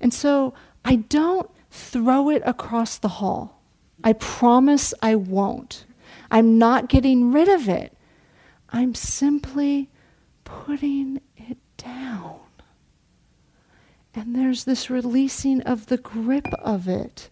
And 0.00 0.12
so 0.12 0.54
I 0.84 0.96
don't 0.96 1.50
throw 1.70 2.30
it 2.30 2.42
across 2.44 2.98
the 2.98 3.08
hall. 3.08 3.62
I 4.02 4.14
promise 4.14 4.94
I 5.02 5.14
won't. 5.14 5.84
I'm 6.30 6.58
not 6.58 6.88
getting 6.88 7.32
rid 7.32 7.48
of 7.48 7.68
it. 7.68 7.96
I'm 8.70 8.94
simply 8.94 9.88
putting 10.44 11.20
it 11.36 11.58
down. 11.76 12.40
And 14.14 14.34
there's 14.34 14.64
this 14.64 14.90
releasing 14.90 15.60
of 15.62 15.86
the 15.86 15.96
grip 15.96 16.52
of 16.54 16.88
it. 16.88 17.30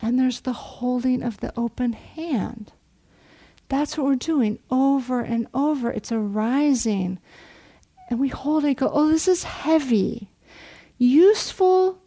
And 0.00 0.18
there's 0.18 0.40
the 0.40 0.52
holding 0.52 1.22
of 1.22 1.38
the 1.38 1.52
open 1.56 1.92
hand. 1.92 2.72
That's 3.68 3.96
what 3.96 4.06
we're 4.06 4.16
doing 4.16 4.58
over 4.70 5.20
and 5.20 5.46
over. 5.52 5.90
It's 5.90 6.10
arising. 6.10 7.18
And 8.08 8.18
we 8.18 8.28
hold 8.28 8.64
it, 8.64 8.78
go, 8.78 8.90
oh, 8.92 9.08
this 9.08 9.28
is 9.28 9.44
heavy. 9.44 10.30
Useful. 10.96 12.00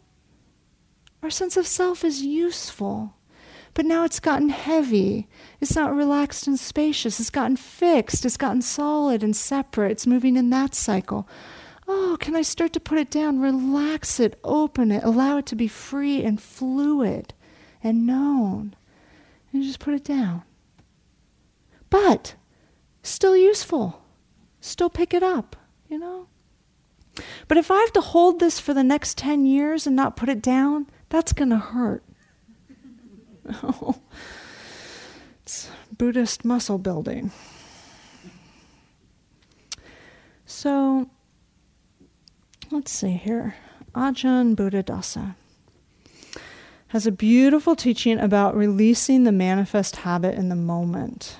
Our 1.22 1.30
sense 1.30 1.56
of 1.56 1.66
self 1.66 2.04
is 2.04 2.22
useful. 2.22 3.14
But 3.74 3.86
now 3.86 4.04
it's 4.04 4.20
gotten 4.20 4.50
heavy. 4.50 5.28
It's 5.60 5.76
not 5.76 5.94
relaxed 5.94 6.46
and 6.46 6.58
spacious. 6.58 7.20
It's 7.20 7.30
gotten 7.30 7.56
fixed. 7.56 8.26
It's 8.26 8.36
gotten 8.36 8.60
solid 8.60 9.22
and 9.22 9.34
separate. 9.34 9.92
It's 9.92 10.06
moving 10.06 10.36
in 10.36 10.50
that 10.50 10.74
cycle. 10.74 11.26
Oh, 11.88 12.16
can 12.20 12.36
I 12.36 12.42
start 12.42 12.72
to 12.74 12.80
put 12.80 12.98
it 12.98 13.10
down? 13.10 13.40
Relax 13.40 14.20
it, 14.20 14.38
open 14.44 14.92
it, 14.92 15.02
allow 15.02 15.38
it 15.38 15.46
to 15.46 15.56
be 15.56 15.68
free 15.68 16.22
and 16.22 16.40
fluid 16.40 17.34
and 17.82 18.06
known. 18.06 18.76
And 19.52 19.62
just 19.62 19.80
put 19.80 19.94
it 19.94 20.04
down. 20.04 20.42
But 21.90 22.34
still 23.02 23.36
useful. 23.36 24.02
Still 24.60 24.88
pick 24.88 25.12
it 25.12 25.22
up, 25.22 25.56
you 25.88 25.98
know? 25.98 26.28
But 27.48 27.58
if 27.58 27.70
I 27.70 27.78
have 27.80 27.92
to 27.94 28.00
hold 28.00 28.40
this 28.40 28.58
for 28.58 28.72
the 28.72 28.84
next 28.84 29.18
10 29.18 29.44
years 29.44 29.86
and 29.86 29.94
not 29.94 30.16
put 30.16 30.28
it 30.28 30.40
down, 30.40 30.86
that's 31.08 31.32
going 31.32 31.50
to 31.50 31.58
hurt. 31.58 32.02
it's 35.42 35.68
Buddhist 35.98 36.44
muscle 36.44 36.78
building. 36.78 37.32
So, 40.46 41.10
let's 42.72 42.90
see 42.90 43.12
here. 43.12 43.54
Ajahn 43.94 44.56
Buddhadasa 44.56 45.34
has 46.88 47.06
a 47.06 47.12
beautiful 47.12 47.76
teaching 47.76 48.18
about 48.18 48.56
releasing 48.56 49.24
the 49.24 49.32
manifest 49.32 49.96
habit 49.96 50.34
in 50.34 50.48
the 50.48 50.56
moment. 50.56 51.36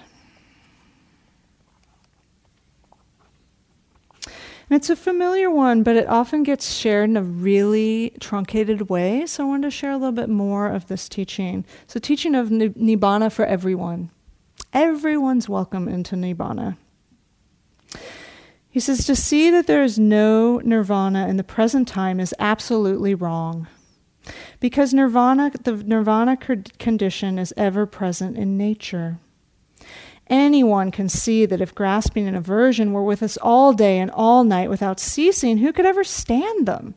And 4.27 4.79
it's 4.79 4.91
a 4.91 4.97
familiar 4.97 5.51
one, 5.51 5.83
but 5.83 5.97
it 5.97 6.07
often 6.07 6.43
gets 6.43 6.73
shared 6.73 7.11
in 7.11 7.17
a 7.17 7.23
really 7.23 8.15
truncated 8.21 8.89
way. 8.89 9.27
So 9.27 9.45
I 9.45 9.47
wanted 9.49 9.67
to 9.67 9.71
share 9.71 9.91
a 9.91 9.97
little 9.97 10.13
bit 10.13 10.29
more 10.31 10.69
of 10.69 10.89
this 10.89 11.09
teaching. 11.09 11.65
So, 11.87 12.01
teaching 12.01 12.35
of 12.35 12.49
Nibbana 12.49 13.31
for 13.31 13.45
everyone. 13.45 14.11
Everyone's 14.73 15.49
welcome 15.49 15.89
into 15.89 16.17
Nibbana. 16.17 16.77
He 18.73 18.81
says 18.81 19.05
to 19.05 19.15
see 19.15 19.51
that 19.51 19.67
there 19.67 19.83
is 19.83 19.99
no 19.99 20.59
nirvana 20.65 21.29
in 21.29 21.37
the 21.37 21.45
present 21.45 21.87
time 21.87 22.19
is 22.19 22.35
absolutely 22.39 23.15
wrong. 23.15 23.69
Because 24.61 24.95
nirvana, 24.95 25.51
the 25.63 25.77
nirvana 25.77 26.39
condition 26.39 27.39
is 27.39 27.53
ever 27.59 27.85
present 27.85 28.39
in 28.39 28.57
nature. 28.57 29.19
Anyone 30.27 30.91
can 30.91 31.11
see 31.11 31.45
that 31.45 31.61
if 31.61 31.75
grasping 31.75 32.27
and 32.27 32.35
aversion 32.35 32.95
were 32.95 33.05
with 33.05 33.23
us 33.23 33.37
all 33.37 33.75
day 33.75 33.99
and 33.99 34.11
all 34.11 34.43
night 34.43 34.71
without 34.71 34.99
ceasing, 34.99 35.59
who 35.59 35.75
could 35.75 35.85
ever 35.85 36.03
stand 36.03 36.65
them? 36.65 36.95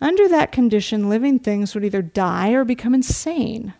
Under 0.00 0.28
that 0.28 0.52
condition, 0.52 1.08
living 1.08 1.40
things 1.40 1.74
would 1.74 1.84
either 1.84 2.00
die 2.00 2.50
or 2.50 2.64
become 2.64 2.94
insane. 2.94 3.74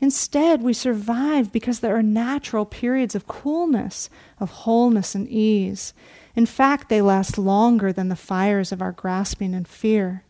Instead, 0.00 0.62
we 0.62 0.72
survive 0.72 1.52
because 1.52 1.80
there 1.80 1.96
are 1.96 2.02
natural 2.02 2.64
periods 2.64 3.14
of 3.14 3.26
coolness, 3.26 4.08
of 4.38 4.50
wholeness 4.50 5.14
and 5.14 5.28
ease. 5.28 5.92
In 6.36 6.46
fact, 6.46 6.88
they 6.88 7.02
last 7.02 7.36
longer 7.36 7.92
than 7.92 8.08
the 8.08 8.16
fires 8.16 8.70
of 8.70 8.80
our 8.80 8.92
grasping 8.92 9.54
and 9.54 9.66
fear. 9.66 10.24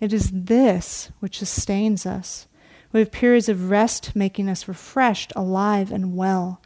It 0.00 0.14
is 0.14 0.30
this 0.32 1.10
which 1.20 1.38
sustains 1.38 2.06
us. 2.06 2.48
We 2.92 3.00
have 3.00 3.12
periods 3.12 3.48
of 3.48 3.70
rest 3.70 4.16
making 4.16 4.48
us 4.48 4.66
refreshed, 4.66 5.32
alive, 5.36 5.92
and 5.92 6.16
well. 6.16 6.62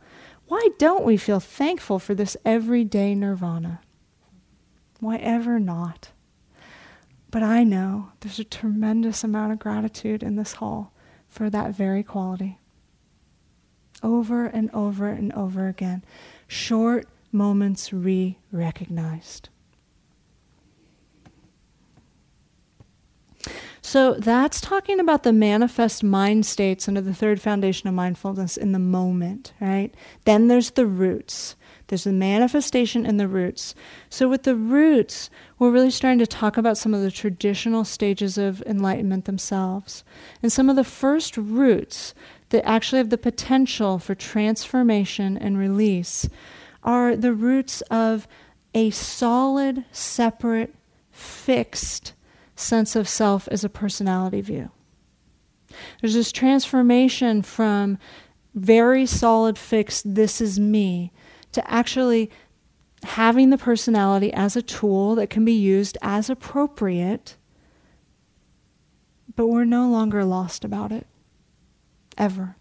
Why 0.46 0.68
don't 0.78 1.04
we 1.04 1.16
feel 1.16 1.40
thankful 1.40 1.98
for 1.98 2.14
this 2.14 2.36
everyday 2.44 3.16
nirvana? 3.16 3.80
Why 5.00 5.16
ever 5.16 5.58
not? 5.58 6.10
But 7.32 7.42
I 7.42 7.64
know 7.64 8.12
there's 8.20 8.38
a 8.38 8.44
tremendous 8.44 9.24
amount 9.24 9.52
of 9.52 9.58
gratitude 9.58 10.22
in 10.22 10.36
this 10.36 10.54
hall 10.54 10.93
for 11.34 11.50
that 11.50 11.74
very 11.74 12.04
quality. 12.04 12.58
Over 14.04 14.46
and 14.46 14.70
over 14.72 15.08
and 15.08 15.32
over 15.32 15.66
again. 15.66 16.04
Short 16.46 17.08
moments 17.32 17.92
re 17.92 18.38
recognized. 18.52 19.48
So 23.82 24.14
that's 24.14 24.60
talking 24.60 25.00
about 25.00 25.24
the 25.24 25.32
manifest 25.32 26.04
mind 26.04 26.46
states 26.46 26.86
under 26.86 27.00
the 27.00 27.12
third 27.12 27.40
foundation 27.40 27.88
of 27.88 27.94
mindfulness 27.94 28.56
in 28.56 28.70
the 28.70 28.78
moment, 28.78 29.52
right? 29.60 29.92
Then 30.24 30.46
there's 30.46 30.70
the 30.70 30.86
roots. 30.86 31.56
There's 31.94 32.02
the 32.02 32.12
manifestation 32.12 33.06
and 33.06 33.20
the 33.20 33.28
roots. 33.28 33.72
So, 34.10 34.28
with 34.28 34.42
the 34.42 34.56
roots, 34.56 35.30
we're 35.60 35.70
really 35.70 35.92
starting 35.92 36.18
to 36.18 36.26
talk 36.26 36.56
about 36.56 36.76
some 36.76 36.92
of 36.92 37.02
the 37.02 37.10
traditional 37.12 37.84
stages 37.84 38.36
of 38.36 38.60
enlightenment 38.62 39.26
themselves. 39.26 40.02
And 40.42 40.50
some 40.50 40.68
of 40.68 40.74
the 40.74 40.82
first 40.82 41.36
roots 41.36 42.12
that 42.48 42.66
actually 42.66 42.98
have 42.98 43.10
the 43.10 43.16
potential 43.16 44.00
for 44.00 44.16
transformation 44.16 45.38
and 45.38 45.56
release 45.56 46.28
are 46.82 47.14
the 47.14 47.32
roots 47.32 47.80
of 47.82 48.26
a 48.74 48.90
solid, 48.90 49.84
separate, 49.92 50.74
fixed 51.12 52.12
sense 52.56 52.96
of 52.96 53.08
self 53.08 53.46
as 53.52 53.62
a 53.62 53.68
personality 53.68 54.40
view. 54.40 54.72
There's 56.00 56.14
this 56.14 56.32
transformation 56.32 57.42
from 57.42 57.98
very 58.52 59.06
solid, 59.06 59.56
fixed, 59.56 60.12
this 60.12 60.40
is 60.40 60.58
me, 60.58 61.12
to 61.54 61.70
actually 61.70 62.30
having 63.02 63.50
the 63.50 63.58
personality 63.58 64.32
as 64.32 64.56
a 64.56 64.62
tool 64.62 65.14
that 65.14 65.30
can 65.30 65.44
be 65.44 65.52
used 65.52 65.98
as 66.02 66.30
appropriate, 66.30 67.36
but 69.36 69.46
we're 69.46 69.64
no 69.64 69.88
longer 69.88 70.24
lost 70.24 70.64
about 70.64 70.92
it. 70.92 71.06
Ever. 72.16 72.56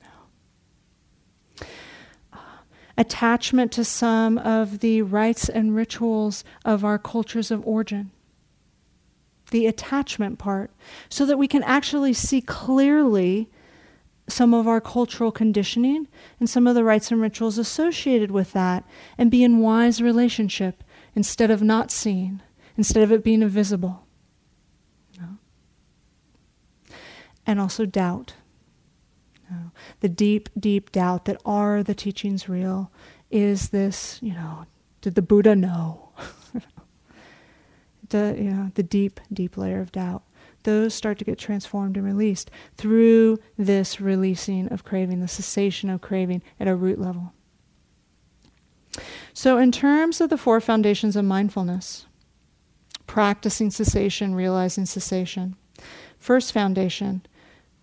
No. 0.00 1.66
attachment 2.96 3.72
to 3.72 3.84
some 3.84 4.38
of 4.38 4.78
the 4.78 5.02
rites 5.02 5.48
and 5.48 5.74
rituals 5.74 6.44
of 6.64 6.84
our 6.84 6.98
cultures 6.98 7.50
of 7.50 7.66
origin 7.66 8.10
the 9.50 9.66
attachment 9.66 10.38
part, 10.38 10.70
so 11.08 11.24
that 11.24 11.38
we 11.38 11.46
can 11.46 11.62
actually 11.62 12.12
see 12.12 12.40
clearly 12.40 13.48
some 14.28 14.52
of 14.52 14.66
our 14.66 14.80
cultural 14.80 15.30
conditioning 15.30 16.08
and 16.40 16.50
some 16.50 16.66
of 16.66 16.74
the 16.74 16.84
rites 16.84 17.10
and 17.10 17.20
rituals 17.20 17.58
associated 17.58 18.30
with 18.30 18.52
that 18.52 18.84
and 19.16 19.30
be 19.30 19.44
in 19.44 19.58
wise 19.58 20.02
relationship 20.02 20.82
instead 21.14 21.50
of 21.50 21.62
not 21.62 21.90
seeing, 21.90 22.42
instead 22.76 23.02
of 23.02 23.12
it 23.12 23.22
being 23.22 23.42
invisible. 23.42 24.04
No. 25.18 25.38
And 27.46 27.60
also 27.60 27.86
doubt. 27.86 28.34
No. 29.50 29.70
The 30.00 30.08
deep, 30.08 30.48
deep 30.58 30.90
doubt 30.90 31.24
that 31.26 31.40
are 31.44 31.82
the 31.82 31.94
teachings 31.94 32.48
real? 32.48 32.90
Is 33.30 33.68
this, 33.70 34.18
you 34.22 34.34
know, 34.34 34.66
did 35.00 35.14
the 35.14 35.22
Buddha 35.22 35.54
know? 35.54 36.10
the, 38.08 38.34
you 38.38 38.50
know, 38.50 38.70
the 38.74 38.82
deep, 38.82 39.20
deep 39.32 39.56
layer 39.56 39.80
of 39.80 39.92
doubt. 39.92 40.22
Those 40.66 40.94
start 40.94 41.16
to 41.18 41.24
get 41.24 41.38
transformed 41.38 41.96
and 41.96 42.04
released 42.04 42.50
through 42.76 43.38
this 43.56 44.00
releasing 44.00 44.66
of 44.72 44.82
craving, 44.82 45.20
the 45.20 45.28
cessation 45.28 45.88
of 45.88 46.00
craving 46.00 46.42
at 46.58 46.66
a 46.66 46.74
root 46.74 47.00
level. 47.00 47.32
So, 49.32 49.58
in 49.58 49.70
terms 49.70 50.20
of 50.20 50.28
the 50.28 50.36
four 50.36 50.60
foundations 50.60 51.14
of 51.14 51.24
mindfulness, 51.24 52.06
practicing 53.06 53.70
cessation, 53.70 54.34
realizing 54.34 54.86
cessation. 54.86 55.54
First 56.18 56.52
foundation, 56.52 57.24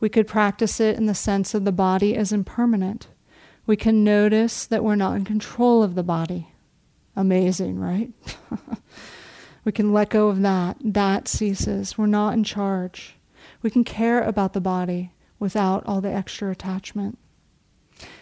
we 0.02 0.10
could 0.10 0.28
practice 0.28 0.82
it 0.82 0.98
in 0.98 1.06
the 1.06 1.16
sense 1.16 1.54
of 1.54 1.64
the 1.64 1.72
body 1.72 2.18
as 2.18 2.34
impermanent. 2.34 3.08
We 3.66 3.78
can 3.78 4.04
notice 4.04 4.66
that 4.66 4.84
we're 4.84 4.96
not 4.96 5.16
in 5.16 5.24
control 5.24 5.84
of 5.84 5.96
the 5.96 6.04
body. 6.04 6.50
Amazing, 7.16 7.80
right? 7.80 8.12
We 9.64 9.72
can 9.72 9.94
let 9.94 10.10
go 10.10 10.30
of 10.30 10.42
that. 10.42 10.78
That 10.82 11.28
ceases. 11.28 11.98
We're 11.98 12.06
not 12.08 12.34
in 12.34 12.44
charge. 12.44 13.16
We 13.62 13.70
can 13.70 13.84
care 13.84 14.22
about 14.22 14.54
the 14.54 14.62
body 14.62 15.12
without 15.40 15.86
all 15.86 16.02
the 16.02 16.12
extra 16.12 16.52
attachment. 16.52 17.18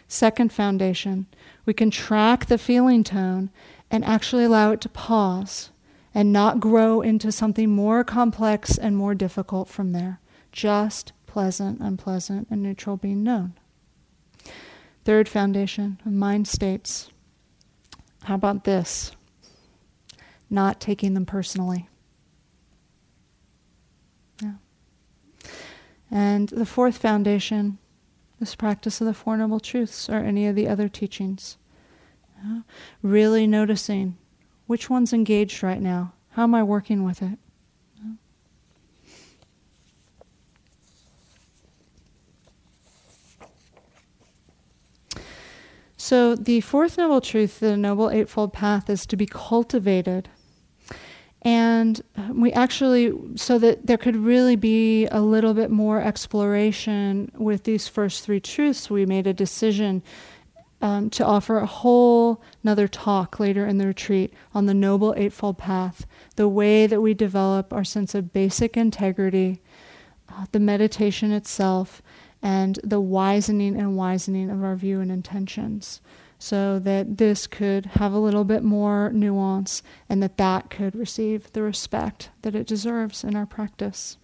Second 0.08 0.52
foundation, 0.52 1.28
we 1.66 1.74
can 1.74 1.90
track 1.90 2.46
the 2.46 2.58
feeling 2.58 3.04
tone 3.04 3.50
and 3.90 4.04
actually 4.04 4.44
allow 4.44 4.72
it 4.72 4.82
to 4.82 4.90
pause 4.90 5.72
and 6.14 6.34
not 6.34 6.60
grow 6.60 7.02
into 7.02 7.32
something 7.32 7.70
more 7.70 8.04
complex 8.04 8.78
and 8.78 8.98
more 8.98 9.16
difficult 9.16 9.70
from 9.70 9.94
there. 9.94 10.20
Just 10.52 11.14
pleasant, 11.28 11.80
unpleasant, 11.80 12.48
and 12.52 12.62
neutral 12.62 12.98
being 12.98 13.24
known. 13.24 13.54
Third 15.06 15.30
foundation, 15.30 16.00
mind 16.06 16.48
states. 16.48 17.10
How 18.24 18.36
about 18.36 18.66
this? 18.66 19.14
Not 20.52 20.82
taking 20.82 21.14
them 21.14 21.26
personally. 21.26 21.88
Yeah. 24.44 24.56
And 26.12 26.50
the 26.50 26.66
fourth 26.66 26.98
foundation, 26.98 27.78
this 28.40 28.54
practice 28.54 29.00
of 29.00 29.08
the 29.08 29.14
Four 29.14 29.38
Noble 29.38 29.62
Truths 29.62 30.10
or 30.10 30.18
any 30.18 30.46
of 30.46 30.56
the 30.56 30.68
other 30.68 30.90
teachings. 30.90 31.58
Yeah. 32.44 32.62
Really 33.02 33.48
noticing 33.48 34.18
which 34.68 34.90
one's 34.90 35.14
engaged 35.14 35.64
right 35.64 35.82
now. 35.82 36.14
How 36.32 36.44
am 36.44 36.54
I 36.54 36.64
working 36.64 37.06
with 37.06 37.22
it? 37.22 37.40
So, 45.98 46.36
the 46.36 46.62
fourth 46.62 46.98
noble 46.98 47.22
truth, 47.22 47.60
the 47.60 47.78
Noble 47.78 48.10
Eightfold 48.10 48.54
Path, 48.54 48.90
is 48.90 49.06
to 49.06 49.16
be 49.16 49.28
cultivated. 49.28 50.30
And 51.44 52.02
we 52.34 52.52
actually, 52.54 53.14
so 53.36 53.58
that 53.60 53.88
there 53.88 53.98
could 53.98 54.16
really 54.16 54.56
be 54.56 55.08
a 55.08 55.22
little 55.22 55.54
bit 55.54 55.72
more 55.72 56.00
exploration 56.00 57.32
with 57.36 57.64
these 57.64 57.88
first 57.88 58.24
three 58.24 58.40
truths, 58.40 58.92
we 58.92 59.06
made 59.06 59.26
a 59.26 59.34
decision 59.34 60.04
um, 60.84 61.10
to 61.12 61.26
offer 61.26 61.58
a 61.58 61.66
whole 61.66 62.42
another 62.64 62.88
talk 62.88 63.40
later 63.40 63.66
in 63.66 63.78
the 63.78 63.88
retreat 63.88 64.34
on 64.54 64.66
the 64.66 64.74
Noble 64.74 65.14
Eightfold 65.18 65.58
Path, 65.58 66.06
the 66.36 66.48
way 66.48 66.88
that 66.88 67.02
we 67.02 67.14
develop 67.14 67.74
our 67.74 67.84
sense 67.84 68.14
of 68.14 68.34
basic 68.34 68.78
integrity, 68.78 69.62
uh, 70.30 70.46
the 70.52 70.60
meditation 70.60 71.32
itself, 71.32 72.02
and 72.42 72.80
the 72.84 73.02
wisening 73.02 73.80
and 73.80 73.96
wisening 73.96 74.50
of 74.50 74.64
our 74.64 74.76
view 74.76 75.00
and 75.00 75.12
intentions 75.12 76.02
so 76.42 76.80
that 76.80 77.20
this 77.20 77.46
could 77.46 77.86
have 77.86 78.14
a 78.14 78.18
little 78.18 78.44
bit 78.44 78.64
more 78.64 79.12
nuance 79.14 79.84
and 80.10 80.24
that 80.24 80.38
that 80.38 80.72
could 80.72 80.96
receive 80.96 81.54
the 81.54 81.62
respect 81.62 82.32
that 82.42 82.56
it 82.56 82.66
deserves 82.66 83.24
in 83.24 83.36
our 83.36 83.46
practice. 83.46 84.18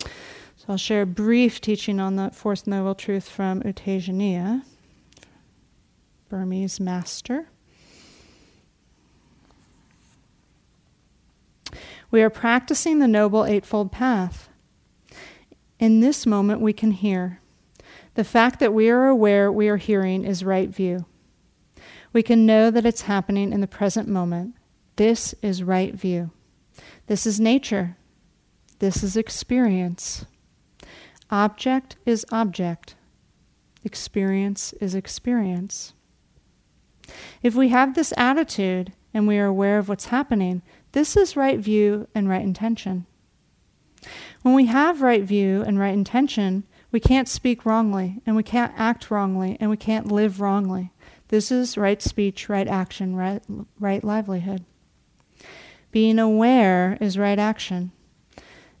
So 0.00 0.64
I'll 0.70 0.78
share 0.78 1.02
a 1.02 1.06
brief 1.06 1.60
teaching 1.60 2.00
on 2.00 2.16
the 2.16 2.30
Fourth 2.30 2.66
Noble 2.66 2.94
Truth 2.94 3.28
from 3.28 3.60
U 3.66 3.72
Tejaniya, 3.74 4.62
Burmese 6.30 6.80
master. 6.80 7.50
We 12.10 12.22
are 12.22 12.30
practicing 12.30 12.98
the 12.98 13.06
Noble 13.06 13.44
Eightfold 13.44 13.92
Path 13.92 14.48
in 15.78 16.00
this 16.00 16.24
moment, 16.24 16.62
we 16.62 16.72
can 16.72 16.92
hear. 16.92 17.42
The 18.16 18.24
fact 18.24 18.60
that 18.60 18.72
we 18.72 18.88
are 18.88 19.06
aware 19.06 19.52
we 19.52 19.68
are 19.68 19.76
hearing 19.76 20.24
is 20.24 20.42
right 20.42 20.70
view. 20.70 21.04
We 22.14 22.22
can 22.22 22.46
know 22.46 22.70
that 22.70 22.86
it's 22.86 23.02
happening 23.02 23.52
in 23.52 23.60
the 23.60 23.66
present 23.66 24.08
moment. 24.08 24.54
This 24.96 25.34
is 25.42 25.62
right 25.62 25.94
view. 25.94 26.30
This 27.08 27.26
is 27.26 27.38
nature. 27.38 27.98
This 28.78 29.04
is 29.04 29.18
experience. 29.18 30.24
Object 31.30 31.96
is 32.06 32.24
object. 32.32 32.94
Experience 33.84 34.72
is 34.80 34.94
experience. 34.94 35.92
If 37.42 37.54
we 37.54 37.68
have 37.68 37.94
this 37.94 38.14
attitude 38.16 38.94
and 39.12 39.28
we 39.28 39.36
are 39.36 39.46
aware 39.46 39.76
of 39.76 39.90
what's 39.90 40.06
happening, 40.06 40.62
this 40.92 41.18
is 41.18 41.36
right 41.36 41.58
view 41.58 42.08
and 42.14 42.30
right 42.30 42.42
intention. 42.42 43.04
When 44.40 44.54
we 44.54 44.66
have 44.66 45.02
right 45.02 45.22
view 45.22 45.62
and 45.66 45.78
right 45.78 45.92
intention, 45.92 46.64
we 46.96 47.00
can't 47.00 47.28
speak 47.28 47.66
wrongly, 47.66 48.22
and 48.24 48.36
we 48.36 48.42
can't 48.42 48.72
act 48.74 49.10
wrongly, 49.10 49.58
and 49.60 49.68
we 49.68 49.76
can't 49.76 50.10
live 50.10 50.40
wrongly. 50.40 50.92
This 51.28 51.52
is 51.52 51.76
right 51.76 52.00
speech, 52.00 52.48
right 52.48 52.66
action, 52.66 53.14
right, 53.14 53.42
right 53.78 54.02
livelihood. 54.02 54.64
Being 55.90 56.18
aware 56.18 56.96
is 56.98 57.18
right 57.18 57.38
action. 57.38 57.92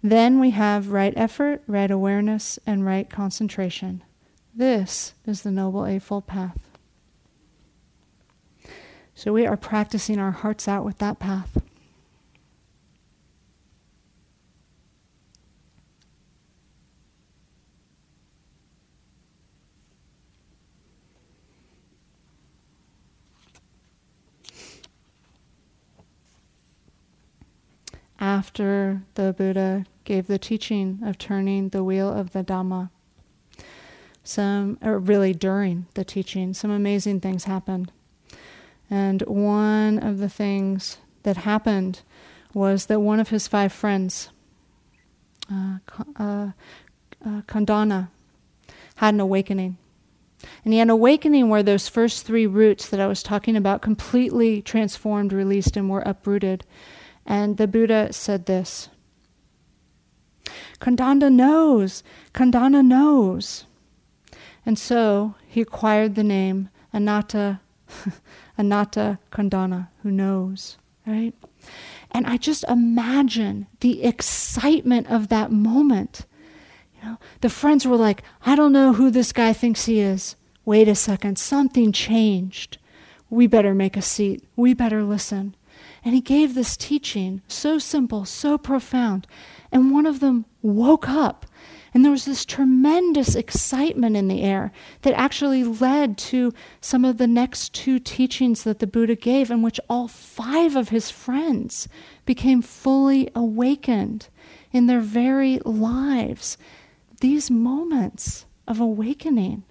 Then 0.02 0.40
we 0.40 0.52
have 0.52 0.92
right 0.92 1.12
effort, 1.14 1.62
right 1.66 1.90
awareness, 1.90 2.58
and 2.66 2.86
right 2.86 3.10
concentration. 3.10 4.02
This 4.54 5.12
is 5.26 5.42
the 5.42 5.50
Noble 5.50 5.84
Eightfold 5.84 6.26
Path. 6.26 6.56
So 9.14 9.30
we 9.30 9.44
are 9.44 9.58
practicing 9.58 10.18
our 10.18 10.30
hearts 10.30 10.66
out 10.66 10.86
with 10.86 10.96
that 11.00 11.18
path. 11.18 11.58
After 28.18 29.02
the 29.14 29.34
Buddha 29.36 29.84
gave 30.04 30.26
the 30.26 30.38
teaching 30.38 31.00
of 31.04 31.18
turning 31.18 31.68
the 31.68 31.84
wheel 31.84 32.10
of 32.10 32.32
the 32.32 32.42
Dhamma. 32.42 32.90
Some, 34.24 34.78
or 34.82 34.98
really 34.98 35.34
during 35.34 35.86
the 35.94 36.04
teaching, 36.04 36.54
some 36.54 36.70
amazing 36.70 37.20
things 37.20 37.44
happened. 37.44 37.92
And 38.90 39.22
one 39.22 39.98
of 39.98 40.18
the 40.18 40.28
things 40.28 40.98
that 41.24 41.38
happened 41.38 42.02
was 42.54 42.86
that 42.86 43.00
one 43.00 43.20
of 43.20 43.28
his 43.28 43.46
five 43.46 43.72
friends, 43.72 44.30
uh, 45.52 45.78
uh, 46.16 46.50
uh, 47.24 47.42
Kondanna, 47.42 48.08
had 48.96 49.14
an 49.14 49.20
awakening. 49.20 49.76
And 50.64 50.72
he 50.72 50.78
had 50.78 50.86
an 50.86 50.90
awakening 50.90 51.48
where 51.48 51.62
those 51.62 51.88
first 51.88 52.24
three 52.24 52.46
roots 52.46 52.88
that 52.88 53.00
I 53.00 53.06
was 53.06 53.22
talking 53.22 53.56
about 53.56 53.82
completely 53.82 54.62
transformed, 54.62 55.32
released, 55.32 55.76
and 55.76 55.90
were 55.90 56.00
uprooted. 56.00 56.64
And 57.26 57.56
the 57.56 57.66
Buddha 57.66 58.12
said 58.12 58.46
this 58.46 58.88
Kondanna 60.80 61.32
knows, 61.32 62.02
Kondanna 62.32 62.84
knows. 62.84 63.66
And 64.64 64.78
so 64.78 65.34
he 65.46 65.60
acquired 65.60 66.14
the 66.14 66.24
name 66.24 66.70
Anatta, 66.92 67.60
Anatta 68.58 69.18
Kondanna, 69.30 69.88
who 70.02 70.10
knows, 70.10 70.78
right? 71.06 71.34
And 72.10 72.26
I 72.26 72.36
just 72.36 72.64
imagine 72.68 73.66
the 73.80 74.04
excitement 74.04 75.08
of 75.10 75.28
that 75.28 75.52
moment. 75.52 76.26
You 76.96 77.08
know, 77.08 77.18
the 77.40 77.48
friends 77.48 77.86
were 77.86 77.96
like, 77.96 78.22
I 78.44 78.56
don't 78.56 78.72
know 78.72 78.92
who 78.92 79.10
this 79.10 79.32
guy 79.32 79.52
thinks 79.52 79.86
he 79.86 80.00
is. 80.00 80.36
Wait 80.64 80.88
a 80.88 80.94
second, 80.94 81.38
something 81.38 81.92
changed. 81.92 82.78
We 83.30 83.46
better 83.46 83.74
make 83.74 83.96
a 83.96 84.02
seat. 84.02 84.44
We 84.56 84.74
better 84.74 85.02
listen. 85.02 85.54
And 86.06 86.14
he 86.14 86.20
gave 86.20 86.54
this 86.54 86.76
teaching, 86.76 87.42
so 87.48 87.80
simple, 87.80 88.24
so 88.24 88.56
profound. 88.56 89.26
And 89.72 89.90
one 89.90 90.06
of 90.06 90.20
them 90.20 90.44
woke 90.62 91.08
up. 91.08 91.46
And 91.92 92.04
there 92.04 92.12
was 92.12 92.26
this 92.26 92.44
tremendous 92.44 93.34
excitement 93.34 94.16
in 94.16 94.28
the 94.28 94.42
air 94.42 94.70
that 95.02 95.18
actually 95.18 95.64
led 95.64 96.16
to 96.18 96.54
some 96.80 97.04
of 97.04 97.18
the 97.18 97.26
next 97.26 97.74
two 97.74 97.98
teachings 97.98 98.62
that 98.62 98.78
the 98.78 98.86
Buddha 98.86 99.16
gave, 99.16 99.50
in 99.50 99.62
which 99.62 99.80
all 99.90 100.06
five 100.06 100.76
of 100.76 100.90
his 100.90 101.10
friends 101.10 101.88
became 102.24 102.62
fully 102.62 103.28
awakened 103.34 104.28
in 104.70 104.86
their 104.86 105.00
very 105.00 105.58
lives. 105.64 106.56
These 107.20 107.50
moments 107.50 108.46
of 108.68 108.78
awakening. 108.78 109.64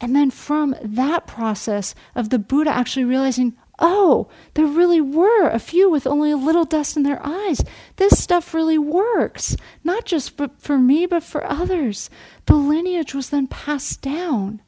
And 0.00 0.16
then 0.16 0.30
from 0.30 0.74
that 0.82 1.26
process 1.26 1.94
of 2.14 2.30
the 2.30 2.38
Buddha 2.38 2.70
actually 2.70 3.04
realizing, 3.04 3.58
oh, 3.82 4.28
there 4.54 4.66
really 4.66 5.00
were 5.00 5.48
a 5.48 5.58
few 5.58 5.90
with 5.90 6.06
only 6.06 6.30
a 6.30 6.36
little 6.36 6.64
dust 6.64 6.96
in 6.96 7.02
their 7.02 7.20
eyes. 7.26 7.62
This 7.96 8.22
stuff 8.22 8.54
really 8.54 8.78
works, 8.78 9.56
not 9.82 10.06
just 10.06 10.40
for 10.58 10.78
me, 10.78 11.04
but 11.04 11.24
for 11.24 11.44
others. 11.44 12.08
The 12.46 12.54
lineage 12.54 13.14
was 13.14 13.30
then 13.30 13.48
passed 13.48 14.00
down 14.00 14.62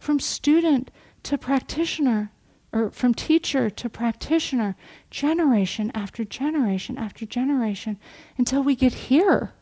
from 0.00 0.18
student 0.18 0.90
to 1.24 1.38
practitioner, 1.38 2.30
or 2.72 2.90
from 2.90 3.14
teacher 3.14 3.70
to 3.70 3.88
practitioner, 3.88 4.76
generation 5.10 5.92
after 5.94 6.24
generation 6.24 6.98
after 6.98 7.24
generation, 7.26 7.98
until 8.38 8.62
we 8.62 8.74
get 8.74 8.94
here, 8.94 9.52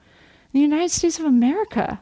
the 0.52 0.60
United 0.60 0.90
States 0.90 1.18
of 1.18 1.24
America 1.24 2.00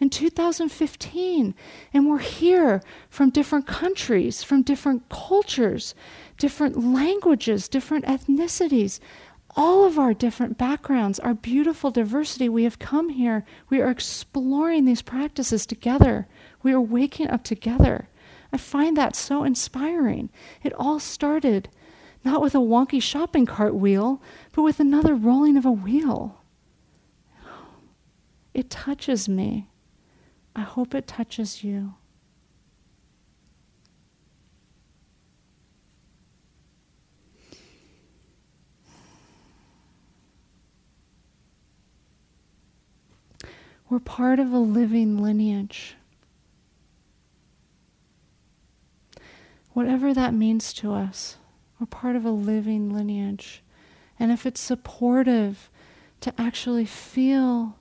in 0.00 0.10
2015. 0.10 1.54
And 1.92 2.08
we're 2.08 2.18
here 2.18 2.82
from 3.08 3.30
different 3.30 3.66
countries, 3.66 4.42
from 4.42 4.62
different 4.62 5.08
cultures, 5.08 5.94
different 6.38 6.82
languages, 6.82 7.68
different 7.68 8.06
ethnicities, 8.06 8.98
all 9.56 9.84
of 9.84 9.98
our 9.98 10.14
different 10.14 10.56
backgrounds, 10.56 11.18
our 11.18 11.34
beautiful 11.34 11.90
diversity. 11.90 12.48
We 12.48 12.64
have 12.64 12.78
come 12.78 13.10
here. 13.10 13.44
We 13.68 13.80
are 13.80 13.90
exploring 13.90 14.84
these 14.84 15.02
practices 15.02 15.66
together. 15.66 16.26
We 16.62 16.72
are 16.72 16.80
waking 16.80 17.28
up 17.28 17.44
together. 17.44 18.08
I 18.52 18.56
find 18.56 18.96
that 18.96 19.14
so 19.14 19.44
inspiring. 19.44 20.30
It 20.62 20.72
all 20.74 20.98
started 20.98 21.68
not 22.24 22.42
with 22.42 22.54
a 22.54 22.58
wonky 22.58 23.02
shopping 23.02 23.46
cart 23.46 23.74
wheel, 23.74 24.20
but 24.52 24.62
with 24.62 24.80
another 24.80 25.14
rolling 25.14 25.56
of 25.56 25.64
a 25.64 25.72
wheel. 25.72 26.36
it 28.52 28.68
touches 28.68 29.28
me. 29.28 29.69
I 30.54 30.62
hope 30.62 30.94
it 30.94 31.06
touches 31.06 31.64
you. 31.64 31.94
We're 43.90 43.98
part 43.98 44.38
of 44.38 44.52
a 44.52 44.58
living 44.58 45.18
lineage. 45.18 45.96
Whatever 49.72 50.14
that 50.14 50.32
means 50.32 50.72
to 50.74 50.92
us, 50.92 51.38
we're 51.78 51.86
part 51.86 52.14
of 52.14 52.24
a 52.24 52.30
living 52.30 52.94
lineage. 52.94 53.64
And 54.16 54.30
if 54.30 54.46
it's 54.46 54.60
supportive 54.60 55.70
to 56.20 56.32
actually 56.40 56.84
feel 56.84 57.79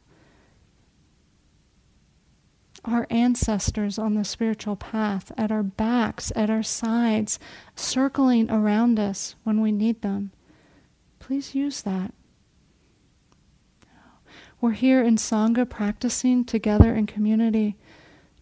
our 2.90 3.08
ancestors 3.10 3.98
on 3.98 4.16
the 4.16 4.24
spiritual 4.24 4.76
path 4.76 5.32
at 5.38 5.52
our 5.52 5.64
backs, 5.64 6.32
at 6.36 6.50
our 6.50 6.64
sides, 6.64 7.40
circling 7.76 8.50
around 8.50 9.00
us 9.00 9.36
when 9.44 9.62
we 9.62 9.72
need 9.72 10.02
them, 10.02 10.32
please 11.20 11.56
use 11.56 11.82
that. 11.82 12.14
We're 14.62 14.72
here 14.72 15.02
in 15.02 15.16
Sangha 15.16 15.70
practicing 15.70 16.44
together 16.44 16.94
in 16.94 17.06
community, 17.06 17.78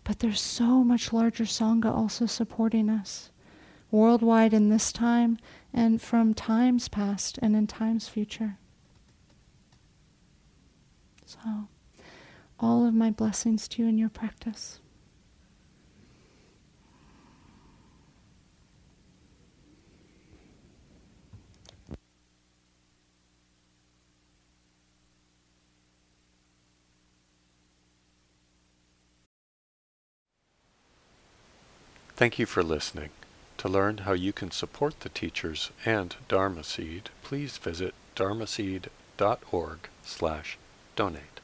but 0.04 0.20
there's 0.20 0.42
so 0.42 0.84
much 0.84 1.14
larger 1.14 1.44
Sangha 1.44 1.94
also 1.94 2.26
supporting 2.26 2.90
us 2.90 3.30
worldwide 3.92 4.54
in 4.54 4.70
this 4.70 4.92
time 4.92 5.38
and 5.74 6.02
from 6.02 6.34
times 6.34 6.88
past 6.88 7.38
and 7.42 7.56
in 7.56 7.68
times 7.68 8.08
future. 8.08 8.58
So, 11.26 11.68
all 12.60 12.86
of 12.86 12.94
my 12.94 13.12
blessings 13.12 13.68
to 13.70 13.84
you 13.84 13.88
in 13.88 13.98
your 13.98 14.10
practice. 14.10 14.80
Thank 32.18 32.40
you 32.40 32.48
for 32.48 32.64
listening. 32.64 33.12
To 33.60 33.70
learn 33.70 34.00
how 34.00 34.14
you 34.14 34.34
can 34.34 34.50
support 34.50 35.02
the 35.02 35.10
teachers 35.10 35.70
and 35.86 36.16
Dharma 36.28 36.64
Seed, 36.64 37.12
please 37.22 37.58
visit 37.60 37.94
dharmaseed.org 38.16 39.80
slash 40.04 40.58
donate. 40.96 41.37